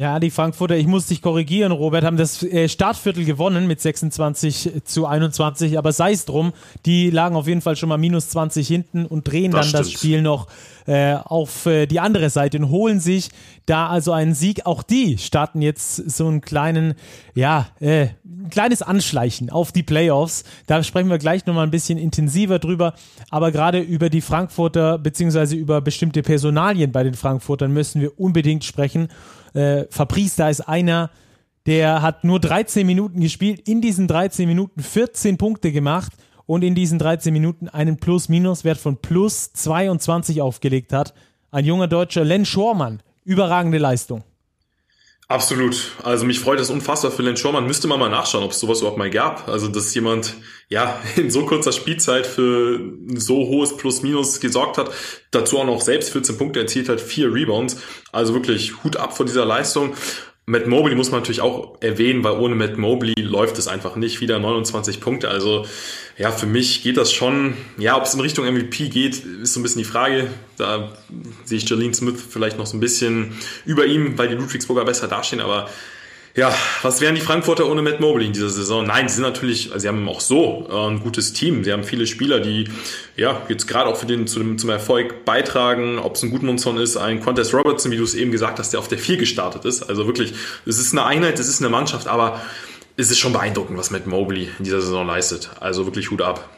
Ja, 0.00 0.20
die 0.20 0.30
Frankfurter, 0.30 0.76
ich 0.76 0.86
muss 0.86 1.06
dich 1.06 1.22
korrigieren, 1.22 1.72
Robert, 1.72 2.04
haben 2.04 2.16
das 2.16 2.44
äh, 2.44 2.68
Startviertel 2.68 3.24
gewonnen 3.24 3.66
mit 3.66 3.80
26 3.80 4.84
zu 4.84 5.06
21, 5.06 5.76
aber 5.76 5.90
sei 5.90 6.12
es 6.12 6.24
drum, 6.24 6.52
die 6.86 7.10
lagen 7.10 7.34
auf 7.34 7.48
jeden 7.48 7.62
Fall 7.62 7.74
schon 7.74 7.88
mal 7.88 7.98
minus 7.98 8.28
20 8.28 8.68
hinten 8.68 9.06
und 9.06 9.26
drehen 9.26 9.50
das 9.50 9.72
dann 9.72 9.82
stimmt. 9.82 9.94
das 9.94 10.00
Spiel 10.00 10.22
noch 10.22 10.46
äh, 10.86 11.14
auf 11.14 11.66
äh, 11.66 11.86
die 11.86 11.98
andere 11.98 12.30
Seite 12.30 12.58
und 12.58 12.70
holen 12.70 13.00
sich 13.00 13.30
da 13.66 13.88
also 13.88 14.12
einen 14.12 14.34
Sieg. 14.34 14.66
Auch 14.66 14.84
die 14.84 15.18
starten 15.18 15.62
jetzt 15.62 15.96
so 16.08 16.28
einen 16.28 16.42
kleinen, 16.42 16.94
ja, 17.34 17.66
äh, 17.80 18.10
ein 18.24 18.50
kleines 18.50 18.82
Anschleichen 18.82 19.50
auf 19.50 19.72
die 19.72 19.82
Playoffs. 19.82 20.44
Da 20.68 20.80
sprechen 20.84 21.10
wir 21.10 21.18
gleich 21.18 21.44
nochmal 21.44 21.66
ein 21.66 21.72
bisschen 21.72 21.98
intensiver 21.98 22.60
drüber, 22.60 22.94
aber 23.30 23.50
gerade 23.50 23.80
über 23.80 24.10
die 24.10 24.20
Frankfurter 24.20 24.96
beziehungsweise 24.96 25.56
über 25.56 25.80
bestimmte 25.80 26.22
Personalien 26.22 26.92
bei 26.92 27.02
den 27.02 27.14
Frankfurtern 27.14 27.72
müssen 27.72 28.00
wir 28.00 28.16
unbedingt 28.20 28.64
sprechen. 28.64 29.08
Äh, 29.54 29.84
Fabrice, 29.90 30.36
da 30.36 30.48
ist 30.48 30.60
einer, 30.60 31.10
der 31.66 32.02
hat 32.02 32.24
nur 32.24 32.40
13 32.40 32.86
Minuten 32.86 33.20
gespielt, 33.20 33.68
in 33.68 33.80
diesen 33.80 34.08
13 34.08 34.48
Minuten 34.48 34.82
14 34.82 35.36
Punkte 35.38 35.72
gemacht 35.72 36.12
und 36.46 36.64
in 36.64 36.74
diesen 36.74 36.98
13 36.98 37.32
Minuten 37.32 37.68
einen 37.68 37.98
Plus-Minus-Wert 37.98 38.78
von 38.78 38.96
plus 38.96 39.52
22 39.52 40.40
aufgelegt 40.40 40.92
hat. 40.92 41.12
Ein 41.50 41.64
junger 41.64 41.88
Deutscher, 41.88 42.24
Len 42.24 42.46
Schormann, 42.46 43.02
überragende 43.24 43.78
Leistung. 43.78 44.24
Absolut. 45.30 45.92
Also 46.02 46.24
mich 46.24 46.40
freut 46.40 46.58
das 46.58 46.70
unfassbar 46.70 47.10
für 47.10 47.20
Len 47.20 47.36
Schormann. 47.36 47.66
Müsste 47.66 47.86
man 47.86 48.00
mal 48.00 48.08
nachschauen, 48.08 48.44
ob 48.44 48.52
es 48.52 48.60
sowas 48.60 48.78
überhaupt 48.80 48.96
mal 48.96 49.10
gab. 49.10 49.46
Also 49.46 49.68
dass 49.68 49.94
jemand 49.94 50.34
ja 50.70 50.98
in 51.16 51.30
so 51.30 51.44
kurzer 51.44 51.72
Spielzeit 51.72 52.26
für 52.26 52.80
so 53.14 53.46
hohes 53.46 53.76
Plus-Minus 53.76 54.40
gesorgt 54.40 54.78
hat. 54.78 54.90
Dazu 55.30 55.58
auch 55.58 55.66
noch 55.66 55.82
selbst 55.82 56.10
14 56.12 56.38
Punkte 56.38 56.60
erzielt 56.60 56.88
hat, 56.88 57.02
vier 57.02 57.32
Rebounds. 57.32 57.76
Also 58.10 58.32
wirklich 58.32 58.82
Hut 58.82 58.96
ab 58.96 59.14
vor 59.14 59.26
dieser 59.26 59.44
Leistung. 59.44 59.92
Matt 60.48 60.66
Mobley 60.66 60.94
muss 60.94 61.10
man 61.10 61.20
natürlich 61.20 61.42
auch 61.42 61.76
erwähnen, 61.80 62.24
weil 62.24 62.38
ohne 62.38 62.54
Matt 62.54 62.78
Mobley 62.78 63.12
läuft 63.20 63.58
es 63.58 63.68
einfach 63.68 63.96
nicht. 63.96 64.22
Wieder 64.22 64.38
29 64.38 64.98
Punkte. 64.98 65.28
Also 65.28 65.66
ja, 66.16 66.32
für 66.32 66.46
mich 66.46 66.82
geht 66.82 66.96
das 66.96 67.12
schon. 67.12 67.54
Ja, 67.76 67.98
ob 67.98 68.04
es 68.04 68.14
in 68.14 68.20
Richtung 68.20 68.46
MVP 68.46 68.88
geht, 68.88 69.22
ist 69.42 69.52
so 69.52 69.60
ein 69.60 69.62
bisschen 69.62 69.82
die 69.82 69.88
Frage. 69.88 70.28
Da 70.56 70.96
sehe 71.44 71.58
ich 71.58 71.68
Jalen 71.68 71.92
Smith 71.92 72.14
vielleicht 72.30 72.56
noch 72.56 72.64
so 72.64 72.78
ein 72.78 72.80
bisschen 72.80 73.34
über 73.66 73.84
ihm, 73.84 74.16
weil 74.16 74.28
die 74.28 74.36
Ludwigsburger 74.36 74.86
besser 74.86 75.06
dastehen. 75.06 75.42
Aber 75.42 75.68
ja, 76.38 76.54
was 76.82 77.00
wären 77.00 77.16
die 77.16 77.20
Frankfurter 77.20 77.68
ohne 77.68 77.82
Matt 77.82 77.98
Mobley 77.98 78.26
in 78.26 78.32
dieser 78.32 78.48
Saison? 78.48 78.86
Nein, 78.86 79.08
sie 79.08 79.16
sind 79.16 79.24
natürlich, 79.24 79.72
sie 79.74 79.88
haben 79.88 80.08
auch 80.08 80.20
so 80.20 80.68
äh, 80.70 80.88
ein 80.88 81.00
gutes 81.00 81.32
Team. 81.32 81.64
Sie 81.64 81.72
haben 81.72 81.82
viele 81.82 82.06
Spieler, 82.06 82.38
die 82.38 82.70
ja 83.16 83.42
jetzt 83.48 83.66
gerade 83.66 83.90
auch 83.90 83.96
für 83.96 84.06
den 84.06 84.28
zum, 84.28 84.56
zum 84.56 84.70
Erfolg 84.70 85.24
beitragen. 85.24 85.98
Ob 85.98 86.14
es 86.14 86.22
ein 86.22 86.30
Gudmundsson 86.30 86.78
ist, 86.78 86.96
ein 86.96 87.20
Contest 87.20 87.52
Robertson, 87.54 87.90
wie 87.90 87.96
du 87.96 88.04
es 88.04 88.14
eben 88.14 88.30
gesagt 88.30 88.60
hast, 88.60 88.72
der 88.72 88.78
auf 88.78 88.86
der 88.86 88.98
4 88.98 89.16
gestartet 89.16 89.64
ist. 89.64 89.82
Also 89.82 90.06
wirklich, 90.06 90.32
es 90.64 90.78
ist 90.78 90.92
eine 90.92 91.04
Einheit, 91.04 91.40
es 91.40 91.48
ist 91.48 91.60
eine 91.60 91.70
Mannschaft, 91.70 92.06
aber 92.06 92.40
es 92.96 93.10
ist 93.10 93.18
schon 93.18 93.32
beeindruckend, 93.32 93.76
was 93.76 93.90
Matt 93.90 94.06
Mobley 94.06 94.48
in 94.60 94.64
dieser 94.64 94.80
Saison 94.80 95.08
leistet. 95.08 95.50
Also 95.58 95.86
wirklich 95.86 96.12
Hut 96.12 96.22
ab. 96.22 96.48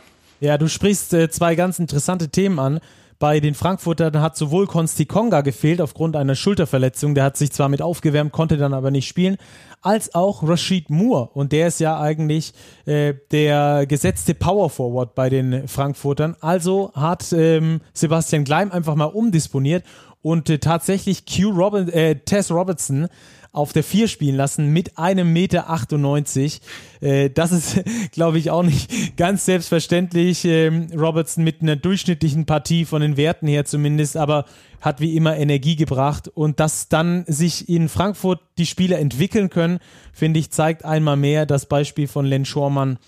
Ja, 0.40 0.58
du 0.58 0.68
sprichst 0.68 1.14
äh, 1.14 1.30
zwei 1.30 1.54
ganz 1.54 1.78
interessante 1.78 2.28
Themen 2.28 2.58
an. 2.58 2.80
Bei 3.20 3.38
den 3.38 3.52
Frankfurtern 3.52 4.22
hat 4.22 4.34
sowohl 4.34 4.66
Konsti 4.66 5.04
Konga 5.04 5.42
gefehlt 5.42 5.82
aufgrund 5.82 6.16
einer 6.16 6.34
Schulterverletzung, 6.34 7.14
der 7.14 7.24
hat 7.24 7.36
sich 7.36 7.52
zwar 7.52 7.68
mit 7.68 7.82
aufgewärmt, 7.82 8.32
konnte 8.32 8.56
dann 8.56 8.72
aber 8.72 8.90
nicht 8.90 9.06
spielen, 9.06 9.36
als 9.82 10.14
auch 10.14 10.42
Rashid 10.42 10.88
Moore. 10.88 11.28
Und 11.34 11.52
der 11.52 11.68
ist 11.68 11.80
ja 11.80 12.00
eigentlich 12.00 12.54
äh, 12.86 13.12
der 13.30 13.84
gesetzte 13.86 14.32
Power 14.34 14.70
Forward 14.70 15.14
bei 15.14 15.28
den 15.28 15.68
Frankfurtern. 15.68 16.34
Also 16.40 16.92
hat 16.94 17.30
ähm, 17.34 17.82
Sebastian 17.92 18.44
Gleim 18.44 18.72
einfach 18.72 18.94
mal 18.94 19.04
umdisponiert 19.04 19.84
und 20.22 20.48
äh, 20.48 20.58
tatsächlich 20.58 21.26
Q 21.26 21.50
Robin, 21.50 21.90
äh, 21.90 22.16
Tess 22.16 22.50
Robertson 22.50 23.08
auf 23.52 23.72
der 23.72 23.82
4 23.82 24.08
spielen 24.08 24.36
lassen 24.36 24.72
mit 24.72 24.96
einem 24.96 25.32
Meter 25.32 25.70
98. 25.70 26.60
Äh, 27.00 27.30
das 27.30 27.52
ist, 27.52 27.82
glaube 28.12 28.38
ich, 28.38 28.50
auch 28.50 28.62
nicht 28.62 29.16
ganz 29.16 29.44
selbstverständlich. 29.44 30.44
Ähm, 30.44 30.88
Robertson 30.96 31.42
mit 31.44 31.62
einer 31.62 31.76
durchschnittlichen 31.76 32.46
Partie 32.46 32.84
von 32.84 33.02
den 33.02 33.16
Werten 33.16 33.48
her 33.48 33.64
zumindest, 33.64 34.16
aber 34.16 34.44
hat 34.80 35.00
wie 35.00 35.16
immer 35.16 35.36
Energie 35.36 35.76
gebracht 35.76 36.28
und 36.28 36.60
dass 36.60 36.88
dann 36.88 37.24
sich 37.26 37.68
in 37.68 37.88
Frankfurt 37.88 38.40
die 38.56 38.66
Spieler 38.66 38.98
entwickeln 38.98 39.50
können, 39.50 39.78
finde 40.12 40.40
ich, 40.40 40.50
zeigt 40.50 40.84
einmal 40.84 41.16
mehr 41.16 41.44
das 41.44 41.66
Beispiel 41.66 42.08
von 42.08 42.24
Len 42.24 42.44
Schormann, 42.44 42.98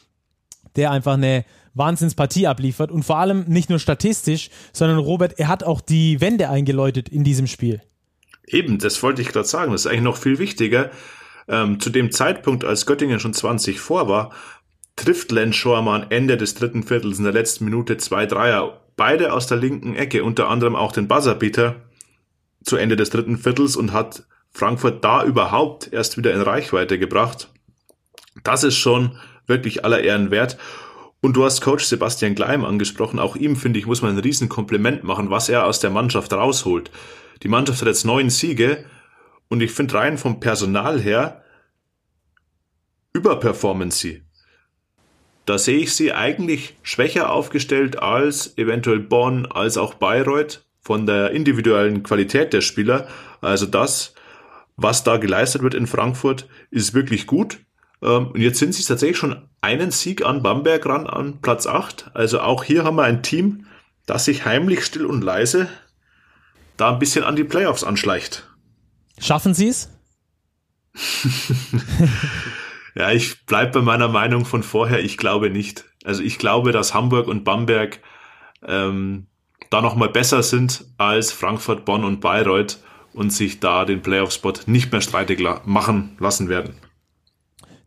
der 0.76 0.90
einfach 0.90 1.14
eine 1.14 1.44
Wahnsinnspartie 1.74 2.46
abliefert 2.46 2.90
und 2.90 3.05
vor 3.05 3.18
allem 3.18 3.44
nicht 3.48 3.70
nur 3.70 3.78
statistisch, 3.78 4.50
sondern 4.72 4.98
Robert, 4.98 5.38
er 5.38 5.48
hat 5.48 5.64
auch 5.64 5.81
die 5.81 6.20
Wende 6.20 6.50
eingeläutet 6.50 7.09
in 7.09 7.24
diesem 7.24 7.46
Spiel. 7.46 7.81
Eben, 8.46 8.78
das 8.78 9.02
wollte 9.02 9.22
ich 9.22 9.28
gerade 9.28 9.46
sagen. 9.46 9.72
Das 9.72 9.83
ist 9.83 9.87
eigentlich 9.87 10.02
noch 10.02 10.16
viel 10.16 10.38
wichtiger. 10.38 10.90
Ähm, 11.48 11.81
zu 11.81 11.90
dem 11.90 12.12
Zeitpunkt, 12.12 12.64
als 12.64 12.87
Göttingen 12.87 13.20
schon 13.20 13.35
20 13.35 13.81
vor 13.81 14.09
war, 14.09 14.33
trifft 14.96 15.33
Len 15.33 15.52
Schormann 15.52 16.07
Ende 16.11 16.37
des 16.37 16.55
dritten 16.55 16.83
Viertels 16.83 17.18
in 17.18 17.24
der 17.24 17.33
letzten 17.33 17.64
Minute 17.64 17.96
zwei 17.96 18.26
Dreier. 18.26 18.81
Beide 18.96 19.33
aus 19.33 19.46
der 19.46 19.57
linken 19.57 19.94
Ecke, 19.94 20.22
unter 20.22 20.48
anderem 20.48 20.76
auch 20.76 20.92
den 20.92 21.09
Buzzerbeater 21.09 21.76
zu 22.62 22.76
Ende 22.76 22.96
des 22.96 23.11
dritten 23.11 23.38
Viertels 23.38 23.76
und 23.76 23.92
hat 23.92 24.24
Frankfurt 24.52 25.02
da 25.02 25.24
überhaupt 25.24 25.92
erst 25.92 26.18
wieder 26.18 26.33
in 26.33 26.42
Reichweite 26.42 26.98
gebracht. 26.98 27.48
Das 28.44 28.64
ist 28.64 28.76
schon 28.76 29.18
wirklich 29.46 29.85
aller 29.85 30.00
Ehren 30.00 30.31
wert. 30.31 30.59
Und 31.20 31.37
du 31.37 31.44
hast 31.44 31.61
Coach 31.61 31.85
Sebastian 31.85 32.35
Gleim 32.35 32.64
angesprochen. 32.64 33.18
Auch 33.18 33.37
ihm, 33.37 33.57
finde 33.57 33.78
ich, 33.78 33.87
muss 33.87 34.02
man 34.02 34.12
ein 34.12 34.18
Riesenkompliment 34.18 35.05
machen, 35.05 35.31
was 35.31 35.48
er 35.48 35.66
aus 35.66 35.81
der 35.81 35.90
Mannschaft 35.90 36.33
rausholt. 36.33 36.90
Die 37.42 37.48
Mannschaft 37.48 37.81
hat 37.81 37.88
jetzt 37.88 38.05
neun 38.05 38.31
Siege 38.31 38.85
und 39.48 39.61
ich 39.61 39.72
finde 39.72 39.94
rein 39.94 40.18
vom 40.18 40.40
Personal 40.40 41.00
her 41.00 41.42
überperformen 43.12 43.90
sie. 43.90 44.22
Da 45.44 45.59
sehe 45.59 45.78
ich 45.78 45.94
sie 45.94 46.12
eigentlich 46.12 46.76
schwächer 46.83 47.31
aufgestellt 47.31 48.00
als 48.00 48.57
eventuell 48.57 49.00
Bonn, 49.00 49.46
als 49.46 49.76
auch 49.76 49.94
Bayreuth 49.94 50.64
von 50.81 51.05
der 51.05 51.33
individuellen 51.33 52.02
Qualität 52.02 52.52
der 52.52 52.61
Spieler. 52.61 53.09
Also 53.40 53.66
das, 53.66 54.14
was 54.76 55.02
da 55.05 55.16
geleistet 55.16 55.62
wird 55.62 55.74
in 55.74 55.87
Frankfurt, 55.87 56.48
ist 56.70 56.94
wirklich 56.94 57.26
gut. 57.26 57.59
Ähm, 58.02 58.28
und 58.28 58.40
jetzt 58.40 58.59
sind 58.59 58.74
sie 58.74 58.85
tatsächlich 58.85 59.18
schon 59.18 59.48
einen 59.61 59.90
Sieg 59.90 60.24
an 60.24 60.42
Bamberg 60.42 60.87
ran, 60.87 61.07
an 61.09 61.40
Platz 61.40 61.66
8. 61.66 62.12
Also 62.14 62.40
auch 62.40 62.62
hier 62.62 62.85
haben 62.85 62.96
wir 62.96 63.05
ein 63.05 63.22
Team, 63.22 63.66
das 64.07 64.24
sich 64.24 64.44
heimlich 64.44 64.85
still 64.85 65.07
und 65.07 65.22
leise 65.22 65.68
da 66.83 66.90
ein 66.90 66.99
bisschen 66.99 67.23
an 67.23 67.37
die 67.37 67.45
Playoffs 67.45 67.85
anschleicht. 67.85 68.42
Schaffen 69.21 69.55
sie 69.55 69.68
es? 69.68 69.88
ja, 72.97 73.12
ich 73.12 73.47
bleibe 73.47 73.79
bei 73.79 73.83
meiner 73.83 74.09
Meinung 74.09 74.45
von 74.45 74.64
vorher. 74.64 74.99
Ich 75.05 75.16
glaube 75.16 75.49
nicht. 75.49 75.85
Also 76.05 76.25
ich 76.25 76.38
glaube, 76.38 76.73
dass 76.73 76.92
Hamburg 76.92 77.29
und 77.29 77.45
Bamberg 77.45 78.01
ähm, 78.66 79.29
da 79.71 79.81
nochmal 79.81 80.09
besser 80.09 80.42
sind 80.42 80.85
als 80.99 81.31
Frankfurt, 81.31 81.85
Bonn 81.85 82.03
und 82.03 82.21
Bayreuth 82.21 82.81
und 83.12 83.33
sich 83.33 83.61
da 83.61 83.85
den 83.85 84.03
Playoff-Spot 84.03 84.55
nicht 84.66 84.90
mehr 84.90 85.03
streitig 85.03 85.40
machen 85.64 86.16
lassen 86.18 86.49
werden. 86.49 86.75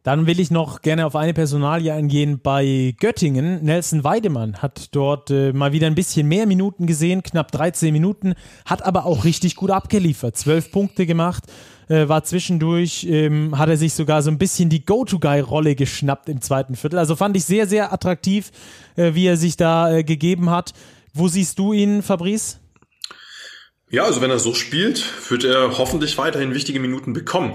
Dann 0.05 0.27
will 0.27 0.39
ich 0.39 0.51
noch 0.51 0.83
gerne 0.83 1.07
auf 1.07 1.15
eine 1.15 1.33
Personalie 1.33 1.91
eingehen 1.91 2.39
bei 2.39 2.93
Göttingen. 2.99 3.63
Nelson 3.63 4.03
Weidemann 4.03 4.61
hat 4.61 4.89
dort 4.95 5.31
äh, 5.31 5.51
mal 5.51 5.71
wieder 5.71 5.87
ein 5.87 5.95
bisschen 5.95 6.27
mehr 6.27 6.45
Minuten 6.45 6.85
gesehen, 6.85 7.23
knapp 7.23 7.51
13 7.51 7.91
Minuten, 7.91 8.35
hat 8.67 8.85
aber 8.85 9.07
auch 9.07 9.25
richtig 9.25 9.55
gut 9.55 9.71
abgeliefert. 9.71 10.37
Zwölf 10.37 10.71
Punkte 10.71 11.07
gemacht, 11.07 11.45
äh, 11.89 12.07
war 12.07 12.23
zwischendurch, 12.23 13.07
ähm, 13.09 13.57
hat 13.57 13.67
er 13.67 13.77
sich 13.77 13.95
sogar 13.95 14.21
so 14.21 14.29
ein 14.29 14.37
bisschen 14.37 14.69
die 14.69 14.85
Go-To-Guy-Rolle 14.85 15.73
geschnappt 15.73 16.29
im 16.29 16.39
zweiten 16.39 16.75
Viertel. 16.75 16.99
Also 16.99 17.15
fand 17.15 17.35
ich 17.35 17.45
sehr, 17.45 17.65
sehr 17.65 17.91
attraktiv, 17.91 18.51
äh, 18.97 19.15
wie 19.15 19.25
er 19.25 19.37
sich 19.37 19.57
da 19.57 19.91
äh, 19.91 20.03
gegeben 20.03 20.51
hat. 20.51 20.73
Wo 21.15 21.29
siehst 21.29 21.57
du 21.57 21.73
ihn, 21.73 22.03
Fabrice? 22.03 22.59
Ja, 23.89 24.03
also 24.03 24.21
wenn 24.21 24.29
er 24.29 24.37
so 24.37 24.53
spielt, 24.53 25.03
wird 25.31 25.45
er 25.45 25.79
hoffentlich 25.79 26.19
weiterhin 26.19 26.53
wichtige 26.53 26.79
Minuten 26.79 27.13
bekommen. 27.13 27.53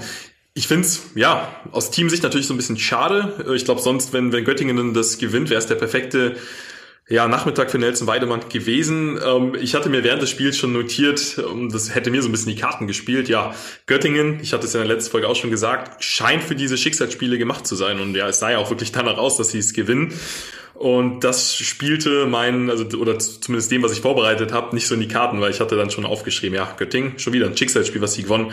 Ich 0.61 0.69
finde 0.69 0.87
es, 0.87 1.01
ja, 1.15 1.49
aus 1.73 1.91
Teamsicht 1.91 2.23
natürlich 2.23 2.47
so 2.47 2.53
ein 2.53 2.59
bisschen 2.59 2.77
schade. 2.77 3.33
Ich 3.57 3.65
glaube, 3.65 3.81
sonst, 3.81 4.13
wenn, 4.13 4.31
wenn 4.31 4.45
Göttingen 4.45 4.93
das 4.93 5.17
gewinnt, 5.17 5.49
wäre 5.49 5.59
es 5.59 5.67
der 5.67 5.77
perfekte 5.77 6.37
ja, 7.11 7.27
Nachmittag 7.27 7.73
für 7.73 7.79
Nelson 7.79 8.07
Weidemann 8.07 8.49
gewesen. 8.49 9.19
Ähm, 9.23 9.57
ich 9.61 9.75
hatte 9.75 9.89
mir 9.91 10.05
während 10.05 10.23
des 10.23 10.31
Spiels 10.31 10.57
schon 10.57 10.73
notiert, 10.73 11.37
ähm, 11.39 11.69
das 11.69 11.93
hätte 11.93 12.13
mir 12.13 12.23
so 12.23 12.29
ein 12.29 12.33
bisschen 12.33 12.55
die 12.55 12.61
Karten 12.61 12.87
gespielt. 12.87 13.29
Ja, 13.29 13.53
Göttingen, 13.87 14.39
ich 14.41 14.53
hatte 14.53 14.67
es 14.67 14.75
in 14.75 14.81
der 14.81 14.89
letzten 14.89 15.11
Folge 15.11 15.29
auch 15.29 15.35
schon 15.35 15.51
gesagt, 15.51 16.05
scheint 16.05 16.45
für 16.45 16.55
diese 16.55 16.79
Schicksalsspiele 16.79 17.37
gemacht 17.37 17.67
zu 17.67 17.75
sein. 17.75 18.01
Und 18.01 18.15
ja, 18.15 18.29
es 18.29 18.39
sah 18.39 18.53
ja 18.53 18.59
auch 18.59 18.71
wirklich 18.71 18.93
danach 18.93 19.19
aus, 19.19 19.37
dass 19.37 19.51
sie 19.51 19.59
es 19.59 19.73
gewinnen. 19.73 20.15
Und 20.81 21.25
das 21.25 21.57
spielte 21.57 22.25
mein, 22.25 22.71
also 22.71 22.87
oder 22.97 23.19
zumindest 23.19 23.71
dem, 23.71 23.83
was 23.83 23.93
ich 23.93 24.01
vorbereitet 24.01 24.51
habe, 24.55 24.75
nicht 24.75 24.87
so 24.87 24.95
in 24.95 25.01
die 25.01 25.09
Karten, 25.09 25.39
weil 25.43 25.51
ich 25.51 25.61
hatte 25.61 25.77
dann 25.77 25.91
schon 25.91 26.07
aufgeschrieben, 26.07 26.57
ja, 26.57 26.73
Göttingen, 26.79 27.19
schon 27.19 27.35
wieder 27.35 27.45
ein 27.45 27.55
Schicksalsspiel, 27.55 28.01
was 28.01 28.15
sie 28.15 28.23
gewonnen 28.23 28.53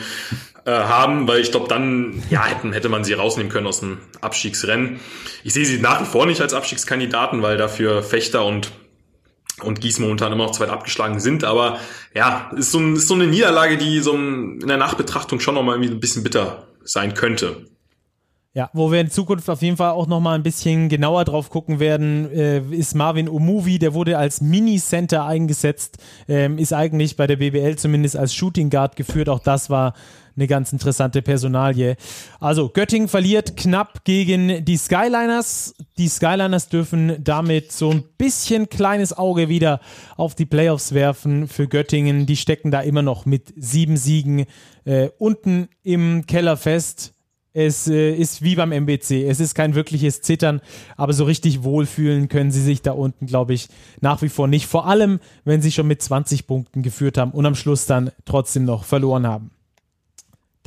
äh, 0.66 0.72
haben, 0.72 1.26
weil 1.26 1.40
ich 1.40 1.52
glaube, 1.52 1.70
dann 1.70 2.22
ja, 2.30 2.44
hätten, 2.44 2.74
hätte 2.74 2.90
man 2.90 3.06
sie 3.06 3.14
rausnehmen 3.14 3.50
können 3.50 3.66
aus 3.66 3.80
dem 3.80 4.00
Abstiegsrennen. 4.20 5.00
Ich 5.46 5.54
sehe 5.54 5.66
sie 5.66 5.80
nach 5.80 6.02
wie 6.02 6.06
vor 6.06 6.26
nicht 6.26 6.42
als 6.42 6.54
Abstiegskandidaten, 6.54 7.42
weil 7.42 7.56
dafür 7.56 8.04
Fechter 8.04 8.44
und 8.48 8.72
und 9.64 9.82
Gießen 9.82 10.04
momentan 10.04 10.32
immer 10.32 10.46
noch 10.46 10.52
zweit 10.52 10.70
abgeschlagen 10.70 11.20
sind. 11.20 11.44
Aber 11.44 11.80
ja, 12.14 12.52
ist 12.56 12.72
so, 12.72 12.80
ein, 12.80 12.96
ist 12.96 13.08
so 13.08 13.16
eine 13.16 13.28
Niederlage, 13.28 13.78
die 13.78 14.00
so 14.02 14.14
ein, 14.14 14.62
in 14.62 14.68
der 14.68 14.78
Nachbetrachtung 14.78 15.40
schon 15.40 15.56
nochmal 15.56 15.76
irgendwie 15.76 15.96
ein 15.96 16.00
bisschen 16.00 16.24
bitter 16.24 16.68
sein 16.84 17.14
könnte. 17.16 17.66
Ja, 18.54 18.72
wo 18.74 18.92
wir 18.92 19.00
in 19.02 19.12
Zukunft 19.12 19.50
auf 19.52 19.62
jeden 19.62 19.78
Fall 19.78 19.92
auch 19.92 20.08
nochmal 20.08 20.36
ein 20.36 20.42
bisschen 20.42 20.90
genauer 20.90 21.26
drauf 21.26 21.52
gucken 21.52 21.80
werden, 21.80 22.32
äh, 22.32 22.60
ist 22.72 22.96
Marvin 22.96 23.30
Omuvi, 23.30 23.78
der 23.78 23.94
wurde 23.94 24.18
als 24.18 24.42
Mini-Center 24.42 25.26
eingesetzt, 25.26 25.98
ähm, 26.28 26.58
ist 26.58 26.74
eigentlich 26.74 27.18
bei 27.18 27.28
der 27.28 27.36
BBL 27.36 27.76
zumindest 27.76 28.18
als 28.18 28.34
Shooting 28.34 28.72
Guard 28.72 28.96
geführt. 28.96 29.30
Auch 29.30 29.40
das 29.40 29.70
war 29.70 29.94
eine 30.38 30.48
ganz 30.48 30.72
interessante 30.72 31.22
Personalie. 31.22 31.98
Also 32.40 32.70
Göttingen 32.70 33.08
verliert 33.08 33.58
knapp 33.58 34.04
gegen 34.06 34.64
die 34.64 34.78
Skyliners. 34.78 35.76
Die 35.98 36.08
Skyliners 36.08 36.70
dürfen 36.70 37.24
damit 37.24 37.72
so 37.72 37.92
ein 37.92 38.04
bisschen 38.18 38.70
kleines 38.70 39.18
Auge 39.18 39.50
wieder 39.50 39.82
auf 40.16 40.36
die 40.36 40.46
Playoffs 40.46 40.94
werfen 40.94 41.48
für 41.48 41.68
Göttingen. 41.68 42.26
Die 42.26 42.38
stecken 42.38 42.72
da 42.72 42.82
immer 42.82 43.02
noch 43.02 43.26
mit 43.26 43.54
sieben 43.58 43.98
Siegen 43.98 44.46
äh, 44.86 45.10
unten 45.18 45.68
im 45.84 46.26
Keller 46.28 46.56
fest. 46.56 47.14
Es 47.60 47.88
äh, 47.88 48.14
ist 48.14 48.44
wie 48.44 48.56
beim 48.56 48.72
MBC. 48.72 49.28
Es 49.28 49.40
ist 49.40 49.56
kein 49.56 49.74
wirkliches 49.74 50.22
Zittern, 50.22 50.62
aber 50.96 51.14
so 51.14 51.24
richtig 51.24 51.64
wohlfühlen 51.64 52.30
können 52.30 52.52
sie 52.52 52.62
sich 52.62 52.84
da 52.84 52.92
unten, 52.92 53.26
glaube 53.26 53.56
ich, 53.56 53.70
nach 54.00 54.22
wie 54.22 54.30
vor 54.30 54.48
nicht. 54.48 54.68
Vor 54.68 54.86
allem, 54.86 55.20
wenn 55.44 55.64
sie 55.64 55.72
schon 55.72 55.88
mit 55.88 56.00
20 56.00 56.46
Punkten 56.46 56.84
geführt 56.84 57.18
haben 57.18 57.32
und 57.32 57.48
am 57.48 57.56
Schluss 57.56 57.88
dann 57.88 58.12
trotzdem 58.26 58.64
noch 58.64 58.84
verloren 58.84 59.26
haben. 59.26 59.50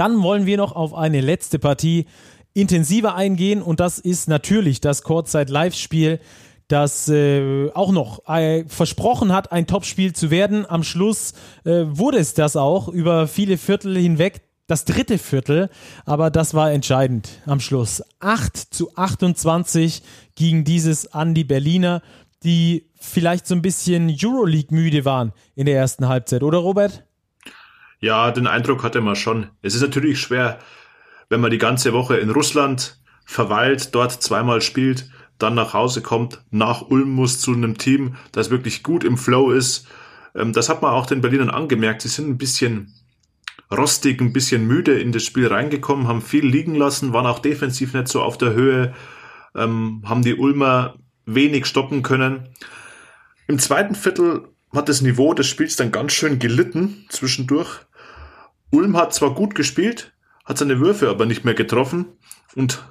Dann 0.00 0.22
wollen 0.22 0.46
wir 0.46 0.56
noch 0.56 0.72
auf 0.72 0.94
eine 0.94 1.20
letzte 1.20 1.58
Partie 1.58 2.06
intensiver 2.54 3.16
eingehen 3.16 3.60
und 3.60 3.80
das 3.80 3.98
ist 3.98 4.30
natürlich 4.30 4.80
das 4.80 5.02
Kurzzeit-Live-Spiel, 5.02 6.20
das 6.68 7.10
äh, 7.10 7.70
auch 7.74 7.92
noch 7.92 8.26
äh, 8.26 8.64
versprochen 8.66 9.30
hat, 9.30 9.52
ein 9.52 9.66
Topspiel 9.66 10.14
zu 10.14 10.30
werden. 10.30 10.64
Am 10.64 10.84
Schluss 10.84 11.34
äh, 11.66 11.82
wurde 11.84 12.16
es 12.16 12.32
das 12.32 12.56
auch 12.56 12.88
über 12.88 13.28
viele 13.28 13.58
Viertel 13.58 13.94
hinweg 13.98 14.40
das 14.66 14.86
dritte 14.86 15.18
Viertel, 15.18 15.68
aber 16.06 16.30
das 16.30 16.54
war 16.54 16.72
entscheidend 16.72 17.28
am 17.44 17.60
Schluss. 17.60 18.02
8 18.20 18.56
zu 18.56 18.96
28 18.96 20.02
gegen 20.34 20.64
dieses 20.64 21.12
an 21.12 21.34
die 21.34 21.44
Berliner, 21.44 22.00
die 22.42 22.86
vielleicht 22.98 23.46
so 23.46 23.54
ein 23.54 23.60
bisschen 23.60 24.16
Euroleague 24.18 24.74
müde 24.74 25.04
waren 25.04 25.34
in 25.56 25.66
der 25.66 25.76
ersten 25.76 26.08
Halbzeit, 26.08 26.42
oder 26.42 26.56
Robert? 26.56 27.04
Ja, 28.00 28.30
den 28.30 28.46
Eindruck 28.46 28.82
hatte 28.82 29.00
man 29.00 29.16
schon. 29.16 29.48
Es 29.62 29.74
ist 29.74 29.82
natürlich 29.82 30.20
schwer, 30.20 30.58
wenn 31.28 31.40
man 31.40 31.50
die 31.50 31.58
ganze 31.58 31.92
Woche 31.92 32.16
in 32.16 32.30
Russland 32.30 32.98
verweilt, 33.24 33.94
dort 33.94 34.10
zweimal 34.22 34.62
spielt, 34.62 35.10
dann 35.38 35.54
nach 35.54 35.74
Hause 35.74 36.02
kommt, 36.02 36.42
nach 36.50 36.82
Ulm 36.82 37.10
muss 37.10 37.40
zu 37.40 37.52
einem 37.52 37.78
Team, 37.78 38.16
das 38.32 38.50
wirklich 38.50 38.82
gut 38.82 39.04
im 39.04 39.16
Flow 39.16 39.50
ist. 39.50 39.86
Ähm, 40.34 40.52
das 40.52 40.68
hat 40.68 40.82
man 40.82 40.92
auch 40.92 41.06
den 41.06 41.20
Berlinern 41.20 41.50
angemerkt. 41.50 42.02
Sie 42.02 42.08
sind 42.08 42.28
ein 42.28 42.38
bisschen 42.38 42.94
rostig, 43.70 44.20
ein 44.20 44.32
bisschen 44.32 44.66
müde 44.66 44.98
in 44.98 45.12
das 45.12 45.24
Spiel 45.24 45.46
reingekommen, 45.46 46.08
haben 46.08 46.22
viel 46.22 46.44
liegen 46.44 46.74
lassen, 46.74 47.12
waren 47.12 47.26
auch 47.26 47.38
defensiv 47.38 47.94
nicht 47.94 48.08
so 48.08 48.22
auf 48.22 48.36
der 48.36 48.52
Höhe, 48.52 48.94
ähm, 49.54 50.02
haben 50.06 50.22
die 50.22 50.34
Ulmer 50.34 50.96
wenig 51.26 51.66
stoppen 51.66 52.02
können. 52.02 52.48
Im 53.46 53.58
zweiten 53.58 53.94
Viertel 53.94 54.48
hat 54.72 54.88
das 54.88 55.02
Niveau 55.02 55.34
des 55.34 55.46
Spiels 55.46 55.76
dann 55.76 55.92
ganz 55.92 56.12
schön 56.12 56.38
gelitten 56.38 57.06
zwischendurch. 57.08 57.80
Ulm 58.70 58.96
hat 58.96 59.14
zwar 59.14 59.34
gut 59.34 59.54
gespielt, 59.54 60.12
hat 60.44 60.58
seine 60.58 60.80
Würfe 60.80 61.08
aber 61.08 61.26
nicht 61.26 61.44
mehr 61.44 61.54
getroffen 61.54 62.06
und 62.54 62.84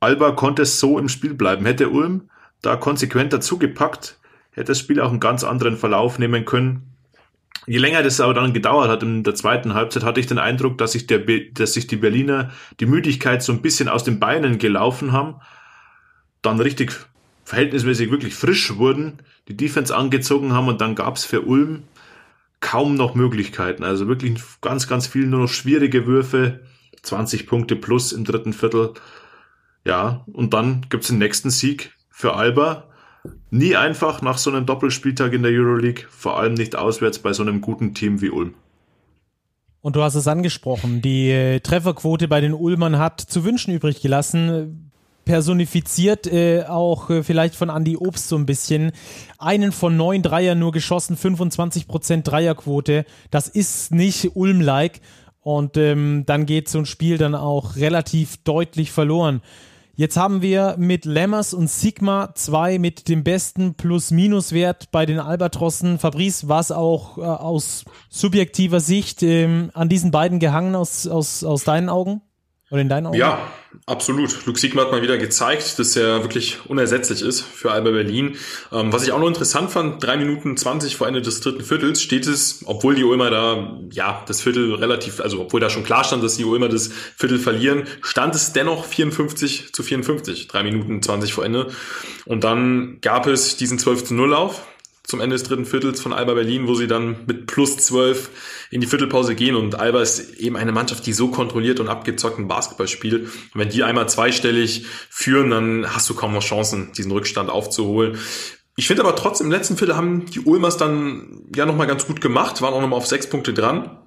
Alba 0.00 0.32
konnte 0.32 0.62
es 0.62 0.80
so 0.80 0.98
im 0.98 1.08
Spiel 1.08 1.34
bleiben. 1.34 1.64
Hätte 1.64 1.90
Ulm 1.90 2.30
da 2.60 2.76
konsequent 2.76 3.32
dazugepackt, 3.32 4.18
hätte 4.52 4.68
das 4.68 4.78
Spiel 4.78 5.00
auch 5.00 5.10
einen 5.10 5.20
ganz 5.20 5.44
anderen 5.44 5.76
Verlauf 5.76 6.18
nehmen 6.18 6.44
können 6.44 6.92
je 7.66 7.78
länger 7.78 8.02
das 8.02 8.20
aber 8.20 8.34
dann 8.34 8.52
gedauert 8.52 8.88
hat 8.88 9.02
in 9.02 9.22
der 9.22 9.34
zweiten 9.34 9.74
Halbzeit, 9.74 10.04
hatte 10.04 10.20
ich 10.20 10.26
den 10.26 10.38
Eindruck, 10.38 10.78
dass 10.78 10.92
sich, 10.92 11.06
der, 11.06 11.20
dass 11.52 11.74
sich 11.74 11.86
die 11.86 11.96
Berliner 11.96 12.50
die 12.80 12.86
Müdigkeit 12.86 13.42
so 13.42 13.52
ein 13.52 13.62
bisschen 13.62 13.88
aus 13.88 14.04
den 14.04 14.18
Beinen 14.18 14.58
gelaufen 14.58 15.12
haben, 15.12 15.36
dann 16.42 16.60
richtig 16.60 16.92
verhältnismäßig 17.44 18.10
wirklich 18.10 18.34
frisch 18.34 18.76
wurden, 18.76 19.18
die 19.48 19.56
Defense 19.56 19.94
angezogen 19.94 20.52
haben 20.52 20.68
und 20.68 20.80
dann 20.80 20.94
gab 20.94 21.16
es 21.16 21.24
für 21.24 21.42
Ulm 21.42 21.84
kaum 22.62 22.94
noch 22.94 23.14
Möglichkeiten. 23.14 23.84
Also 23.84 24.08
wirklich 24.08 24.40
ganz, 24.62 24.88
ganz 24.88 25.06
viel 25.06 25.26
nur 25.26 25.40
noch 25.40 25.48
schwierige 25.48 26.06
Würfe, 26.06 26.60
20 27.02 27.46
Punkte 27.46 27.76
plus 27.76 28.12
im 28.12 28.24
dritten 28.24 28.54
Viertel. 28.54 28.94
Ja, 29.84 30.24
und 30.32 30.54
dann 30.54 30.86
gibt's 30.88 31.08
den 31.08 31.18
nächsten 31.18 31.50
Sieg 31.50 31.92
für 32.08 32.34
Alba 32.34 32.88
Nie 33.50 33.76
einfach 33.76 34.22
nach 34.22 34.38
so 34.38 34.50
einem 34.50 34.66
Doppelspieltag 34.66 35.32
in 35.32 35.42
der 35.42 35.52
Euroleague, 35.52 36.04
vor 36.08 36.38
allem 36.38 36.54
nicht 36.54 36.74
auswärts 36.74 37.18
bei 37.18 37.32
so 37.32 37.42
einem 37.42 37.60
guten 37.60 37.94
Team 37.94 38.20
wie 38.20 38.30
Ulm. 38.30 38.54
Und 39.80 39.96
du 39.96 40.02
hast 40.02 40.14
es 40.14 40.28
angesprochen, 40.28 41.02
die 41.02 41.30
äh, 41.30 41.60
Trefferquote 41.60 42.28
bei 42.28 42.40
den 42.40 42.52
Ulmern 42.52 42.98
hat 42.98 43.20
zu 43.20 43.44
wünschen 43.44 43.74
übrig 43.74 44.00
gelassen. 44.00 44.91
Personifiziert 45.24 46.26
äh, 46.26 46.64
auch 46.64 47.10
äh, 47.10 47.22
vielleicht 47.22 47.54
von 47.54 47.68
Andy 47.68 47.96
Obst 47.96 48.28
so 48.28 48.36
ein 48.36 48.46
bisschen. 48.46 48.92
Einen 49.38 49.72
von 49.72 49.96
neun 49.96 50.22
Dreier 50.22 50.54
nur 50.54 50.72
geschossen, 50.72 51.16
25% 51.16 52.22
Dreierquote. 52.22 53.04
Das 53.30 53.48
ist 53.48 53.92
nicht 53.92 54.34
Ulm-like. 54.34 55.00
Und 55.40 55.76
ähm, 55.76 56.22
dann 56.26 56.46
geht 56.46 56.68
so 56.68 56.78
ein 56.78 56.86
Spiel 56.86 57.18
dann 57.18 57.34
auch 57.34 57.76
relativ 57.76 58.36
deutlich 58.44 58.92
verloren. 58.92 59.42
Jetzt 59.94 60.16
haben 60.16 60.40
wir 60.40 60.76
mit 60.78 61.04
Lammers 61.04 61.52
und 61.52 61.68
Sigma 61.68 62.34
zwei 62.34 62.78
mit 62.78 63.08
dem 63.08 63.24
besten 63.24 63.74
Plus-Minus-Wert 63.74 64.90
bei 64.90 65.04
den 65.04 65.20
Albatrossen. 65.20 65.98
Fabrice, 65.98 66.48
war 66.48 66.60
es 66.60 66.72
auch 66.72 67.18
äh, 67.18 67.20
aus 67.20 67.84
subjektiver 68.08 68.80
Sicht 68.80 69.22
ähm, 69.22 69.70
an 69.74 69.90
diesen 69.90 70.10
beiden 70.10 70.38
gehangen 70.38 70.74
aus, 70.74 71.06
aus, 71.06 71.44
aus 71.44 71.64
deinen 71.64 71.90
Augen? 71.90 72.22
Oder 72.72 72.80
in 72.80 72.88
deinen 72.88 73.06
Augen? 73.08 73.18
Ja, 73.18 73.38
absolut. 73.84 74.46
Luke 74.46 74.58
Sigma 74.58 74.80
hat 74.80 74.92
mal 74.92 75.02
wieder 75.02 75.18
gezeigt, 75.18 75.78
dass 75.78 75.94
er 75.94 76.22
wirklich 76.22 76.58
unersetzlich 76.68 77.20
ist 77.20 77.42
für 77.42 77.70
Alba 77.70 77.90
Berlin. 77.90 78.36
Ähm, 78.72 78.90
was 78.90 79.04
ich 79.04 79.12
auch 79.12 79.18
noch 79.18 79.28
interessant 79.28 79.70
fand, 79.70 80.02
drei 80.02 80.16
Minuten 80.16 80.56
zwanzig 80.56 80.96
vor 80.96 81.06
Ende 81.06 81.20
des 81.20 81.42
dritten 81.42 81.62
Viertels 81.64 82.00
steht 82.00 82.26
es, 82.26 82.62
obwohl 82.64 82.94
die 82.94 83.04
Ulmer 83.04 83.30
da, 83.30 83.78
ja, 83.90 84.24
das 84.26 84.40
Viertel 84.40 84.74
relativ, 84.74 85.20
also 85.20 85.42
obwohl 85.42 85.60
da 85.60 85.68
schon 85.68 85.84
klar 85.84 86.02
stand, 86.02 86.24
dass 86.24 86.38
die 86.38 86.46
Ulmer 86.46 86.70
das 86.70 86.88
Viertel 87.14 87.38
verlieren, 87.38 87.82
stand 88.00 88.34
es 88.34 88.54
dennoch 88.54 88.86
54 88.86 89.74
zu 89.74 89.82
54, 89.82 90.48
drei 90.48 90.62
Minuten 90.62 91.02
zwanzig 91.02 91.34
vor 91.34 91.44
Ende. 91.44 91.66
Und 92.24 92.44
dann 92.44 93.02
gab 93.02 93.26
es 93.26 93.58
diesen 93.58 93.78
12 93.78 94.04
zu 94.04 94.14
0 94.14 94.30
Lauf 94.30 94.62
zum 95.04 95.20
Ende 95.20 95.34
des 95.34 95.42
dritten 95.42 95.66
Viertels 95.66 96.00
von 96.00 96.12
Alba 96.12 96.34
Berlin, 96.34 96.68
wo 96.68 96.74
sie 96.74 96.86
dann 96.86 97.26
mit 97.26 97.46
plus 97.46 97.76
12 97.76 98.30
in 98.70 98.80
die 98.80 98.86
Viertelpause 98.86 99.34
gehen 99.34 99.56
und 99.56 99.74
Alba 99.74 100.00
ist 100.00 100.34
eben 100.34 100.56
eine 100.56 100.72
Mannschaft, 100.72 101.04
die 101.06 101.12
so 101.12 101.28
kontrolliert 101.28 101.80
und 101.80 101.88
abgezockten 101.88 102.48
Basketball 102.48 102.88
spielt. 102.88 103.24
Und 103.24 103.54
wenn 103.54 103.68
die 103.68 103.82
einmal 103.82 104.08
zweistellig 104.08 104.86
führen, 105.10 105.50
dann 105.50 105.94
hast 105.94 106.08
du 106.08 106.14
kaum 106.14 106.32
noch 106.32 106.42
Chancen, 106.42 106.92
diesen 106.92 107.10
Rückstand 107.10 107.50
aufzuholen. 107.50 108.16
Ich 108.76 108.86
finde 108.86 109.02
aber 109.02 109.16
trotzdem, 109.16 109.48
im 109.48 109.52
letzten 109.52 109.76
Viertel 109.76 109.96
haben 109.96 110.26
die 110.26 110.40
Ulmers 110.40 110.76
dann 110.76 111.42
ja 111.54 111.66
nochmal 111.66 111.86
ganz 111.86 112.06
gut 112.06 112.20
gemacht, 112.20 112.62
waren 112.62 112.72
auch 112.72 112.80
nochmal 112.80 112.98
auf 112.98 113.06
sechs 113.06 113.28
Punkte 113.28 113.52
dran. 113.52 113.98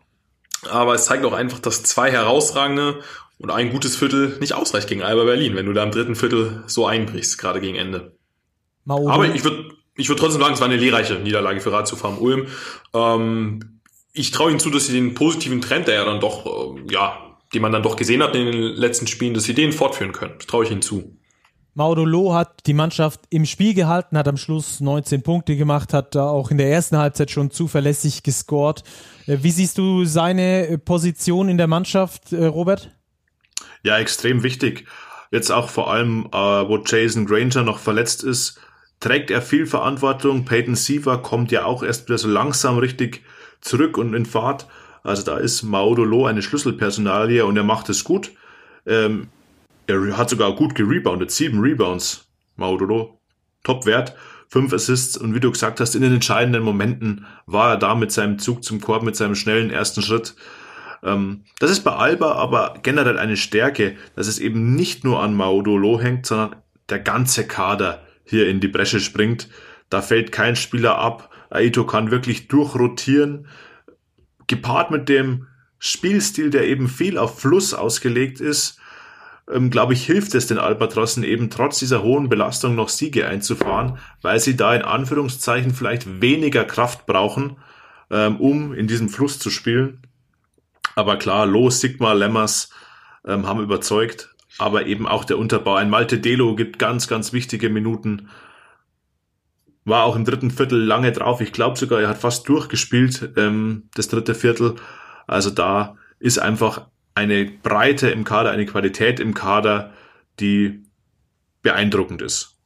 Aber 0.69 0.95
es 0.95 1.05
zeigt 1.05 1.25
auch 1.25 1.33
einfach, 1.33 1.59
dass 1.59 1.83
zwei 1.83 2.09
herausragende 2.09 3.01
und 3.37 3.51
ein 3.51 3.69
gutes 3.69 3.95
Viertel 3.95 4.37
nicht 4.39 4.53
ausreicht 4.53 4.87
gegen 4.87 5.03
Alba 5.03 5.25
Berlin, 5.25 5.55
wenn 5.55 5.65
du 5.65 5.73
da 5.73 5.83
im 5.83 5.91
dritten 5.91 6.15
Viertel 6.15 6.63
so 6.67 6.87
einbrichst, 6.87 7.37
gerade 7.37 7.61
gegen 7.61 7.75
Ende. 7.75 8.17
Mauro. 8.85 9.09
Aber 9.09 9.33
ich 9.33 9.43
würde 9.43 9.74
ich 9.97 10.09
würde 10.09 10.21
trotzdem 10.21 10.41
sagen, 10.41 10.53
es 10.53 10.59
war 10.59 10.67
eine 10.67 10.77
lehrreiche 10.77 11.15
Niederlage 11.15 11.61
für 11.61 11.71
Ratio 11.71 11.97
Farm 11.97 12.17
Ulm. 12.17 12.47
Ähm, 12.93 13.81
ich 14.13 14.31
traue 14.31 14.51
ihnen 14.51 14.59
zu, 14.59 14.69
dass 14.69 14.87
sie 14.87 14.93
den 14.93 15.13
positiven 15.13 15.61
Trend, 15.61 15.87
der 15.87 15.95
ja 15.95 16.05
dann 16.05 16.19
doch, 16.19 16.45
äh, 16.45 16.93
ja, 16.93 17.37
den 17.53 17.61
man 17.61 17.71
dann 17.71 17.83
doch 17.83 17.95
gesehen 17.95 18.23
hat 18.23 18.35
in 18.35 18.45
den 18.45 18.61
letzten 18.75 19.07
Spielen, 19.07 19.33
dass 19.33 19.43
sie 19.43 19.53
den 19.53 19.71
fortführen 19.71 20.11
können. 20.11 20.33
Das 20.37 20.47
traue 20.47 20.65
ich 20.65 20.71
ihnen 20.71 20.81
zu. 20.81 21.15
Maudolo 21.77 22.33
hat 22.33 22.65
die 22.67 22.73
Mannschaft 22.73 23.21
im 23.29 23.45
Spiel 23.45 23.73
gehalten, 23.73 24.17
hat 24.17 24.29
am 24.29 24.37
Schluss 24.37 24.79
19 24.79 25.23
Punkte 25.23 25.57
gemacht, 25.57 25.93
hat 25.93 26.15
auch 26.15 26.49
in 26.49 26.57
der 26.57 26.71
ersten 26.71 26.97
Halbzeit 26.97 27.31
schon 27.31 27.51
zuverlässig 27.51 28.23
gescored. 28.23 28.83
Äh, 29.27 29.39
wie 29.41 29.51
siehst 29.51 29.77
du 29.77 30.05
seine 30.05 30.77
Position 30.77 31.49
in 31.49 31.57
der 31.57 31.67
Mannschaft, 31.67 32.31
äh, 32.31 32.45
Robert? 32.45 32.91
Ja, 33.83 33.97
extrem 33.97 34.43
wichtig. 34.43 34.85
Jetzt 35.31 35.51
auch 35.51 35.69
vor 35.69 35.91
allem, 35.91 36.27
äh, 36.31 36.37
wo 36.37 36.77
Jason 36.85 37.25
Granger 37.25 37.63
noch 37.63 37.79
verletzt 37.79 38.23
ist, 38.23 38.57
trägt 38.99 39.31
er 39.31 39.41
viel 39.41 39.65
Verantwortung. 39.65 40.45
Peyton 40.45 40.75
Siever 40.75 41.19
kommt 41.19 41.51
ja 41.51 41.65
auch 41.65 41.83
erst 41.83 42.07
wieder 42.07 42.17
so 42.17 42.27
langsam 42.27 42.77
richtig 42.77 43.23
zurück 43.61 43.97
und 43.97 44.13
in 44.13 44.25
Fahrt. 44.25 44.67
Also 45.03 45.23
da 45.23 45.37
ist 45.37 45.63
Maudolo 45.63 46.25
eine 46.25 46.41
Schlüsselpersonalie 46.41 47.45
und 47.45 47.57
er 47.57 47.63
macht 47.63 47.89
es 47.89 48.03
gut. 48.03 48.31
Ähm, 48.85 49.27
er 49.87 50.17
hat 50.17 50.29
sogar 50.29 50.55
gut 50.55 50.75
gereboundet, 50.75 51.31
sieben 51.31 51.59
Rebounds. 51.59 52.27
Maudolo, 52.55 53.19
Top-Wert, 53.63 54.15
fünf 54.47 54.73
Assists 54.73 55.17
und 55.17 55.35
wie 55.35 55.39
du 55.39 55.51
gesagt 55.51 55.79
hast, 55.79 55.95
in 55.95 56.01
den 56.01 56.13
entscheidenden 56.13 56.63
Momenten 56.63 57.25
war 57.45 57.71
er 57.71 57.77
da 57.77 57.95
mit 57.95 58.11
seinem 58.11 58.39
Zug 58.39 58.63
zum 58.63 58.79
Korb, 58.79 59.03
mit 59.03 59.15
seinem 59.15 59.35
schnellen 59.35 59.71
ersten 59.71 60.01
Schritt. 60.01 60.35
Ähm, 61.03 61.43
das 61.59 61.71
ist 61.71 61.83
bei 61.83 61.91
Alba 61.91 62.33
aber 62.33 62.75
generell 62.81 63.19
eine 63.19 63.37
Stärke, 63.37 63.97
dass 64.15 64.27
es 64.27 64.39
eben 64.39 64.75
nicht 64.75 65.03
nur 65.03 65.21
an 65.21 65.35
Maudolo 65.35 65.99
hängt, 65.99 66.25
sondern 66.25 66.55
der 66.89 66.99
ganze 66.99 67.45
Kader 67.45 68.04
hier 68.25 68.49
in 68.49 68.59
die 68.59 68.67
Bresche 68.67 68.99
springt. 68.99 69.49
Da 69.89 70.01
fällt 70.01 70.31
kein 70.31 70.55
Spieler 70.55 70.97
ab. 70.97 71.29
Aito 71.49 71.85
kann 71.85 72.11
wirklich 72.11 72.47
durchrotieren. 72.47 73.47
Gepaart 74.47 74.91
mit 74.91 75.09
dem 75.09 75.47
Spielstil, 75.79 76.49
der 76.49 76.67
eben 76.67 76.87
viel 76.87 77.17
auf 77.17 77.39
Fluss 77.39 77.73
ausgelegt 77.73 78.39
ist, 78.39 78.79
ähm, 79.51 79.69
glaube 79.69 79.93
ich, 79.93 80.05
hilft 80.05 80.33
es 80.35 80.47
den 80.47 80.57
Albatrossen 80.57 81.23
eben 81.23 81.49
trotz 81.49 81.79
dieser 81.79 82.01
hohen 82.01 82.29
Belastung 82.29 82.75
noch 82.75 82.89
Siege 82.89 83.27
einzufahren, 83.27 83.99
weil 84.21 84.39
sie 84.39 84.55
da 84.55 84.73
in 84.75 84.81
Anführungszeichen 84.81 85.73
vielleicht 85.73 86.21
weniger 86.21 86.65
Kraft 86.65 87.05
brauchen, 87.05 87.57
ähm, 88.09 88.37
um 88.37 88.73
in 88.73 88.87
diesem 88.87 89.09
Fluss 89.09 89.37
zu 89.37 89.49
spielen. 89.49 90.01
Aber 90.95 91.17
klar, 91.17 91.45
Los, 91.45 91.81
Sigma, 91.81 92.13
Lemmers 92.13 92.69
ähm, 93.25 93.47
haben 93.47 93.61
überzeugt, 93.61 94.34
aber 94.57 94.85
eben 94.85 95.07
auch 95.07 95.25
der 95.25 95.37
Unterbau. 95.37 95.75
Ein 95.75 95.89
Malte 95.89 96.19
Delo 96.19 96.55
gibt 96.55 96.79
ganz, 96.79 97.07
ganz 97.07 97.33
wichtige 97.33 97.69
Minuten. 97.69 98.29
War 99.83 100.03
auch 100.03 100.15
im 100.15 100.25
dritten 100.25 100.51
Viertel 100.51 100.83
lange 100.83 101.11
drauf. 101.11 101.41
Ich 101.41 101.51
glaube 101.51 101.77
sogar, 101.77 102.01
er 102.01 102.09
hat 102.09 102.17
fast 102.17 102.47
durchgespielt, 102.49 103.33
ähm, 103.37 103.89
das 103.93 104.07
dritte 104.07 104.33
Viertel. 104.33 104.75
Also 105.27 105.49
da 105.49 105.97
ist 106.19 106.39
einfach 106.39 106.87
eine 107.13 107.45
Breite 107.45 108.09
im 108.09 108.23
Kader, 108.23 108.51
eine 108.51 108.65
Qualität 108.65 109.19
im 109.19 109.33
Kader, 109.33 109.93
die 110.39 110.83
beeindruckend 111.61 112.21
ist. 112.21 112.57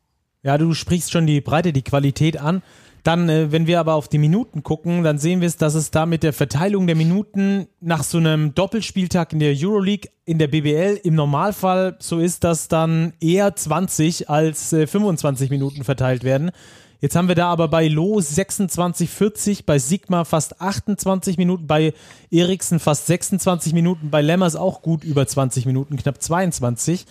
Ja, 0.41 0.57
du 0.57 0.73
sprichst 0.73 1.11
schon 1.11 1.27
die 1.27 1.41
Breite, 1.41 1.73
die 1.73 1.83
Qualität 1.83 2.37
an. 2.37 2.63
Dann, 3.03 3.29
äh, 3.29 3.51
wenn 3.51 3.67
wir 3.67 3.79
aber 3.79 3.93
auf 3.93 4.07
die 4.07 4.17
Minuten 4.17 4.63
gucken, 4.63 5.03
dann 5.03 5.17
sehen 5.17 5.41
wir 5.41 5.47
es, 5.47 5.57
dass 5.57 5.75
es 5.75 5.91
da 5.91 6.05
mit 6.05 6.23
der 6.23 6.33
Verteilung 6.33 6.87
der 6.87 6.95
Minuten 6.95 7.67
nach 7.79 8.03
so 8.03 8.17
einem 8.17 8.53
Doppelspieltag 8.55 9.33
in 9.33 9.39
der 9.39 9.55
Euroleague, 9.55 10.09
in 10.25 10.37
der 10.37 10.47
BBL 10.47 10.99
im 11.03 11.15
Normalfall 11.15 11.95
so 11.99 12.19
ist, 12.19 12.43
dass 12.43 12.67
dann 12.67 13.13
eher 13.19 13.55
20 13.55 14.29
als 14.29 14.73
äh, 14.73 14.87
25 14.87 15.49
Minuten 15.49 15.83
verteilt 15.83 16.23
werden. 16.23 16.51
Jetzt 17.01 17.15
haben 17.15 17.29
wir 17.29 17.35
da 17.35 17.47
aber 17.47 17.69
bei 17.69 17.87
Lo 17.87 18.19
26, 18.19 19.09
40, 19.09 19.65
bei 19.65 19.79
Sigma 19.79 20.25
fast 20.25 20.59
28 20.59 21.37
Minuten, 21.37 21.65
bei 21.65 21.93
Eriksen 22.29 22.79
fast 22.79 23.07
26 23.07 23.71
Minuten, 23.71 24.09
bei 24.09 24.21
Lemmers 24.21 24.57
auch 24.57 24.81
gut 24.81 25.05
über 25.05 25.25
20 25.25 25.65
Minuten, 25.65 25.95
knapp 25.95 26.21
22. 26.21 27.05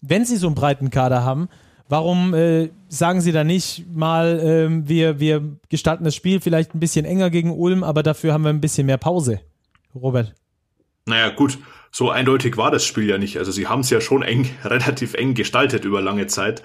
Wenn 0.00 0.24
sie 0.24 0.36
so 0.36 0.46
einen 0.46 0.54
breiten 0.54 0.88
Kader 0.88 1.24
haben, 1.24 1.50
warum 1.88 2.34
äh, 2.34 2.70
sagen 2.88 3.20
sie 3.20 3.32
da 3.32 3.44
nicht 3.44 3.84
mal, 3.92 4.40
äh, 4.40 4.88
wir, 4.88 5.20
wir 5.20 5.42
gestalten 5.68 6.04
das 6.04 6.14
Spiel 6.14 6.40
vielleicht 6.40 6.74
ein 6.74 6.80
bisschen 6.80 7.04
enger 7.04 7.30
gegen 7.30 7.50
Ulm, 7.52 7.84
aber 7.84 8.02
dafür 8.02 8.32
haben 8.32 8.44
wir 8.44 8.50
ein 8.50 8.60
bisschen 8.60 8.86
mehr 8.86 8.98
Pause? 8.98 9.40
Robert. 9.94 10.34
Naja, 11.06 11.30
gut, 11.30 11.58
so 11.90 12.10
eindeutig 12.10 12.56
war 12.56 12.70
das 12.70 12.84
Spiel 12.84 13.08
ja 13.08 13.18
nicht. 13.18 13.38
Also 13.38 13.52
sie 13.52 13.68
haben 13.68 13.80
es 13.80 13.90
ja 13.90 14.00
schon 14.00 14.22
eng, 14.22 14.50
relativ 14.64 15.14
eng 15.14 15.34
gestaltet 15.34 15.84
über 15.84 16.00
lange 16.00 16.26
Zeit. 16.26 16.62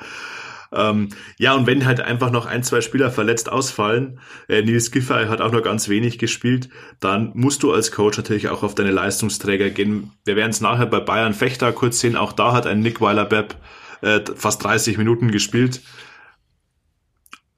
Ähm, 0.71 1.09
ja, 1.37 1.55
und 1.55 1.65
wenn 1.65 1.85
halt 1.85 1.99
einfach 1.99 2.29
noch 2.31 2.45
ein, 2.45 2.63
zwei 2.63 2.81
Spieler 2.81 3.11
verletzt 3.11 3.51
ausfallen, 3.51 4.19
äh, 4.47 4.61
Nils 4.61 4.91
Giffey 4.91 5.25
hat 5.27 5.41
auch 5.41 5.51
noch 5.51 5.63
ganz 5.63 5.89
wenig 5.89 6.19
gespielt, 6.19 6.69
dann 6.99 7.31
musst 7.33 7.63
du 7.63 7.73
als 7.73 7.91
Coach 7.91 8.17
natürlich 8.17 8.49
auch 8.49 8.61
auf 8.61 8.75
deine 8.75 8.91
Leistungsträger 8.91 9.71
gehen. 9.71 10.11
Wir 10.25 10.35
werden 10.35 10.51
es 10.51 10.61
nachher 10.61 10.85
bei 10.85 10.99
Bayern 10.99 11.33
Fechter 11.33 11.71
kurz 11.71 11.99
sehen, 11.99 12.15
auch 12.15 12.33
da 12.33 12.53
hat 12.53 12.67
ein 12.67 12.81
Nick 12.81 13.01
Weiler-Bepp 13.01 13.55
äh, 14.01 14.21
fast 14.35 14.63
30 14.63 14.97
Minuten 14.97 15.31
gespielt. 15.31 15.81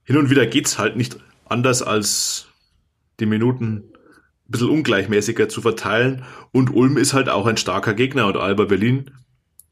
Hin 0.04 0.18
und 0.18 0.30
wieder 0.30 0.46
geht's 0.48 0.78
halt 0.78 0.96
nicht 0.96 1.18
anders 1.46 1.82
als 1.82 2.48
die 3.20 3.26
Minuten 3.26 3.76
ein 3.76 3.92
bisschen 4.48 4.70
ungleichmäßiger 4.70 5.50
zu 5.50 5.62
verteilen. 5.62 6.24
Und 6.52 6.74
Ulm 6.74 6.98
ist 6.98 7.14
halt 7.14 7.30
auch 7.30 7.46
ein 7.46 7.58
starker 7.58 7.94
Gegner 7.94 8.28
und 8.28 8.38
Alba 8.38 8.66
Berlin 8.66 9.12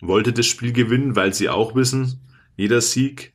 wollte 0.01 0.31
das 0.31 0.45
Spiel 0.45 0.71
gewinnen, 0.71 1.15
weil 1.15 1.33
sie 1.33 1.49
auch 1.49 1.75
wissen, 1.75 2.21
jeder 2.55 2.81
Sieg 2.81 3.33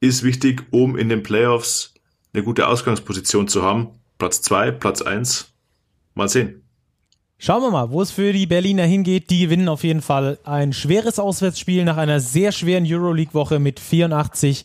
ist 0.00 0.22
wichtig, 0.22 0.66
um 0.70 0.96
in 0.96 1.08
den 1.08 1.22
Playoffs 1.22 1.94
eine 2.32 2.42
gute 2.42 2.68
Ausgangsposition 2.68 3.48
zu 3.48 3.62
haben. 3.62 3.88
Platz 4.18 4.42
zwei, 4.42 4.70
Platz 4.70 5.02
eins. 5.02 5.52
Mal 6.14 6.28
sehen. 6.28 6.63
Schauen 7.38 7.62
wir 7.62 7.70
mal, 7.70 7.90
wo 7.90 8.00
es 8.00 8.10
für 8.10 8.32
die 8.32 8.46
Berliner 8.46 8.84
hingeht. 8.84 9.30
Die 9.30 9.40
gewinnen 9.40 9.68
auf 9.68 9.84
jeden 9.84 10.02
Fall 10.02 10.38
ein 10.44 10.72
schweres 10.72 11.18
Auswärtsspiel 11.18 11.84
nach 11.84 11.96
einer 11.96 12.20
sehr 12.20 12.52
schweren 12.52 12.86
Euroleague-Woche 12.86 13.58
mit 13.58 13.80
84 13.80 14.64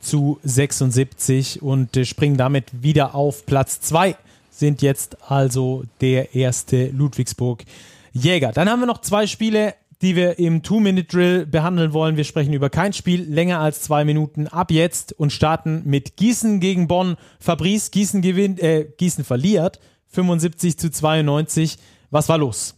zu 0.00 0.38
76 0.42 1.62
und 1.62 1.96
äh, 1.96 2.04
springen 2.04 2.36
damit 2.36 2.82
wieder 2.82 3.14
auf 3.14 3.46
Platz 3.46 3.80
zwei. 3.80 4.16
Sind 4.50 4.82
jetzt 4.82 5.30
also 5.30 5.84
der 6.00 6.34
erste 6.34 6.88
Ludwigsburg 6.88 7.64
Jäger. 8.12 8.52
Dann 8.52 8.68
haben 8.68 8.80
wir 8.80 8.86
noch 8.86 9.00
zwei 9.00 9.26
Spiele 9.26 9.74
die 10.02 10.14
wir 10.14 10.38
im 10.38 10.62
Two-Minute-Drill 10.62 11.46
behandeln 11.46 11.92
wollen. 11.92 12.16
Wir 12.16 12.24
sprechen 12.24 12.52
über 12.52 12.70
kein 12.70 12.92
Spiel 12.92 13.22
länger 13.22 13.58
als 13.58 13.82
zwei 13.82 14.04
Minuten 14.04 14.46
ab 14.46 14.70
jetzt 14.70 15.12
und 15.12 15.32
starten 15.32 15.82
mit 15.84 16.16
Gießen 16.16 16.60
gegen 16.60 16.86
Bonn. 16.86 17.16
Fabrice, 17.40 17.90
Gießen 17.90 18.22
gewinnt, 18.22 18.60
äh, 18.60 18.86
Gießen 18.96 19.24
verliert 19.24 19.80
75 20.10 20.78
zu 20.78 20.90
92. 20.90 21.78
Was 22.10 22.28
war 22.28 22.38
los? 22.38 22.74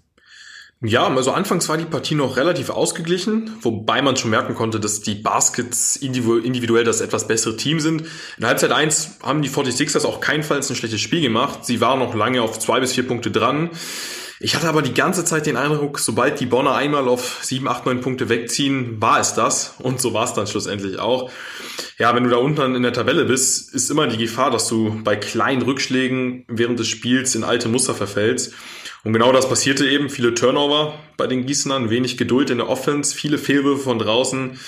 Ja, 0.82 1.06
also 1.08 1.32
anfangs 1.32 1.68
war 1.68 1.76
die 1.76 1.84
Partie 1.84 2.14
noch 2.14 2.38
relativ 2.38 2.70
ausgeglichen, 2.70 3.54
wobei 3.60 4.00
man 4.00 4.16
schon 4.16 4.30
merken 4.30 4.54
konnte, 4.54 4.80
dass 4.80 5.02
die 5.02 5.14
Baskets 5.14 5.96
individuell 5.96 6.84
das 6.84 7.02
etwas 7.02 7.28
bessere 7.28 7.58
Team 7.58 7.80
sind. 7.80 8.04
In 8.38 8.46
Halbzeit 8.46 8.72
1 8.72 9.18
haben 9.22 9.42
die 9.42 9.50
46ers 9.50 10.06
auch 10.06 10.20
keinfalls 10.20 10.70
ein 10.70 10.76
schlechtes 10.76 11.02
Spiel 11.02 11.20
gemacht. 11.20 11.66
Sie 11.66 11.82
waren 11.82 11.98
noch 11.98 12.14
lange 12.14 12.40
auf 12.40 12.58
zwei 12.58 12.80
bis 12.80 12.94
vier 12.94 13.06
Punkte 13.06 13.30
dran. 13.30 13.68
Ich 14.43 14.55
hatte 14.57 14.70
aber 14.70 14.80
die 14.80 14.95
ganze 14.95 15.22
Zeit 15.26 15.45
den 15.45 15.59
Eindruck, 15.59 15.99
sobald 15.99 16.41
die 16.41 16.47
Bonner 16.47 16.74
einmal 16.74 17.07
auf 17.09 17.41
7, 17.43 17.68
8, 17.68 17.84
9 17.84 18.01
Punkte 18.01 18.30
wegziehen, 18.30 18.97
war 18.99 19.20
es 19.20 19.34
das. 19.34 19.74
Und 19.78 20.01
so 20.01 20.14
war 20.14 20.24
es 20.24 20.32
dann 20.32 20.47
schlussendlich 20.47 20.99
auch. 20.99 21.30
Ja, 21.99 22.14
wenn 22.14 22.24
du 22.24 22.30
da 22.30 22.38
unten 22.38 22.74
in 22.74 22.82
der 22.82 22.95
Tabelle 22.95 23.26
bist, 23.26 23.74
ist 23.74 23.91
immer 23.91 24.07
die 24.07 24.16
Gefahr, 24.16 24.51
dass 24.51 24.66
du 24.66 24.99
bei 25.05 25.14
kleinen 25.14 25.61
Rückschlägen 25.61 26.47
während 26.49 26.78
des 26.78 26.88
Spiels 26.88 27.34
in 27.34 27.45
alte 27.45 27.68
Muster 27.68 27.95
verfällst. 27.95 28.55
Und 29.05 29.12
genau 29.12 29.30
das 29.30 29.47
passierte 29.47 29.86
eben. 29.86 30.09
Viele 30.09 30.32
Turnover 30.32 30.99
bei 31.18 31.26
den 31.26 31.45
Gießenern, 31.45 31.91
wenig 31.91 32.16
Geduld 32.16 32.49
in 32.49 32.59
der 32.59 32.70
Offense, 32.70 33.14
viele 33.14 33.36
Fehlwürfe 33.36 33.82
von 33.82 33.99
draußen. 33.99 34.59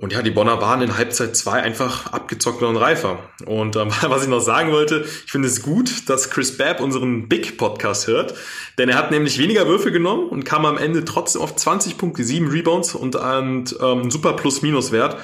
Und 0.00 0.14
ja, 0.14 0.22
die 0.22 0.30
Bonner 0.30 0.62
waren 0.62 0.80
in 0.80 0.96
Halbzeit 0.96 1.36
2 1.36 1.60
einfach 1.60 2.10
abgezockter 2.10 2.66
und 2.66 2.78
reifer. 2.78 3.18
Und 3.44 3.76
ähm, 3.76 3.90
was 4.02 4.22
ich 4.22 4.30
noch 4.30 4.40
sagen 4.40 4.72
wollte, 4.72 5.04
ich 5.26 5.30
finde 5.30 5.46
es 5.46 5.62
gut, 5.62 6.08
dass 6.08 6.30
Chris 6.30 6.56
Babb 6.56 6.80
unseren 6.80 7.28
Big 7.28 7.58
Podcast 7.58 8.06
hört, 8.06 8.32
denn 8.78 8.88
er 8.88 8.96
hat 8.96 9.10
nämlich 9.10 9.38
weniger 9.38 9.66
Würfe 9.66 9.92
genommen 9.92 10.30
und 10.30 10.44
kam 10.44 10.64
am 10.64 10.78
Ende 10.78 11.04
trotzdem 11.04 11.42
auf 11.42 11.54
20 11.54 11.98
Punkte, 11.98 12.24
7 12.24 12.48
Rebounds 12.48 12.94
und 12.94 13.16
einen 13.16 13.66
ähm, 13.82 14.10
super 14.10 14.32
Plus-Minus-Wert. 14.32 15.18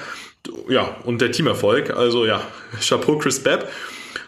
Ja, 0.69 0.95
und 1.03 1.21
der 1.21 1.31
Teamerfolg. 1.31 1.89
Also 1.89 2.27
ja, 2.27 2.43
Chapeau 2.79 3.17
Chris 3.17 3.41
Babb. 3.41 3.67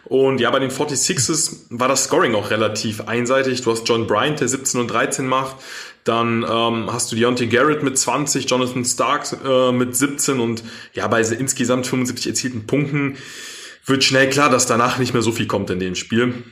Und 0.05 0.41
ja, 0.41 0.49
bei 0.49 0.57
den 0.57 0.71
46ers 0.71 1.67
war 1.69 1.87
das 1.87 2.05
Scoring 2.05 2.33
auch 2.33 2.49
relativ 2.49 3.01
einseitig. 3.01 3.61
Du 3.61 3.69
hast 3.69 3.87
John 3.87 4.07
Bryant, 4.07 4.39
der 4.39 4.47
17 4.47 4.81
und 4.81 4.87
13 4.87 5.27
macht. 5.27 5.57
Dann 6.03 6.43
ähm, 6.49 6.91
hast 6.91 7.11
du 7.11 7.15
Deontay 7.15 7.47
Garrett 7.47 7.83
mit 7.83 7.97
20, 7.97 8.49
Jonathan 8.49 8.85
Starks 8.85 9.35
äh, 9.45 9.71
mit 9.71 9.95
17 9.95 10.39
und 10.39 10.63
ja, 10.93 11.07
bei 11.07 11.21
insgesamt 11.21 11.87
75 11.87 12.27
erzielten 12.27 12.67
Punkten 12.67 13.17
wird 13.85 14.03
schnell 14.03 14.29
klar, 14.29 14.49
dass 14.49 14.65
danach 14.65 14.99
nicht 14.99 15.13
mehr 15.13 15.21
so 15.21 15.31
viel 15.31 15.47
kommt 15.47 15.69
in 15.69 15.79
dem 15.79 15.95
Spiel. 15.95 16.43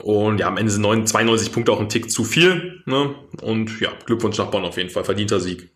Und 0.00 0.38
ja, 0.38 0.48
am 0.48 0.56
Ende 0.56 0.72
sind 0.72 0.82
92 0.82 1.52
Punkte 1.52 1.72
auch 1.72 1.80
ein 1.80 1.88
Tick 1.88 2.10
zu 2.10 2.24
viel. 2.24 2.82
Ne? 2.86 3.14
Und 3.42 3.80
ja, 3.80 3.90
Glückwunsch 4.06 4.38
nach 4.38 4.50
Bonn 4.50 4.64
auf 4.64 4.76
jeden 4.76 4.90
Fall. 4.90 5.04
Verdienter 5.04 5.38
Sieg. 5.38 5.70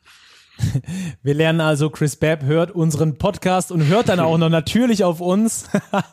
Wir 1.23 1.35
lernen 1.35 1.61
also, 1.61 1.91
Chris 1.91 2.17
Babb 2.17 2.45
hört 2.45 2.71
unseren 2.71 3.17
Podcast 3.19 3.73
und 3.73 3.87
hört 3.89 4.09
dann 4.09 4.21
auch 4.21 4.39
noch 4.39 4.49
natürlich 4.49 5.05
auf 5.05 5.21
uns. 5.21 5.67
ja, 5.93 6.05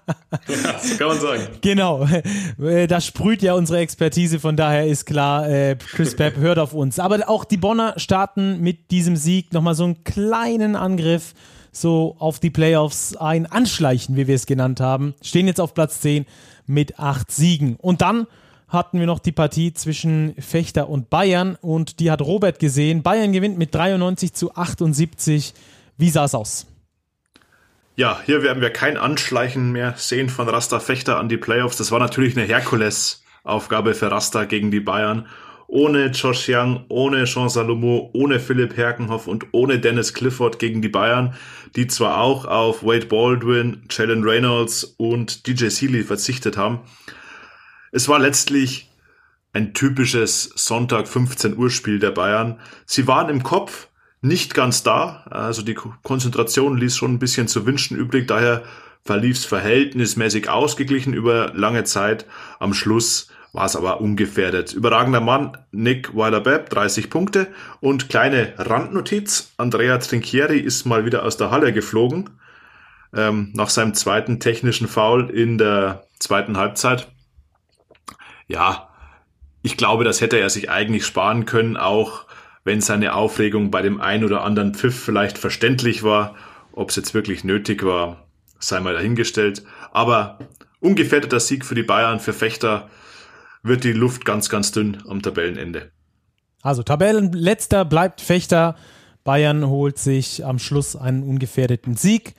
das 0.47 0.97
kann 0.97 1.07
man 1.07 1.19
sagen. 1.19 1.43
Genau. 1.61 2.07
Das 2.87 3.05
sprüht 3.05 3.41
ja 3.41 3.53
unsere 3.53 3.79
Expertise, 3.79 4.39
von 4.39 4.55
daher 4.55 4.85
ist 4.87 5.05
klar, 5.05 5.49
äh, 5.49 5.75
Chris 5.75 6.15
Babb 6.15 6.37
hört 6.37 6.59
auf 6.59 6.73
uns. 6.73 6.99
Aber 6.99 7.29
auch 7.29 7.45
die 7.45 7.57
Bonner 7.57 7.93
starten 7.97 8.59
mit 8.61 8.91
diesem 8.91 9.15
Sieg 9.15 9.53
nochmal 9.53 9.75
so 9.75 9.85
einen 9.85 10.03
kleinen 10.03 10.75
Angriff 10.75 11.33
so 11.71 12.15
auf 12.19 12.39
die 12.39 12.51
Playoffs 12.51 13.15
ein, 13.15 13.47
anschleichen, 13.47 14.15
wie 14.15 14.27
wir 14.27 14.35
es 14.35 14.45
genannt 14.45 14.79
haben. 14.79 15.15
Stehen 15.21 15.47
jetzt 15.47 15.59
auf 15.59 15.73
Platz 15.73 16.01
10 16.01 16.25
mit 16.67 16.99
acht 16.99 17.31
Siegen. 17.31 17.75
Und 17.77 18.01
dann 18.01 18.27
hatten 18.74 18.99
wir 18.99 19.05
noch 19.05 19.19
die 19.19 19.32
Partie 19.32 19.74
zwischen 19.74 20.36
Fechter 20.39 20.89
und 20.89 21.09
Bayern 21.09 21.57
und 21.61 21.99
die 21.99 22.11
hat 22.11 22.21
Robert 22.21 22.59
gesehen. 22.59 23.03
Bayern 23.03 23.32
gewinnt 23.32 23.57
mit 23.57 23.74
93 23.74 24.34
zu 24.34 24.55
78. 24.55 25.53
Wie 25.97 26.09
sah 26.09 26.26
es 26.26 26.36
aus? 26.36 26.65
Ja, 27.95 28.19
hier 28.26 28.41
werden 28.41 28.61
wir 28.61 28.71
kein 28.71 28.97
Anschleichen 28.97 29.71
mehr 29.71 29.93
sehen 29.97 30.28
von 30.28 30.49
Rasta 30.49 30.80
Fechter 30.80 31.19
an 31.19 31.30
die 31.30 31.38
Playoffs. 31.38 31.78
Das 31.78 31.91
war 31.91 31.99
natürlich 31.99 32.36
eine 32.36 32.47
Herkules-Aufgabe 32.47 33.93
für 33.93 34.09
Rasta 34.09 34.45
gegen 34.45 34.71
die 34.71 34.80
Bayern. 34.80 35.28
Ohne 35.67 36.07
Josh 36.07 36.49
Young, 36.49 36.86
ohne 36.89 37.26
Jean 37.26 37.49
Salomo, 37.49 38.09
ohne 38.13 38.39
Philipp 38.39 38.76
Herkenhoff 38.76 39.28
und 39.28 39.45
ohne 39.51 39.80
Dennis 39.80 40.15
Clifford 40.15 40.57
gegen 40.57 40.82
die 40.82 40.89
Bayern, 40.89 41.36
die 41.76 41.86
zwar 41.86 42.19
auch 42.19 42.45
auf 42.45 42.84
Wade 42.84 43.05
Baldwin, 43.05 43.84
Jalen 43.89 44.24
Reynolds 44.24 44.84
und 44.97 45.47
DJ 45.47 45.67
Seeley 45.67 46.03
verzichtet 46.03 46.57
haben, 46.57 46.80
es 47.93 48.09
war 48.09 48.19
letztlich 48.19 48.89
ein 49.53 49.73
typisches 49.73 50.51
Sonntag 50.55 51.07
15 51.07 51.55
Uhr 51.55 51.69
Spiel 51.69 51.99
der 51.99 52.11
Bayern. 52.11 52.59
Sie 52.85 53.07
waren 53.07 53.29
im 53.29 53.43
Kopf 53.43 53.87
nicht 54.19 54.55
ganz 54.55 54.81
da, 54.81 55.25
also 55.29 55.61
die 55.61 55.75
Konzentration 55.75 56.77
ließ 56.77 56.97
schon 56.97 57.13
ein 57.13 57.19
bisschen 57.19 57.47
zu 57.47 57.65
wünschen 57.65 57.95
übrig, 57.95 58.27
daher 58.27 58.63
verlief 59.05 59.37
es 59.37 59.45
verhältnismäßig 59.45 60.49
ausgeglichen 60.49 61.13
über 61.13 61.51
lange 61.53 61.83
Zeit. 61.83 62.25
Am 62.59 62.73
Schluss 62.73 63.27
war 63.51 63.65
es 63.65 63.75
aber 63.75 64.01
ungefährdet. 64.01 64.73
Überragender 64.73 65.21
Mann 65.21 65.55
Nick 65.71 66.15
Weiler-Bepp, 66.15 66.69
30 66.71 67.11
Punkte. 67.11 67.47
Und 67.79 68.09
kleine 68.09 68.53
Randnotiz, 68.57 69.51
Andrea 69.57 69.99
Trinchieri 69.99 70.57
ist 70.57 70.85
mal 70.85 71.05
wieder 71.05 71.23
aus 71.23 71.37
der 71.37 71.51
Halle 71.51 71.73
geflogen. 71.73 72.31
Ähm, 73.13 73.51
nach 73.53 73.69
seinem 73.69 73.93
zweiten 73.93 74.39
technischen 74.39 74.87
Foul 74.87 75.29
in 75.29 75.59
der 75.59 76.07
zweiten 76.17 76.57
Halbzeit. 76.57 77.12
Ja, 78.47 78.89
ich 79.61 79.77
glaube, 79.77 80.03
das 80.03 80.21
hätte 80.21 80.37
er 80.37 80.49
sich 80.49 80.69
eigentlich 80.69 81.05
sparen 81.05 81.45
können, 81.45 81.77
auch 81.77 82.25
wenn 82.63 82.81
seine 82.81 83.13
Aufregung 83.15 83.71
bei 83.71 83.81
dem 83.81 83.99
ein 83.99 84.23
oder 84.23 84.43
anderen 84.43 84.73
Pfiff 84.73 85.03
vielleicht 85.03 85.37
verständlich 85.37 86.03
war. 86.03 86.35
Ob 86.71 86.89
es 86.89 86.95
jetzt 86.95 87.13
wirklich 87.13 87.43
nötig 87.43 87.83
war, 87.83 88.25
sei 88.59 88.79
mal 88.79 88.93
dahingestellt. 88.93 89.63
Aber 89.91 90.39
ungefährdeter 90.79 91.39
Sieg 91.39 91.65
für 91.65 91.75
die 91.75 91.83
Bayern, 91.83 92.19
für 92.19 92.33
Fechter 92.33 92.89
wird 93.63 93.83
die 93.83 93.93
Luft 93.93 94.25
ganz, 94.25 94.49
ganz 94.49 94.71
dünn 94.71 95.03
am 95.07 95.21
Tabellenende. 95.21 95.91
Also 96.61 96.83
Tabellenletzter 96.83 97.85
bleibt 97.85 98.21
Fechter. 98.21 98.75
Bayern 99.23 99.67
holt 99.67 99.97
sich 99.97 100.45
am 100.45 100.59
Schluss 100.59 100.95
einen 100.95 101.23
ungefährdeten 101.23 101.95
Sieg 101.95 102.33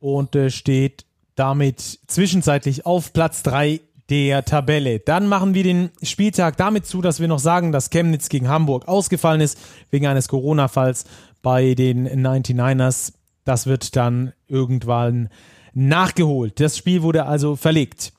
und 0.00 0.34
äh, 0.34 0.50
steht 0.50 1.04
damit 1.34 2.00
zwischenzeitlich 2.06 2.86
auf 2.86 3.12
Platz 3.12 3.42
3 3.42 3.80
der 4.10 4.44
Tabelle. 4.44 5.00
Dann 5.00 5.26
machen 5.26 5.54
wir 5.54 5.62
den 5.64 5.90
Spieltag 6.02 6.56
damit 6.56 6.86
zu, 6.86 7.00
dass 7.02 7.20
wir 7.20 7.28
noch 7.28 7.38
sagen, 7.38 7.72
dass 7.72 7.90
Chemnitz 7.90 8.28
gegen 8.28 8.48
Hamburg 8.48 8.86
ausgefallen 8.88 9.40
ist 9.40 9.58
wegen 9.90 10.06
eines 10.06 10.28
Corona-Falls 10.28 11.04
bei 11.42 11.74
den 11.74 12.08
99ers. 12.08 13.12
Das 13.44 13.66
wird 13.66 13.96
dann 13.96 14.32
irgendwann 14.48 15.28
nachgeholt. 15.74 16.58
Das 16.60 16.76
Spiel 16.76 17.02
wurde 17.02 17.26
also 17.26 17.56
verlegt. 17.56 18.12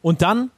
Und 0.00 0.22
dann 0.22 0.50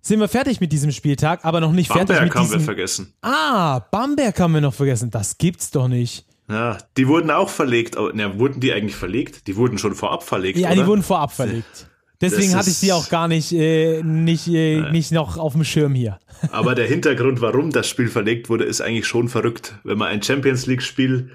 sind 0.00 0.20
wir 0.20 0.28
fertig 0.28 0.60
mit 0.60 0.72
diesem 0.72 0.92
Spieltag, 0.92 1.44
aber 1.44 1.60
noch 1.60 1.72
nicht 1.72 1.88
Bamberg 1.88 2.08
fertig 2.08 2.24
mit 2.24 2.34
haben 2.34 2.44
diesem... 2.44 2.60
wir 2.60 2.64
vergessen. 2.64 3.12
Ah, 3.22 3.80
Bamberg 3.90 4.38
haben 4.38 4.54
wir 4.54 4.60
noch 4.60 4.74
vergessen. 4.74 5.10
Das 5.10 5.38
gibt's 5.38 5.70
doch 5.70 5.88
nicht. 5.88 6.24
Ja, 6.48 6.78
die 6.96 7.08
wurden 7.08 7.30
auch 7.30 7.50
verlegt. 7.50 7.96
Na, 8.14 8.38
wurden 8.38 8.60
die 8.60 8.72
eigentlich 8.72 8.96
verlegt? 8.96 9.46
Die 9.46 9.56
wurden 9.56 9.76
schon 9.78 9.94
vorab 9.94 10.22
verlegt, 10.22 10.58
Ja, 10.58 10.68
oder? 10.68 10.76
die 10.82 10.86
wurden 10.86 11.02
vorab 11.02 11.32
verlegt. 11.32 11.87
Deswegen 12.20 12.56
hatte 12.56 12.70
ich 12.70 12.76
sie 12.76 12.92
auch 12.92 13.08
gar 13.10 13.28
nicht, 13.28 13.52
äh, 13.52 14.02
nicht, 14.02 14.48
äh, 14.48 14.90
nicht 14.90 15.12
noch 15.12 15.36
auf 15.38 15.52
dem 15.52 15.62
Schirm 15.62 15.94
hier. 15.94 16.18
Aber 16.50 16.74
der 16.74 16.86
Hintergrund, 16.86 17.40
warum 17.40 17.70
das 17.70 17.88
Spiel 17.88 18.08
verlegt 18.08 18.48
wurde, 18.48 18.64
ist 18.64 18.80
eigentlich 18.80 19.06
schon 19.06 19.28
verrückt. 19.28 19.78
Wenn 19.84 19.98
man 19.98 20.08
ein 20.08 20.22
Champions 20.22 20.66
League-Spiel 20.66 21.30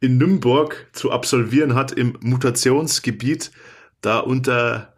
in 0.00 0.18
Nürnberg 0.18 0.88
zu 0.92 1.10
absolvieren 1.10 1.74
hat, 1.74 1.92
im 1.92 2.16
Mutationsgebiet, 2.20 3.50
da 4.00 4.18
unter 4.18 4.92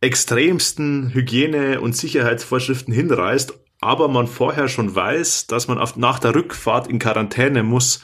extremsten 0.00 1.12
Hygiene- 1.12 1.80
und 1.80 1.96
Sicherheitsvorschriften 1.96 2.92
hinreist, 2.92 3.54
aber 3.80 4.08
man 4.08 4.26
vorher 4.26 4.68
schon 4.68 4.94
weiß, 4.94 5.48
dass 5.48 5.68
man 5.68 5.78
auf, 5.78 5.96
nach 5.96 6.18
der 6.18 6.34
Rückfahrt 6.34 6.86
in 6.86 6.98
Quarantäne 6.98 7.62
muss. 7.62 8.02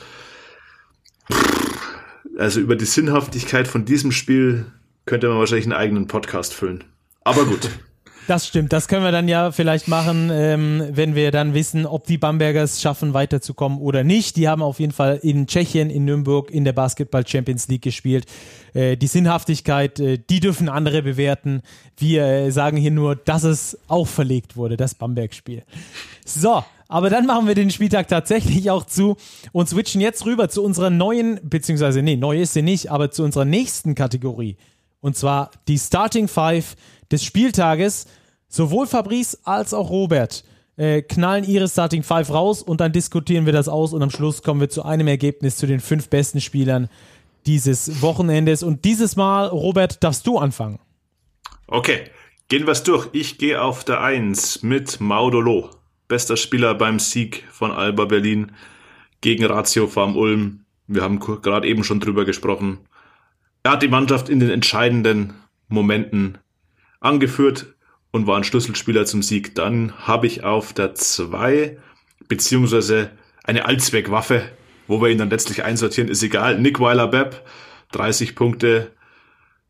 Also 2.36 2.61
über 2.61 2.76
die 2.76 2.84
Sinnhaftigkeit 2.84 3.68
von 3.68 3.84
diesem 3.84 4.11
Spiel 4.11 4.66
könnte 5.07 5.29
man 5.29 5.39
wahrscheinlich 5.39 5.67
einen 5.67 5.75
eigenen 5.75 6.07
Podcast 6.07 6.55
füllen. 6.55 6.85
Aber 7.25 7.45
gut. 7.45 7.69
Das 8.29 8.47
stimmt, 8.47 8.73
das 8.73 8.87
können 8.87 9.03
wir 9.03 9.11
dann 9.11 9.27
ja 9.27 9.51
vielleicht 9.51 9.89
machen, 9.89 10.31
ähm, 10.33 10.85
wenn 10.93 11.17
wir 11.17 11.33
dann 11.33 11.55
wissen, 11.55 11.87
ob 11.87 12.07
die 12.07 12.19
Bambergers 12.19 12.81
schaffen, 12.81 13.15
weiterzukommen 13.15 13.79
oder 13.79 14.05
nicht. 14.05 14.37
Die 14.37 14.49
haben 14.49 14.63
auf 14.63 14.79
jeden 14.79 14.93
Fall 14.93 15.19
in 15.23 15.49
Tschechien, 15.49 15.91
in 15.91 16.05
Nürnberg, 16.05 16.49
in 16.49 16.65
der 16.65 16.73
Basketball 16.73 17.27
Champions 17.27 17.67
League 17.67 17.83
gespielt. 17.83 18.27
Äh, 18.75 18.97
die 18.97 19.09
Sinnhaftigkeit, 19.09 19.99
äh, 19.99 20.19
die 20.19 20.39
dürfen 20.39 20.69
andere 20.69 21.03
bewerten. 21.03 21.63
Wir 21.97 22.25
äh, 22.25 22.51
sagen 22.53 22.77
hier 22.77 22.93
nur, 22.93 23.17
dass 23.17 23.43
es 23.43 23.77
auch 23.89 24.07
verlegt 24.07 24.57
wurde, 24.57 24.77
das 24.77 24.95
Bamberg-Spiel. 24.95 25.65
So, 26.25 26.63
aber 26.87 27.11
dann 27.11 27.27
machen 27.27 27.49
wir 27.49 27.57
den 27.57 27.71
Spieltag 27.71 28.07
tatsächlich 28.07 28.71
auch 28.71 28.87
zu 28.87 29.17
und 29.51 29.69
switchen 29.69 30.01
jetzt 30.01 30.27
rüber 30.27 30.49
zu 30.49 30.63
unserer 30.63 30.91
neuen, 30.91 31.41
beziehungsweise, 31.43 32.03
nee, 32.03 32.17
neu 32.17 32.41
ist 32.41 32.53
sie 32.53 32.63
nicht, 32.63 32.93
aber 32.93 33.11
zu 33.11 33.25
unserer 33.25 33.47
nächsten 33.47 33.97
Kategorie. 33.97 34.57
Und 35.03 35.17
zwar 35.17 35.51
die 35.69 35.79
Starting 35.79 36.29
Five 36.29 36.77
des 37.11 37.23
Spieltages. 37.23 38.07
Sowohl 38.49 38.87
Fabrice 38.87 39.39
als 39.45 39.75
auch 39.75 39.91
Robert 39.91 40.45
äh, 40.77 41.03
knallen 41.03 41.45
ihre 41.45 41.69
Starting 41.69 42.03
Five 42.03 42.31
raus 42.31 42.63
und 42.63 42.81
dann 42.81 42.93
diskutieren 42.93 43.47
wir 43.47 43.53
das 43.53 43.69
aus 43.69 43.93
und 43.93 44.03
am 44.03 44.11
Schluss 44.11 44.43
kommen 44.43 44.61
wir 44.61 44.71
zu 44.71 44.85
einem 44.85 45.07
Ergebnis 45.07 45.57
zu 45.57 45.67
den 45.67 45.81
fünf 45.81 46.09
besten 46.09 46.41
Spielern 46.41 46.89
dieses 47.47 48.01
Wochenendes. 48.03 48.63
Und 48.63 48.85
dieses 48.85 49.17
Mal, 49.17 49.49
Robert, 49.49 50.03
darfst 50.03 50.27
du 50.27 50.39
anfangen. 50.39 50.79
Okay, 51.67 52.05
gehen 52.49 52.67
wir's 52.67 52.83
durch. 52.83 53.09
Ich 53.13 53.39
gehe 53.39 53.61
auf 53.61 53.85
der 53.85 54.01
Eins 54.01 54.63
mit 54.63 55.01
Maudolo. 55.01 55.71
Bester 56.09 56.37
Spieler 56.37 56.75
beim 56.75 56.99
Sieg 56.99 57.45
von 57.51 57.71
Alba 57.71 58.05
Berlin 58.05 58.53
gegen 59.21 59.45
Ratio 59.45 59.87
Farm 59.87 60.17
Ulm. 60.17 60.65
Wir 60.87 61.03
haben 61.03 61.19
gerade 61.19 61.67
eben 61.67 61.85
schon 61.85 62.01
drüber 62.01 62.25
gesprochen. 62.25 62.81
Er 63.63 63.73
hat 63.73 63.83
die 63.83 63.89
Mannschaft 63.89 64.29
in 64.29 64.41
den 64.41 64.51
entscheidenden 64.51 65.35
Momenten 65.69 66.39
angeführt 67.01 67.75
und 68.11 68.27
war 68.27 68.37
ein 68.37 68.45
Schlüsselspieler 68.45 69.07
zum 69.07 69.23
Sieg. 69.23 69.55
Dann 69.55 69.93
habe 69.99 70.27
ich 70.27 70.45
auf 70.45 70.73
der 70.73 70.95
Zwei 70.95 71.79
beziehungsweise 72.29 73.11
eine 73.45 73.65
Allzweckwaffe, 73.67 74.49
wo 74.87 75.01
wir 75.01 75.09
ihn 75.09 75.19
dann 75.19 75.31
letztlich 75.31 75.65
einsortieren, 75.65 76.11
ist 76.11 76.23
egal. 76.23 76.59
Nick 76.59 76.81
Weiler-Bepp, 76.81 77.45
30 77.93 78.35
Punkte, 78.35 78.93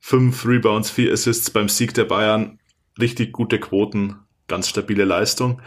5 0.00 0.46
Rebounds, 0.46 0.90
4 0.90 1.12
Assists 1.12 1.50
beim 1.50 1.68
Sieg 1.68 1.94
der 1.94 2.04
Bayern. 2.04 2.58
Richtig 2.98 3.32
gute 3.32 3.58
Quoten, 3.58 4.16
ganz 4.48 4.68
stabile 4.68 5.04
Leistung. 5.04 5.62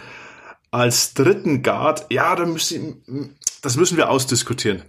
Als 0.72 1.14
dritten 1.14 1.64
Guard, 1.64 2.06
ja, 2.10 2.36
da 2.36 2.46
müssen, 2.46 3.38
das 3.62 3.78
müssen 3.78 3.98
wir 3.98 4.10
ausdiskutieren. 4.10 4.84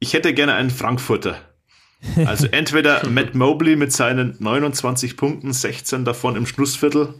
Ich 0.00 0.14
hätte 0.14 0.34
gerne 0.34 0.54
einen 0.54 0.70
Frankfurter. 0.70 1.51
Also 2.26 2.46
entweder 2.48 3.08
Matt 3.08 3.34
Mobley 3.34 3.76
mit 3.76 3.92
seinen 3.92 4.36
29 4.38 5.16
Punkten, 5.16 5.52
16 5.52 6.04
davon 6.04 6.36
im 6.36 6.46
Schlussviertel, 6.46 7.14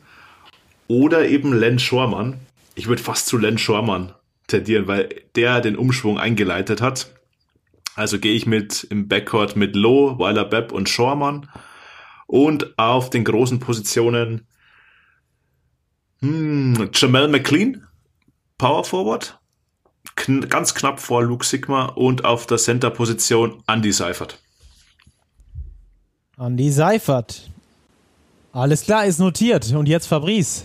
oder 0.88 1.26
eben 1.26 1.52
Len 1.52 1.78
Schormann. 1.78 2.40
Ich 2.74 2.88
würde 2.88 3.02
fast 3.02 3.26
zu 3.26 3.38
Len 3.38 3.58
Schormann 3.58 4.12
tendieren, 4.48 4.86
weil 4.86 5.08
der 5.36 5.60
den 5.60 5.76
Umschwung 5.76 6.18
eingeleitet 6.18 6.80
hat. 6.80 7.12
Also 7.94 8.18
gehe 8.18 8.34
ich 8.34 8.46
mit 8.46 8.84
im 8.84 9.08
Backcourt 9.08 9.56
mit 9.56 9.76
Lowe, 9.76 10.18
Weiler 10.18 10.44
Bepp 10.44 10.72
und 10.72 10.88
Schormann. 10.88 11.48
Und 12.26 12.78
auf 12.78 13.10
den 13.10 13.24
großen 13.24 13.60
Positionen 13.60 14.46
hm, 16.20 16.90
Jamal 16.92 17.28
McLean, 17.28 17.86
Power 18.56 18.84
Forward, 18.84 19.38
kn 20.16 20.48
ganz 20.48 20.74
knapp 20.74 21.00
vor 21.00 21.22
Luke 21.22 21.44
Sigma 21.44 21.86
und 21.86 22.24
auf 22.24 22.46
der 22.46 22.58
Center-Position 22.58 23.62
Andy 23.66 23.92
Seifert. 23.92 24.41
Andi 26.43 26.72
Seifert. 26.72 27.49
Alles 28.53 28.82
klar, 28.82 29.07
ist 29.07 29.20
notiert. 29.20 29.72
Und 29.72 29.88
jetzt 29.88 30.09
Fabrice. 30.09 30.64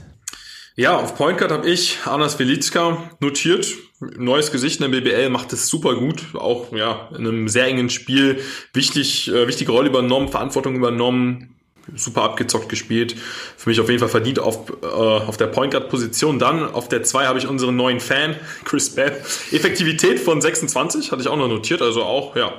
Ja, 0.76 0.98
auf 0.98 1.14
Point 1.16 1.38
Guard 1.38 1.52
habe 1.52 1.70
ich 1.70 2.00
Anas 2.06 2.40
Velitska 2.40 3.12
notiert. 3.20 3.68
Neues 4.00 4.52
Gesicht 4.52 4.82
in 4.82 4.92
der 4.92 5.00
BBL 5.00 5.30
macht 5.30 5.54
es 5.54 5.68
super 5.68 5.94
gut. 5.94 6.34
Auch 6.34 6.72
ja 6.72 7.10
in 7.12 7.28
einem 7.28 7.48
sehr 7.48 7.68
engen 7.68 7.92
Spiel 7.92 8.42
wichtig, 8.74 9.28
äh, 9.28 9.48
wichtige 9.48 9.72
Rolle 9.72 9.90
übernommen, 9.90 10.30
Verantwortung 10.30 10.76
übernommen, 10.76 11.57
super 11.96 12.24
abgezockt 12.24 12.70
gespielt. 12.70 13.16
Für 13.56 13.70
mich 13.70 13.80
auf 13.80 13.88
jeden 13.88 14.00
Fall 14.00 14.10
verdient 14.10 14.40
auf, 14.40 14.72
äh, 14.82 14.86
auf 14.86 15.38
der 15.38 15.48
Point 15.48 15.72
Guard 15.72 15.90
Position. 15.90 16.40
Dann 16.40 16.74
auf 16.74 16.90
der 16.90 17.04
2 17.04 17.26
habe 17.26 17.40
ich 17.40 17.48
unseren 17.48 17.76
neuen 17.76 18.00
Fan, 18.00 18.36
Chris 18.66 18.90
Babb. 18.90 19.14
Effektivität 19.52 20.20
von 20.20 20.42
26 20.42 21.12
hatte 21.12 21.22
ich 21.22 21.28
auch 21.28 21.38
noch 21.38 21.48
notiert. 21.48 21.82
Also 21.82 22.04
auch, 22.04 22.36
ja, 22.36 22.54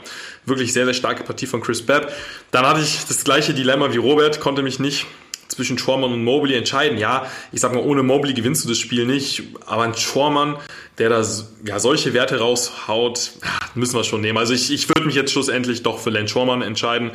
wirklich 0.45 0.73
sehr, 0.73 0.85
sehr 0.85 0.95
starke 0.95 1.25
Partie 1.25 1.47
von 1.47 1.61
Chris 1.61 1.83
Babb. 1.83 2.13
Dann 2.51 2.67
hatte 2.67 2.81
ich 2.81 3.05
das 3.07 3.25
gleiche 3.25 3.55
Dilemma 3.55 3.93
wie 3.93 3.99
Robert, 3.99 4.41
konnte 4.41 4.63
mich 4.63 4.79
nicht 4.79 5.07
zwischen 5.49 5.79
Schormann 5.79 6.13
und 6.13 6.25
Mobley 6.25 6.55
entscheiden. 6.57 6.99
Ja, 6.99 7.27
ich 7.53 7.61
sag 7.61 7.75
mal, 7.75 7.83
ohne 7.83 8.03
Mobley 8.03 8.35
gewinnst 8.35 8.65
du 8.65 8.69
das 8.69 8.79
Spiel 8.79 9.07
nicht, 9.07 9.43
aber 9.67 9.83
ein 9.83 9.95
Schormann, 9.95 10.57
der 10.99 11.09
da 11.09 11.25
ja, 11.65 11.81
solche 11.81 12.13
Werte 12.13 12.39
raushaut, 12.39 13.33
müssen 13.75 13.97
wir 13.97 14.05
schon 14.05 14.21
nehmen. 14.21 14.39
Also 14.39 14.53
ich, 14.53 14.71
ich 14.71 14.89
würde 14.89 15.07
mich 15.07 15.15
jetzt 15.15 15.33
schlussendlich 15.33 15.83
doch 15.83 15.99
für 15.99 16.11
Len 16.11 16.29
Schormann 16.29 16.63
entscheiden. 16.63 17.13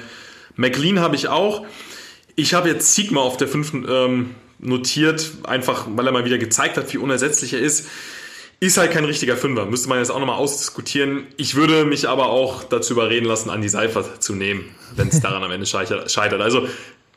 McLean 0.55 0.99
habe 0.99 1.16
ich 1.16 1.28
auch. 1.28 1.66
Ich 2.36 2.53
habe 2.53 2.69
jetzt 2.69 2.95
Sigma 2.95 3.21
auf 3.21 3.38
der 3.38 3.47
fünften 3.47 3.86
ähm, 3.89 4.36
notiert, 4.59 5.31
einfach 5.43 5.88
weil 5.89 6.07
er 6.07 6.11
mal 6.11 6.25
wieder 6.25 6.38
gezeigt 6.38 6.77
hat, 6.77 6.91
wie 6.93 6.97
unersetzlich 6.97 7.53
er 7.53 7.59
ist. 7.59 7.88
Ist 8.59 8.77
halt 8.77 8.91
kein 8.91 9.03
richtiger 9.03 9.36
Fünfer, 9.36 9.65
müsste 9.65 9.89
man 9.89 9.97
jetzt 9.97 10.09
auch 10.09 10.19
nochmal 10.19 10.38
ausdiskutieren. 10.38 11.27
Ich 11.36 11.55
würde 11.55 11.84
mich 11.84 12.07
aber 12.07 12.29
auch 12.29 12.63
dazu 12.63 12.93
überreden 12.93 13.25
lassen, 13.25 13.49
Andy 13.49 13.67
Seifert 13.67 14.23
zu 14.23 14.36
nehmen, 14.36 14.63
wenn 14.95 15.09
es 15.09 15.19
daran 15.19 15.43
am 15.43 15.51
Ende 15.51 15.65
scheitert. 15.65 16.39
Also 16.39 16.67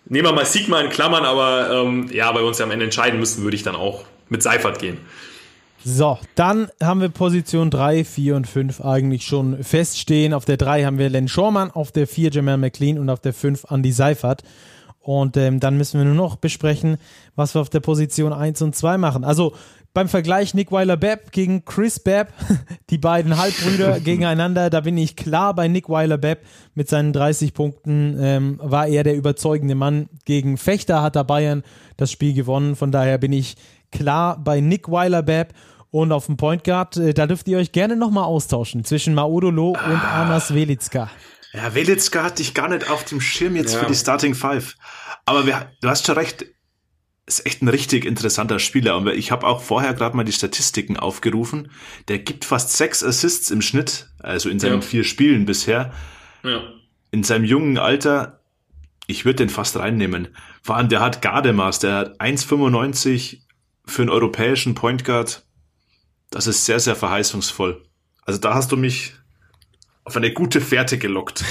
nehmen 0.06 0.26
wir 0.26 0.32
mal 0.32 0.44
Sigma 0.44 0.80
in 0.80 0.90
Klammern, 0.90 1.24
aber 1.24 1.70
ähm, 1.70 2.10
ja, 2.12 2.34
weil 2.34 2.42
wir 2.42 2.48
uns 2.48 2.58
ja 2.58 2.64
am 2.64 2.72
Ende 2.72 2.84
entscheiden 2.84 3.20
müssen, 3.20 3.44
würde 3.44 3.56
ich 3.56 3.62
dann 3.62 3.76
auch 3.76 4.04
mit 4.28 4.42
Seifert 4.42 4.80
gehen. 4.80 4.98
So, 5.84 6.18
dann 6.34 6.68
haben 6.82 7.00
wir 7.00 7.10
Position 7.10 7.70
3, 7.70 8.04
4 8.04 8.34
und 8.34 8.48
5 8.48 8.80
eigentlich 8.80 9.24
schon 9.24 9.62
feststehen. 9.62 10.34
Auf 10.34 10.44
der 10.44 10.56
3 10.56 10.84
haben 10.84 10.98
wir 10.98 11.08
Len 11.08 11.28
Schormann, 11.28 11.70
auf 11.70 11.92
der 11.92 12.08
4 12.08 12.30
Jamal 12.30 12.58
McLean 12.58 12.98
und 12.98 13.08
auf 13.08 13.20
der 13.20 13.32
5 13.32 13.66
Andy 13.70 13.92
Seifert. 13.92 14.42
Und 15.06 15.36
ähm, 15.36 15.60
dann 15.60 15.76
müssen 15.76 16.00
wir 16.00 16.04
nur 16.04 16.16
noch 16.16 16.34
besprechen, 16.34 16.96
was 17.36 17.54
wir 17.54 17.60
auf 17.60 17.70
der 17.70 17.78
Position 17.78 18.32
1 18.32 18.60
und 18.62 18.74
2 18.74 18.98
machen. 18.98 19.22
Also 19.22 19.52
beim 19.94 20.08
Vergleich 20.08 20.52
Nick 20.52 20.72
Weiler-Bepp 20.72 21.30
gegen 21.30 21.64
Chris 21.64 22.00
Bepp, 22.00 22.32
die 22.90 22.98
beiden 22.98 23.38
Halbbrüder 23.38 24.00
gegeneinander, 24.04 24.68
da 24.68 24.80
bin 24.80 24.98
ich 24.98 25.14
klar 25.14 25.54
bei 25.54 25.68
Nick 25.68 25.88
Weiler-Bepp 25.88 26.44
mit 26.74 26.88
seinen 26.88 27.12
30 27.12 27.54
Punkten, 27.54 28.16
ähm, 28.20 28.58
war 28.60 28.88
er 28.88 29.04
der 29.04 29.14
überzeugende 29.14 29.76
Mann. 29.76 30.08
Gegen 30.24 30.56
Fechter 30.56 31.02
hat 31.02 31.14
er 31.14 31.22
Bayern 31.22 31.62
das 31.96 32.10
Spiel 32.10 32.34
gewonnen, 32.34 32.74
von 32.74 32.90
daher 32.90 33.18
bin 33.18 33.32
ich 33.32 33.54
klar 33.92 34.42
bei 34.42 34.60
Nick 34.60 34.90
Weiler-Bepp. 34.90 35.54
Und 35.92 36.10
auf 36.10 36.26
dem 36.26 36.36
Point 36.36 36.64
Guard, 36.64 36.96
äh, 36.96 37.14
da 37.14 37.28
dürft 37.28 37.46
ihr 37.46 37.58
euch 37.58 37.70
gerne 37.70 37.94
nochmal 37.94 38.24
austauschen 38.24 38.84
zwischen 38.84 39.14
Maudolo 39.14 39.68
und 39.68 39.76
ah. 39.78 40.22
Anas 40.22 40.52
Velitska. 40.52 41.08
Ja, 41.56 41.74
Velitska 41.74 42.22
hatte 42.22 42.42
ich 42.42 42.52
gar 42.52 42.68
nicht 42.68 42.90
auf 42.90 43.04
dem 43.04 43.20
Schirm 43.20 43.56
jetzt 43.56 43.74
ja. 43.74 43.80
für 43.80 43.86
die 43.86 43.94
Starting 43.94 44.34
Five. 44.34 44.76
Aber 45.24 45.46
wir, 45.46 45.72
du 45.80 45.88
hast 45.88 46.06
schon 46.06 46.16
recht, 46.16 46.44
ist 47.24 47.46
echt 47.46 47.62
ein 47.62 47.68
richtig 47.68 48.04
interessanter 48.04 48.58
Spieler. 48.58 48.96
Und 48.98 49.08
ich 49.08 49.32
habe 49.32 49.46
auch 49.46 49.62
vorher 49.62 49.94
gerade 49.94 50.14
mal 50.16 50.24
die 50.24 50.32
Statistiken 50.32 50.98
aufgerufen. 50.98 51.70
Der 52.08 52.18
gibt 52.18 52.44
fast 52.44 52.76
sechs 52.76 53.02
Assists 53.02 53.50
im 53.50 53.62
Schnitt, 53.62 54.10
also 54.18 54.50
in 54.50 54.60
seinen 54.60 54.74
ja. 54.74 54.80
vier 54.82 55.02
Spielen 55.02 55.46
bisher. 55.46 55.94
Ja. 56.44 56.60
In 57.10 57.24
seinem 57.24 57.44
jungen 57.44 57.78
Alter, 57.78 58.42
ich 59.06 59.24
würde 59.24 59.36
den 59.36 59.48
fast 59.48 59.78
reinnehmen. 59.78 60.28
Vor 60.62 60.76
allem, 60.76 60.90
der 60.90 61.00
hat 61.00 61.22
Gardemaß, 61.22 61.78
der 61.78 61.94
hat 61.94 62.20
1,95 62.20 63.40
für 63.86 64.02
einen 64.02 64.10
europäischen 64.10 64.74
Point 64.74 65.04
Guard. 65.04 65.46
Das 66.30 66.46
ist 66.46 66.66
sehr, 66.66 66.80
sehr 66.80 66.96
verheißungsvoll. 66.96 67.82
Also 68.24 68.40
da 68.40 68.52
hast 68.52 68.72
du 68.72 68.76
mich 68.76 69.14
auf 70.06 70.16
eine 70.16 70.32
gute 70.32 70.60
Fährte 70.60 70.98
gelockt. 70.98 71.42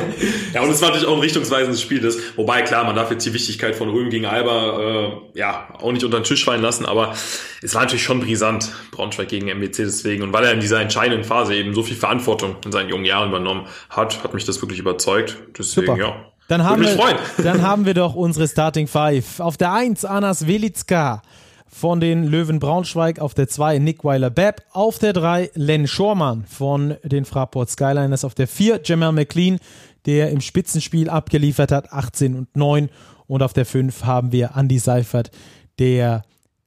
ja, 0.54 0.62
und 0.62 0.70
es 0.70 0.80
war 0.80 0.90
natürlich 0.90 1.08
auch 1.08 1.14
ein 1.16 1.20
richtungsweisendes 1.20 1.82
Spiel. 1.82 2.00
Das, 2.00 2.16
wobei, 2.36 2.62
klar, 2.62 2.84
man 2.84 2.94
darf 2.94 3.10
jetzt 3.10 3.26
die 3.26 3.34
Wichtigkeit 3.34 3.74
von 3.74 3.88
Röhm 3.90 4.10
gegen 4.10 4.26
Alba 4.26 4.78
äh, 4.78 5.38
ja 5.38 5.66
auch 5.80 5.90
nicht 5.90 6.04
unter 6.04 6.20
den 6.20 6.24
Tisch 6.24 6.44
fallen 6.44 6.62
lassen, 6.62 6.86
aber 6.86 7.14
es 7.62 7.74
war 7.74 7.82
natürlich 7.82 8.04
schon 8.04 8.20
brisant, 8.20 8.70
Braunschweig 8.92 9.26
gegen 9.26 9.48
MBC 9.48 9.78
deswegen. 9.78 10.22
Und 10.22 10.32
weil 10.32 10.44
er 10.44 10.52
in 10.52 10.60
dieser 10.60 10.80
entscheidenden 10.80 11.24
Phase 11.24 11.56
eben 11.56 11.74
so 11.74 11.82
viel 11.82 11.96
Verantwortung 11.96 12.54
in 12.64 12.70
seinen 12.70 12.90
jungen 12.90 13.04
Jahren 13.04 13.28
übernommen 13.28 13.66
hat, 13.90 14.22
hat 14.22 14.34
mich 14.34 14.44
das 14.44 14.62
wirklich 14.62 14.78
überzeugt. 14.78 15.36
Deswegen, 15.58 15.86
Super. 15.88 15.98
ja. 15.98 16.14
Dann 16.46 16.62
haben, 16.62 16.82
wir, 16.82 17.18
dann 17.42 17.62
haben 17.62 17.86
wir 17.86 17.94
doch 17.94 18.14
unsere 18.14 18.46
Starting 18.46 18.86
Five. 18.86 19.40
Auf 19.40 19.56
der 19.56 19.72
1 19.72 20.04
Anas 20.04 20.46
Velitska 20.46 21.22
von 21.68 22.00
den 22.00 22.24
Löwen 22.24 22.58
Braunschweig, 22.58 23.18
auf 23.18 23.34
der 23.34 23.48
2 23.48 23.78
Nick 23.78 24.04
Weiler-Bepp, 24.04 24.62
auf 24.72 24.98
der 24.98 25.12
3 25.12 25.50
Len 25.54 25.86
Schormann 25.86 26.44
von 26.46 26.96
den 27.02 27.24
Fraport 27.24 27.70
Skyliners, 27.70 28.24
auf 28.24 28.34
der 28.34 28.48
4 28.48 28.80
Jamal 28.84 29.12
McLean, 29.12 29.58
der 30.06 30.30
im 30.30 30.40
Spitzenspiel 30.40 31.10
abgeliefert 31.10 31.72
hat, 31.72 31.92
18 31.92 32.34
und 32.34 32.56
9 32.56 32.88
und 33.26 33.42
auf 33.42 33.52
der 33.52 33.66
5 33.66 34.04
haben 34.04 34.32
wir 34.32 34.52
Andy 34.56 34.78
Seifert, 34.78 35.30
der 35.78 36.22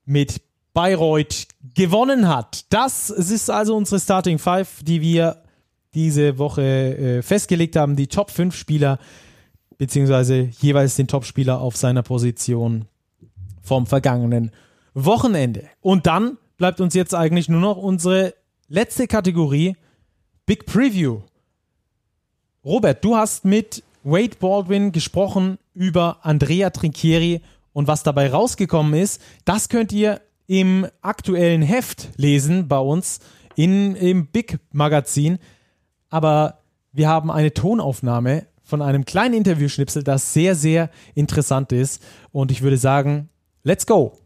mit 0.06 0.42
Bayreuth 0.74 1.48
gewonnen 1.76 2.28
hat. 2.28 2.66
Das 2.70 3.10
ist 3.10 3.50
also 3.50 3.76
unsere 3.76 4.00
Starting 4.00 4.38
5, 4.38 4.84
die 4.84 5.02
wir 5.02 5.44
diese 5.94 6.38
Woche 6.38 6.62
äh, 6.62 7.22
festgelegt 7.22 7.76
haben, 7.76 7.96
die 7.96 8.08
Top 8.08 8.32
5 8.32 8.56
Spieler 8.56 9.00
beziehungsweise 9.80 10.50
jeweils 10.60 10.96
den 10.96 11.08
Top-Spieler 11.08 11.60
auf 11.60 11.76
seiner 11.76 12.04
Position 12.04 12.86
vom 13.62 13.88
vergangenen 13.88 14.52
Wochenende. 14.94 15.70
Und 15.82 16.08
dann 16.08 16.38
bleibt 16.58 16.82
uns 16.82 16.94
jetzt 16.94 17.16
eigentlich 17.16 17.50
nur 17.50 17.62
noch 17.62 17.78
unsere 17.78 18.34
letzte 18.68 19.08
Kategorie, 19.08 19.76
Big 20.46 20.66
Preview. 20.66 21.22
Robert, 22.64 23.04
du 23.04 23.16
hast 23.16 23.46
mit 23.46 23.84
Wade 24.04 24.36
Baldwin 24.40 24.92
gesprochen 24.92 25.58
über 25.74 26.20
Andrea 26.24 26.70
Trinchieri 26.70 27.42
und 27.74 27.88
was 27.88 28.04
dabei 28.04 28.30
rausgekommen 28.30 28.94
ist. 28.94 29.22
Das 29.46 29.70
könnt 29.70 29.92
ihr 29.92 30.22
im 30.48 30.88
aktuellen 31.02 31.62
Heft 31.62 32.10
lesen 32.18 32.68
bei 32.68 32.80
uns 32.80 33.20
in, 33.56 33.96
im 33.96 34.28
Big 34.28 34.60
Magazin. 34.72 35.38
Aber 36.10 36.60
wir 36.92 37.08
haben 37.08 37.30
eine 37.32 37.54
Tonaufnahme 37.54 38.48
von 38.64 38.82
einem 38.82 39.06
kleinen 39.06 39.34
Interviewschnipsel, 39.34 40.04
das 40.04 40.34
sehr, 40.34 40.56
sehr 40.56 40.90
interessant 41.16 41.72
ist. 41.72 42.04
Und 42.32 42.52
ich 42.52 42.62
würde 42.62 42.78
sagen, 42.78 43.30
let's 43.64 43.86
go! 43.86 44.19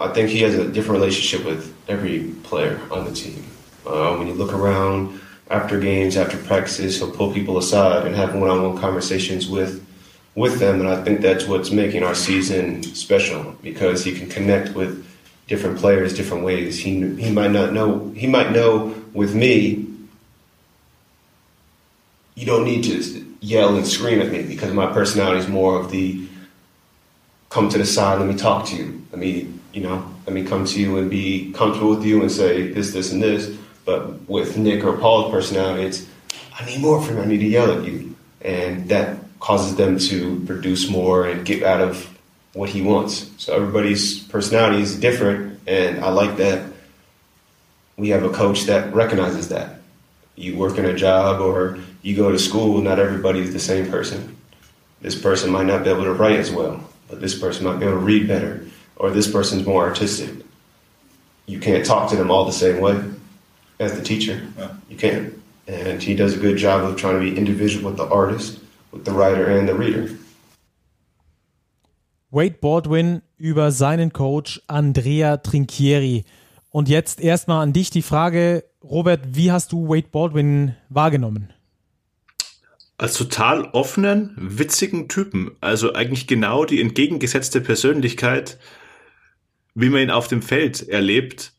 I 0.00 0.08
think 0.08 0.28
he 0.30 0.42
has 0.42 0.54
a 0.54 0.68
different 0.68 1.00
relationship 1.00 1.44
with 1.44 1.74
every 1.88 2.32
player 2.44 2.80
on 2.90 3.04
the 3.04 3.12
team. 3.12 3.44
Uh, 3.84 4.16
when 4.16 4.28
you 4.28 4.34
look 4.34 4.52
around 4.52 5.20
after 5.50 5.80
games, 5.80 6.16
after 6.16 6.36
practices, 6.36 6.98
he'll 6.98 7.10
pull 7.10 7.32
people 7.32 7.58
aside 7.58 8.06
and 8.06 8.14
have 8.14 8.34
one-on-one 8.34 8.78
conversations 8.78 9.48
with 9.48 9.84
with 10.34 10.60
them, 10.60 10.78
and 10.78 10.88
I 10.88 11.02
think 11.02 11.20
that's 11.20 11.46
what's 11.46 11.72
making 11.72 12.04
our 12.04 12.14
season 12.14 12.84
special 12.84 13.56
because 13.60 14.04
he 14.04 14.12
can 14.12 14.28
connect 14.28 14.72
with 14.76 15.04
different 15.48 15.78
players 15.78 16.14
different 16.14 16.44
ways. 16.44 16.78
He 16.78 17.16
he 17.16 17.32
might 17.32 17.50
not 17.50 17.72
know 17.72 18.10
he 18.10 18.28
might 18.28 18.52
know 18.52 18.94
with 19.12 19.34
me. 19.34 19.84
You 22.36 22.46
don't 22.46 22.64
need 22.64 22.84
to 22.84 23.26
yell 23.40 23.74
and 23.76 23.84
scream 23.84 24.20
at 24.20 24.30
me 24.30 24.42
because 24.44 24.72
my 24.72 24.92
personality 24.92 25.40
is 25.40 25.48
more 25.48 25.80
of 25.80 25.90
the 25.90 26.28
come 27.50 27.68
to 27.70 27.78
the 27.78 27.86
side, 27.86 28.20
let 28.20 28.28
me 28.28 28.36
talk 28.36 28.66
to 28.66 28.76
you, 28.76 29.02
let 29.10 29.18
me 29.18 29.57
you 29.72 29.82
know, 29.82 30.14
let 30.26 30.34
me 30.34 30.44
come 30.44 30.64
to 30.64 30.80
you 30.80 30.98
and 30.98 31.10
be 31.10 31.52
comfortable 31.52 31.90
with 31.90 32.04
you 32.04 32.22
and 32.22 32.30
say 32.30 32.72
this, 32.72 32.92
this, 32.92 33.12
and 33.12 33.22
this. 33.22 33.56
But 33.84 34.28
with 34.28 34.56
Nick 34.56 34.84
or 34.84 34.96
Paul's 34.96 35.30
personality, 35.30 35.84
it's 35.84 36.06
I 36.58 36.64
need 36.64 36.80
more 36.80 37.02
from 37.02 37.16
you. 37.16 37.22
I 37.22 37.26
need 37.26 37.38
to 37.38 37.46
yell 37.46 37.70
at 37.70 37.84
you, 37.84 38.14
and 38.40 38.88
that 38.88 39.18
causes 39.40 39.76
them 39.76 39.98
to 39.98 40.40
produce 40.46 40.90
more 40.90 41.26
and 41.26 41.46
get 41.46 41.62
out 41.62 41.80
of 41.80 42.18
what 42.52 42.68
he 42.68 42.82
wants. 42.82 43.30
So 43.38 43.54
everybody's 43.54 44.20
personality 44.24 44.82
is 44.82 44.98
different, 44.98 45.60
and 45.66 46.00
I 46.04 46.10
like 46.10 46.36
that. 46.38 46.70
We 47.96 48.08
have 48.10 48.24
a 48.24 48.30
coach 48.30 48.64
that 48.64 48.92
recognizes 48.94 49.48
that. 49.48 49.80
You 50.34 50.56
work 50.56 50.78
in 50.78 50.84
a 50.84 50.94
job 50.94 51.40
or 51.40 51.78
you 52.02 52.16
go 52.16 52.30
to 52.30 52.38
school, 52.38 52.80
not 52.80 52.98
everybody 52.98 53.40
is 53.40 53.52
the 53.52 53.60
same 53.60 53.90
person. 53.90 54.36
This 55.00 55.20
person 55.20 55.50
might 55.50 55.66
not 55.66 55.84
be 55.84 55.90
able 55.90 56.04
to 56.04 56.12
write 56.12 56.38
as 56.38 56.50
well, 56.50 56.88
but 57.08 57.20
this 57.20 57.38
person 57.38 57.64
might 57.64 57.78
be 57.78 57.86
able 57.86 57.98
to 57.98 58.04
read 58.04 58.28
better 58.28 58.67
or 58.98 59.10
this 59.10 59.30
person's 59.30 59.64
more 59.64 59.84
artistic. 59.84 60.30
You 61.46 61.58
can't 61.60 61.86
talk 61.86 62.10
to 62.10 62.16
them 62.16 62.30
all 62.30 62.44
the 62.44 62.52
same 62.52 62.80
way 62.80 63.00
as 63.78 63.94
the 63.94 64.02
teacher. 64.02 64.42
Yeah. 64.58 64.70
You 64.90 64.96
can't. 64.96 65.32
And 65.66 66.02
he 66.02 66.14
does 66.14 66.34
a 66.34 66.38
good 66.38 66.56
job 66.56 66.84
of 66.84 66.96
trying 66.96 67.14
to 67.14 67.20
be 67.20 67.36
individual 67.36 67.90
with 67.90 67.96
the 67.96 68.06
artist, 68.06 68.60
with 68.92 69.04
the 69.04 69.12
writer 69.12 69.46
and 69.46 69.68
the 69.68 69.74
reader. 69.74 70.10
Wade 72.30 72.60
Baldwin 72.60 73.22
über 73.38 73.70
seinen 73.70 74.12
Coach 74.12 74.60
Andrea 74.66 75.38
Trinchieri. 75.38 76.24
Und 76.70 76.88
jetzt 76.88 77.20
erstmal 77.20 77.62
an 77.62 77.72
dich 77.72 77.90
die 77.90 78.02
Frage, 78.02 78.64
Robert, 78.82 79.20
wie 79.32 79.50
hast 79.50 79.72
du 79.72 79.88
Wade 79.88 80.08
Baldwin 80.10 80.74
wahrgenommen? 80.90 81.52
als 82.98 83.14
total 83.14 83.64
offenen, 83.72 84.34
witzigen 84.36 85.08
Typen. 85.08 85.52
Also 85.60 85.94
eigentlich 85.94 86.26
genau 86.26 86.64
die 86.64 86.80
entgegengesetzte 86.80 87.60
Persönlichkeit 87.60 88.58
wie 89.78 89.90
man 89.90 90.00
ihn 90.00 90.10
auf 90.10 90.26
dem 90.26 90.42
Feld 90.42 90.88
erlebt. 90.88 91.52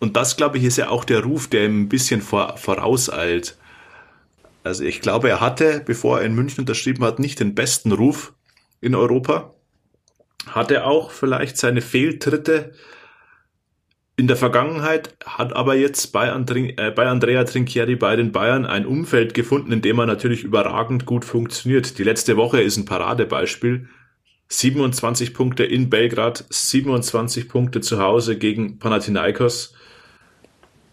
Und 0.00 0.16
das, 0.16 0.36
glaube 0.36 0.58
ich, 0.58 0.64
ist 0.64 0.76
ja 0.76 0.90
auch 0.90 1.04
der 1.04 1.24
Ruf, 1.24 1.48
der 1.48 1.64
ihm 1.64 1.82
ein 1.82 1.88
bisschen 1.88 2.20
vor, 2.20 2.58
vorauseilt. 2.58 3.56
Also 4.64 4.84
ich 4.84 5.00
glaube, 5.00 5.30
er 5.30 5.40
hatte, 5.40 5.82
bevor 5.84 6.20
er 6.20 6.26
in 6.26 6.34
München 6.34 6.60
unterschrieben 6.60 7.02
hat, 7.04 7.18
nicht 7.18 7.40
den 7.40 7.54
besten 7.54 7.92
Ruf 7.92 8.34
in 8.82 8.94
Europa. 8.94 9.54
Hatte 10.46 10.84
auch 10.84 11.10
vielleicht 11.10 11.56
seine 11.56 11.80
Fehltritte 11.80 12.72
in 14.16 14.26
der 14.26 14.36
Vergangenheit, 14.36 15.16
hat 15.24 15.56
aber 15.56 15.76
jetzt 15.76 16.12
bei, 16.12 16.30
Andri 16.30 16.74
äh, 16.76 16.90
bei 16.90 17.06
Andrea 17.06 17.44
Trinchieri 17.44 17.96
bei 17.96 18.16
den 18.16 18.32
Bayern 18.32 18.66
ein 18.66 18.84
Umfeld 18.84 19.32
gefunden, 19.32 19.72
in 19.72 19.80
dem 19.80 19.98
er 19.98 20.04
natürlich 20.04 20.44
überragend 20.44 21.06
gut 21.06 21.24
funktioniert. 21.24 21.98
Die 21.98 22.04
letzte 22.04 22.36
Woche 22.36 22.60
ist 22.60 22.76
ein 22.76 22.84
Paradebeispiel. 22.84 23.88
27 24.50 25.32
Punkte 25.32 25.64
in 25.64 25.90
Belgrad, 25.90 26.44
27 26.50 27.48
Punkte 27.48 27.80
zu 27.80 28.00
Hause 28.00 28.36
gegen 28.36 28.80
Panathinaikos. 28.80 29.74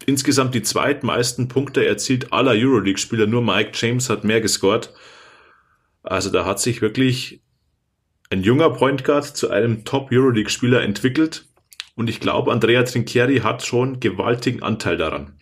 Insgesamt 0.06 0.54
die 0.54 0.62
zweitmeisten 0.62 1.48
Punkte 1.48 1.84
erzielt 1.84 2.32
aller 2.32 2.52
Euroleague-Spieler. 2.52 3.26
Nur 3.26 3.42
Mike 3.42 3.72
James 3.74 4.08
hat 4.08 4.22
mehr 4.22 4.40
gescored. 4.40 4.94
Also 6.04 6.30
da 6.30 6.46
hat 6.46 6.60
sich 6.60 6.80
wirklich 6.80 7.42
ein 8.30 8.42
junger 8.42 8.70
Point 8.70 9.04
Guard 9.04 9.24
zu 9.24 9.50
einem 9.50 9.84
Top 9.84 10.10
Euroleague-Spieler 10.12 10.82
entwickelt. 10.82 11.46
Und 11.96 12.08
ich 12.08 12.20
glaube, 12.20 12.52
Andrea 12.52 12.84
Trinchieri 12.84 13.40
hat 13.40 13.66
schon 13.66 13.98
gewaltigen 13.98 14.62
Anteil 14.62 14.96
daran. 14.96 15.32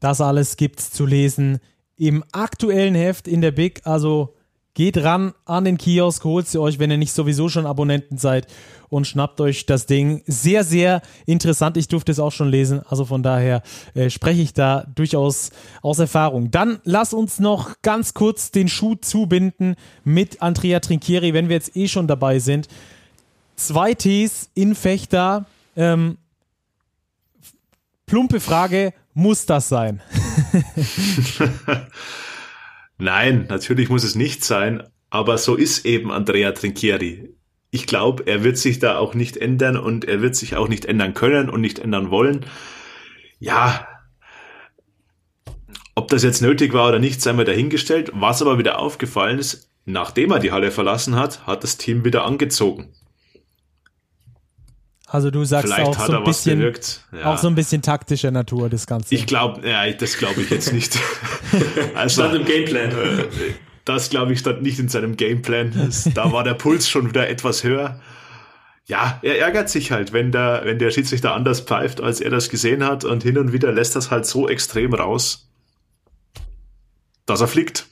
Das 0.00 0.22
alles 0.22 0.56
gibt's 0.56 0.90
zu 0.90 1.04
lesen 1.04 1.58
im 1.96 2.24
aktuellen 2.32 2.94
Heft 2.94 3.28
in 3.28 3.42
der 3.42 3.50
Big. 3.50 3.82
Also 3.84 4.37
Geht 4.78 4.98
ran 4.98 5.34
an 5.44 5.64
den 5.64 5.76
Kiosk, 5.76 6.22
holt 6.22 6.46
sie 6.46 6.60
euch, 6.60 6.78
wenn 6.78 6.92
ihr 6.92 6.98
nicht 6.98 7.12
sowieso 7.12 7.48
schon 7.48 7.66
Abonnenten 7.66 8.16
seid 8.16 8.46
und 8.88 9.08
schnappt 9.08 9.40
euch 9.40 9.66
das 9.66 9.86
Ding. 9.86 10.22
Sehr, 10.28 10.62
sehr 10.62 11.02
interessant. 11.26 11.76
Ich 11.76 11.88
durfte 11.88 12.12
es 12.12 12.20
auch 12.20 12.30
schon 12.30 12.48
lesen. 12.48 12.82
Also 12.88 13.04
von 13.04 13.24
daher 13.24 13.64
äh, 13.94 14.08
spreche 14.08 14.40
ich 14.40 14.52
da 14.52 14.86
durchaus 14.94 15.50
aus 15.82 15.98
Erfahrung. 15.98 16.52
Dann 16.52 16.78
lass 16.84 17.12
uns 17.12 17.40
noch 17.40 17.82
ganz 17.82 18.14
kurz 18.14 18.52
den 18.52 18.68
Schuh 18.68 18.94
zubinden 18.94 19.74
mit 20.04 20.42
Andrea 20.42 20.78
Trinchieri, 20.78 21.34
wenn 21.34 21.48
wir 21.48 21.56
jetzt 21.56 21.74
eh 21.74 21.88
schon 21.88 22.06
dabei 22.06 22.38
sind. 22.38 22.68
Zwei 23.56 23.94
Ts 23.94 24.48
in 24.54 24.76
Fechter. 24.76 25.46
Ähm, 25.74 26.18
plumpe 28.06 28.38
Frage, 28.38 28.94
muss 29.12 29.44
das 29.44 29.68
sein? 29.68 30.00
Nein, 32.98 33.46
natürlich 33.48 33.88
muss 33.88 34.04
es 34.04 34.16
nicht 34.16 34.44
sein, 34.44 34.82
aber 35.08 35.38
so 35.38 35.54
ist 35.54 35.86
eben 35.86 36.10
Andrea 36.10 36.52
Trinchieri. 36.52 37.34
Ich 37.70 37.86
glaube, 37.86 38.26
er 38.26 38.44
wird 38.44 38.58
sich 38.58 38.78
da 38.78 38.98
auch 38.98 39.14
nicht 39.14 39.36
ändern 39.36 39.76
und 39.76 40.04
er 40.04 40.20
wird 40.20 40.34
sich 40.36 40.56
auch 40.56 40.68
nicht 40.68 40.84
ändern 40.84 41.14
können 41.14 41.48
und 41.48 41.60
nicht 41.60 41.78
ändern 41.78 42.10
wollen. 42.10 42.44
Ja, 43.38 43.86
ob 45.94 46.08
das 46.08 46.22
jetzt 46.22 46.42
nötig 46.42 46.72
war 46.72 46.88
oder 46.88 46.98
nicht, 46.98 47.20
sei 47.20 47.32
mal 47.32 47.44
dahingestellt. 47.44 48.10
Was 48.14 48.40
aber 48.40 48.58
wieder 48.58 48.78
aufgefallen 48.78 49.38
ist, 49.38 49.68
nachdem 49.84 50.30
er 50.30 50.38
die 50.38 50.52
Halle 50.52 50.70
verlassen 50.70 51.16
hat, 51.16 51.46
hat 51.46 51.64
das 51.64 51.76
Team 51.76 52.04
wieder 52.04 52.24
angezogen. 52.24 52.94
Also 55.10 55.30
du 55.30 55.42
sagst 55.44 55.72
Vielleicht 55.72 55.88
auch 55.88 56.06
so 56.06 56.18
ein 56.18 56.24
bisschen, 56.24 56.60
ja. 57.12 57.32
auch 57.32 57.38
so 57.38 57.48
ein 57.48 57.54
bisschen 57.54 57.80
taktischer 57.80 58.30
Natur 58.30 58.68
das 58.68 58.86
Ganze. 58.86 59.14
Ich 59.14 59.26
glaube, 59.26 59.66
ja, 59.66 59.90
das 59.90 60.18
glaube 60.18 60.42
ich 60.42 60.50
jetzt 60.50 60.72
nicht. 60.74 60.98
also, 61.94 62.22
stand 62.22 62.34
im 62.34 62.44
Gameplan. 62.44 62.92
Das 63.86 64.10
glaube 64.10 64.34
ich 64.34 64.40
stand 64.40 64.60
nicht 64.60 64.78
in 64.78 64.90
seinem 64.90 65.16
Gameplan. 65.16 65.72
Das, 65.74 66.10
da 66.14 66.30
war 66.30 66.44
der 66.44 66.52
Puls 66.52 66.90
schon 66.90 67.08
wieder 67.08 67.26
etwas 67.26 67.64
höher. 67.64 68.00
Ja, 68.84 69.18
er 69.22 69.38
ärgert 69.38 69.70
sich 69.70 69.92
halt, 69.92 70.12
wenn 70.12 70.30
der, 70.30 70.62
wenn 70.64 70.78
der 70.78 70.90
Schiedsrichter 70.90 71.34
anders 71.34 71.62
pfeift, 71.62 72.02
als 72.02 72.20
er 72.20 72.30
das 72.30 72.50
gesehen 72.50 72.84
hat 72.84 73.04
und 73.04 73.22
hin 73.22 73.38
und 73.38 73.54
wieder 73.54 73.72
lässt 73.72 73.96
das 73.96 74.10
halt 74.10 74.26
so 74.26 74.46
extrem 74.46 74.92
raus, 74.92 75.48
dass 77.24 77.40
er 77.40 77.48
fliegt. 77.48 77.86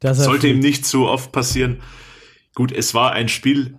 Dass 0.00 0.18
er 0.18 0.24
Sollte 0.24 0.40
fliegt. 0.40 0.54
ihm 0.56 0.60
nicht 0.60 0.86
so 0.86 1.06
oft 1.06 1.32
passieren. 1.32 1.82
Gut, 2.54 2.72
es 2.72 2.94
war 2.94 3.12
ein 3.12 3.28
Spiel, 3.28 3.78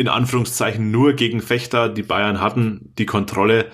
in 0.00 0.08
Anführungszeichen 0.08 0.90
nur 0.90 1.12
gegen 1.12 1.42
Fechter. 1.42 1.90
Die 1.90 2.02
Bayern 2.02 2.40
hatten 2.40 2.94
die 2.96 3.04
Kontrolle. 3.04 3.66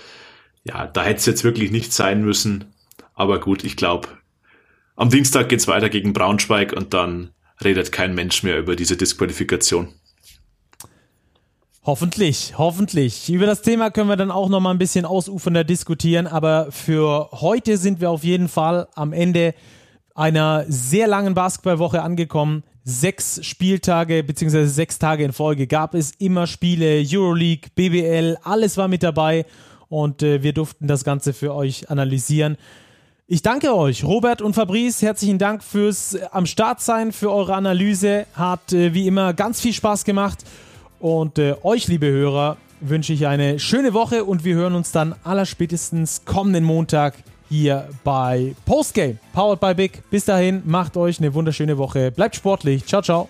Ja, 0.65 0.89
da 0.89 1.05
hätte 1.05 1.19
es 1.19 1.27
jetzt 1.27 1.45
wirklich 1.45 1.71
nicht 1.71 1.93
sein 1.93 2.25
müssen. 2.25 2.75
Aber 3.15 3.39
gut, 3.39 3.63
ich 3.63 3.77
glaube, 3.77 4.09
am 4.97 5.09
Dienstag 5.09 5.49
geht's 5.49 5.69
weiter 5.69 5.89
gegen 5.89 6.13
Braunschweig 6.13 6.73
und 6.73 6.95
dann 6.95 7.31
redet 7.63 7.93
kein 7.93 8.17
Mensch 8.17 8.43
mehr 8.43 8.59
über 8.59 8.75
diese 8.75 8.97
Disqualifikation. 8.97 9.95
Hoffentlich, 11.85 12.55
hoffentlich. 12.59 13.31
Über 13.31 13.47
das 13.47 13.63
Thema 13.63 13.93
können 13.93 14.09
wir 14.09 14.17
dann 14.17 14.33
auch 14.33 14.49
noch 14.49 14.59
mal 14.59 14.73
ein 14.73 14.79
bisschen 14.79 15.05
ausufernder 15.05 15.63
diskutieren, 15.63 16.27
aber 16.27 16.73
für 16.73 17.31
heute 17.31 17.77
sind 17.77 18.01
wir 18.01 18.11
auf 18.11 18.25
jeden 18.25 18.49
Fall 18.49 18.89
am 18.97 19.13
Ende 19.13 19.55
einer 20.17 20.65
sehr 20.67 21.07
langen 21.07 21.35
Basketballwoche 21.35 22.03
angekommen 22.03 22.65
sechs 22.87 23.45
Spieltage 23.45 24.23
bzw. 24.23 24.65
sechs 24.67 25.01
Tage 25.01 25.25
in 25.25 25.33
Folge 25.33 25.67
gab 25.67 25.95
es 25.95 26.13
immer 26.19 26.47
Spiele, 26.47 27.05
Euroleague, 27.05 27.69
BBL, 27.75 28.39
alles 28.45 28.77
war 28.77 28.87
mit 28.87 29.03
dabei 29.03 29.45
und 29.89 30.23
äh, 30.23 30.45
wir 30.45 30.53
durften 30.53 30.87
das 30.87 31.03
Ganze 31.03 31.33
für 31.33 31.53
euch 31.53 31.91
analysieren. 31.91 32.57
Ich 33.27 33.43
danke 33.43 33.75
euch, 33.75 34.05
Robert 34.05 34.41
und 34.41 34.55
Fabrice, 34.55 35.03
herzlichen 35.03 35.39
Dank 35.39 35.65
fürs 35.65 36.15
äh, 36.15 36.27
am 36.31 36.47
Start 36.47 36.81
sein, 36.81 37.11
für 37.11 37.33
eure 37.33 37.57
Analyse. 37.57 38.27
Hat 38.35 38.73
äh, 38.73 38.95
wie 38.95 39.09
immer 39.09 39.35
ganz 39.35 39.61
viel 39.61 39.73
Spaß 39.73 40.05
gemacht 40.05 40.45
und 41.01 41.41
äh, 41.41 41.57
euch, 41.65 41.89
liebe 41.89 42.07
Hörer, 42.07 42.57
wünsche 42.81 43.13
ich 43.13 43.27
eine 43.27 43.59
schöne 43.59 43.95
Woche 43.95 44.25
und 44.25 44.45
wir 44.45 44.55
hören 44.55 44.77
uns 44.77 44.93
dann 44.93 45.17
allerspätestens 45.25 46.25
kommenden 46.25 46.63
Montag 46.63 47.15
hier 47.49 47.89
bei 48.05 48.55
Postgame, 48.65 49.19
powered 49.33 49.61
by 49.61 49.75
Big. 49.75 50.03
Bis 50.11 50.25
dahin, 50.25 50.63
macht 50.65 50.97
euch 50.97 51.19
eine 51.19 51.33
wunderschöne 51.35 51.79
Woche. 51.79 52.11
Bleibt 52.11 52.37
sportlich. 52.37 52.85
Ciao, 52.87 53.03
ciao. 53.03 53.29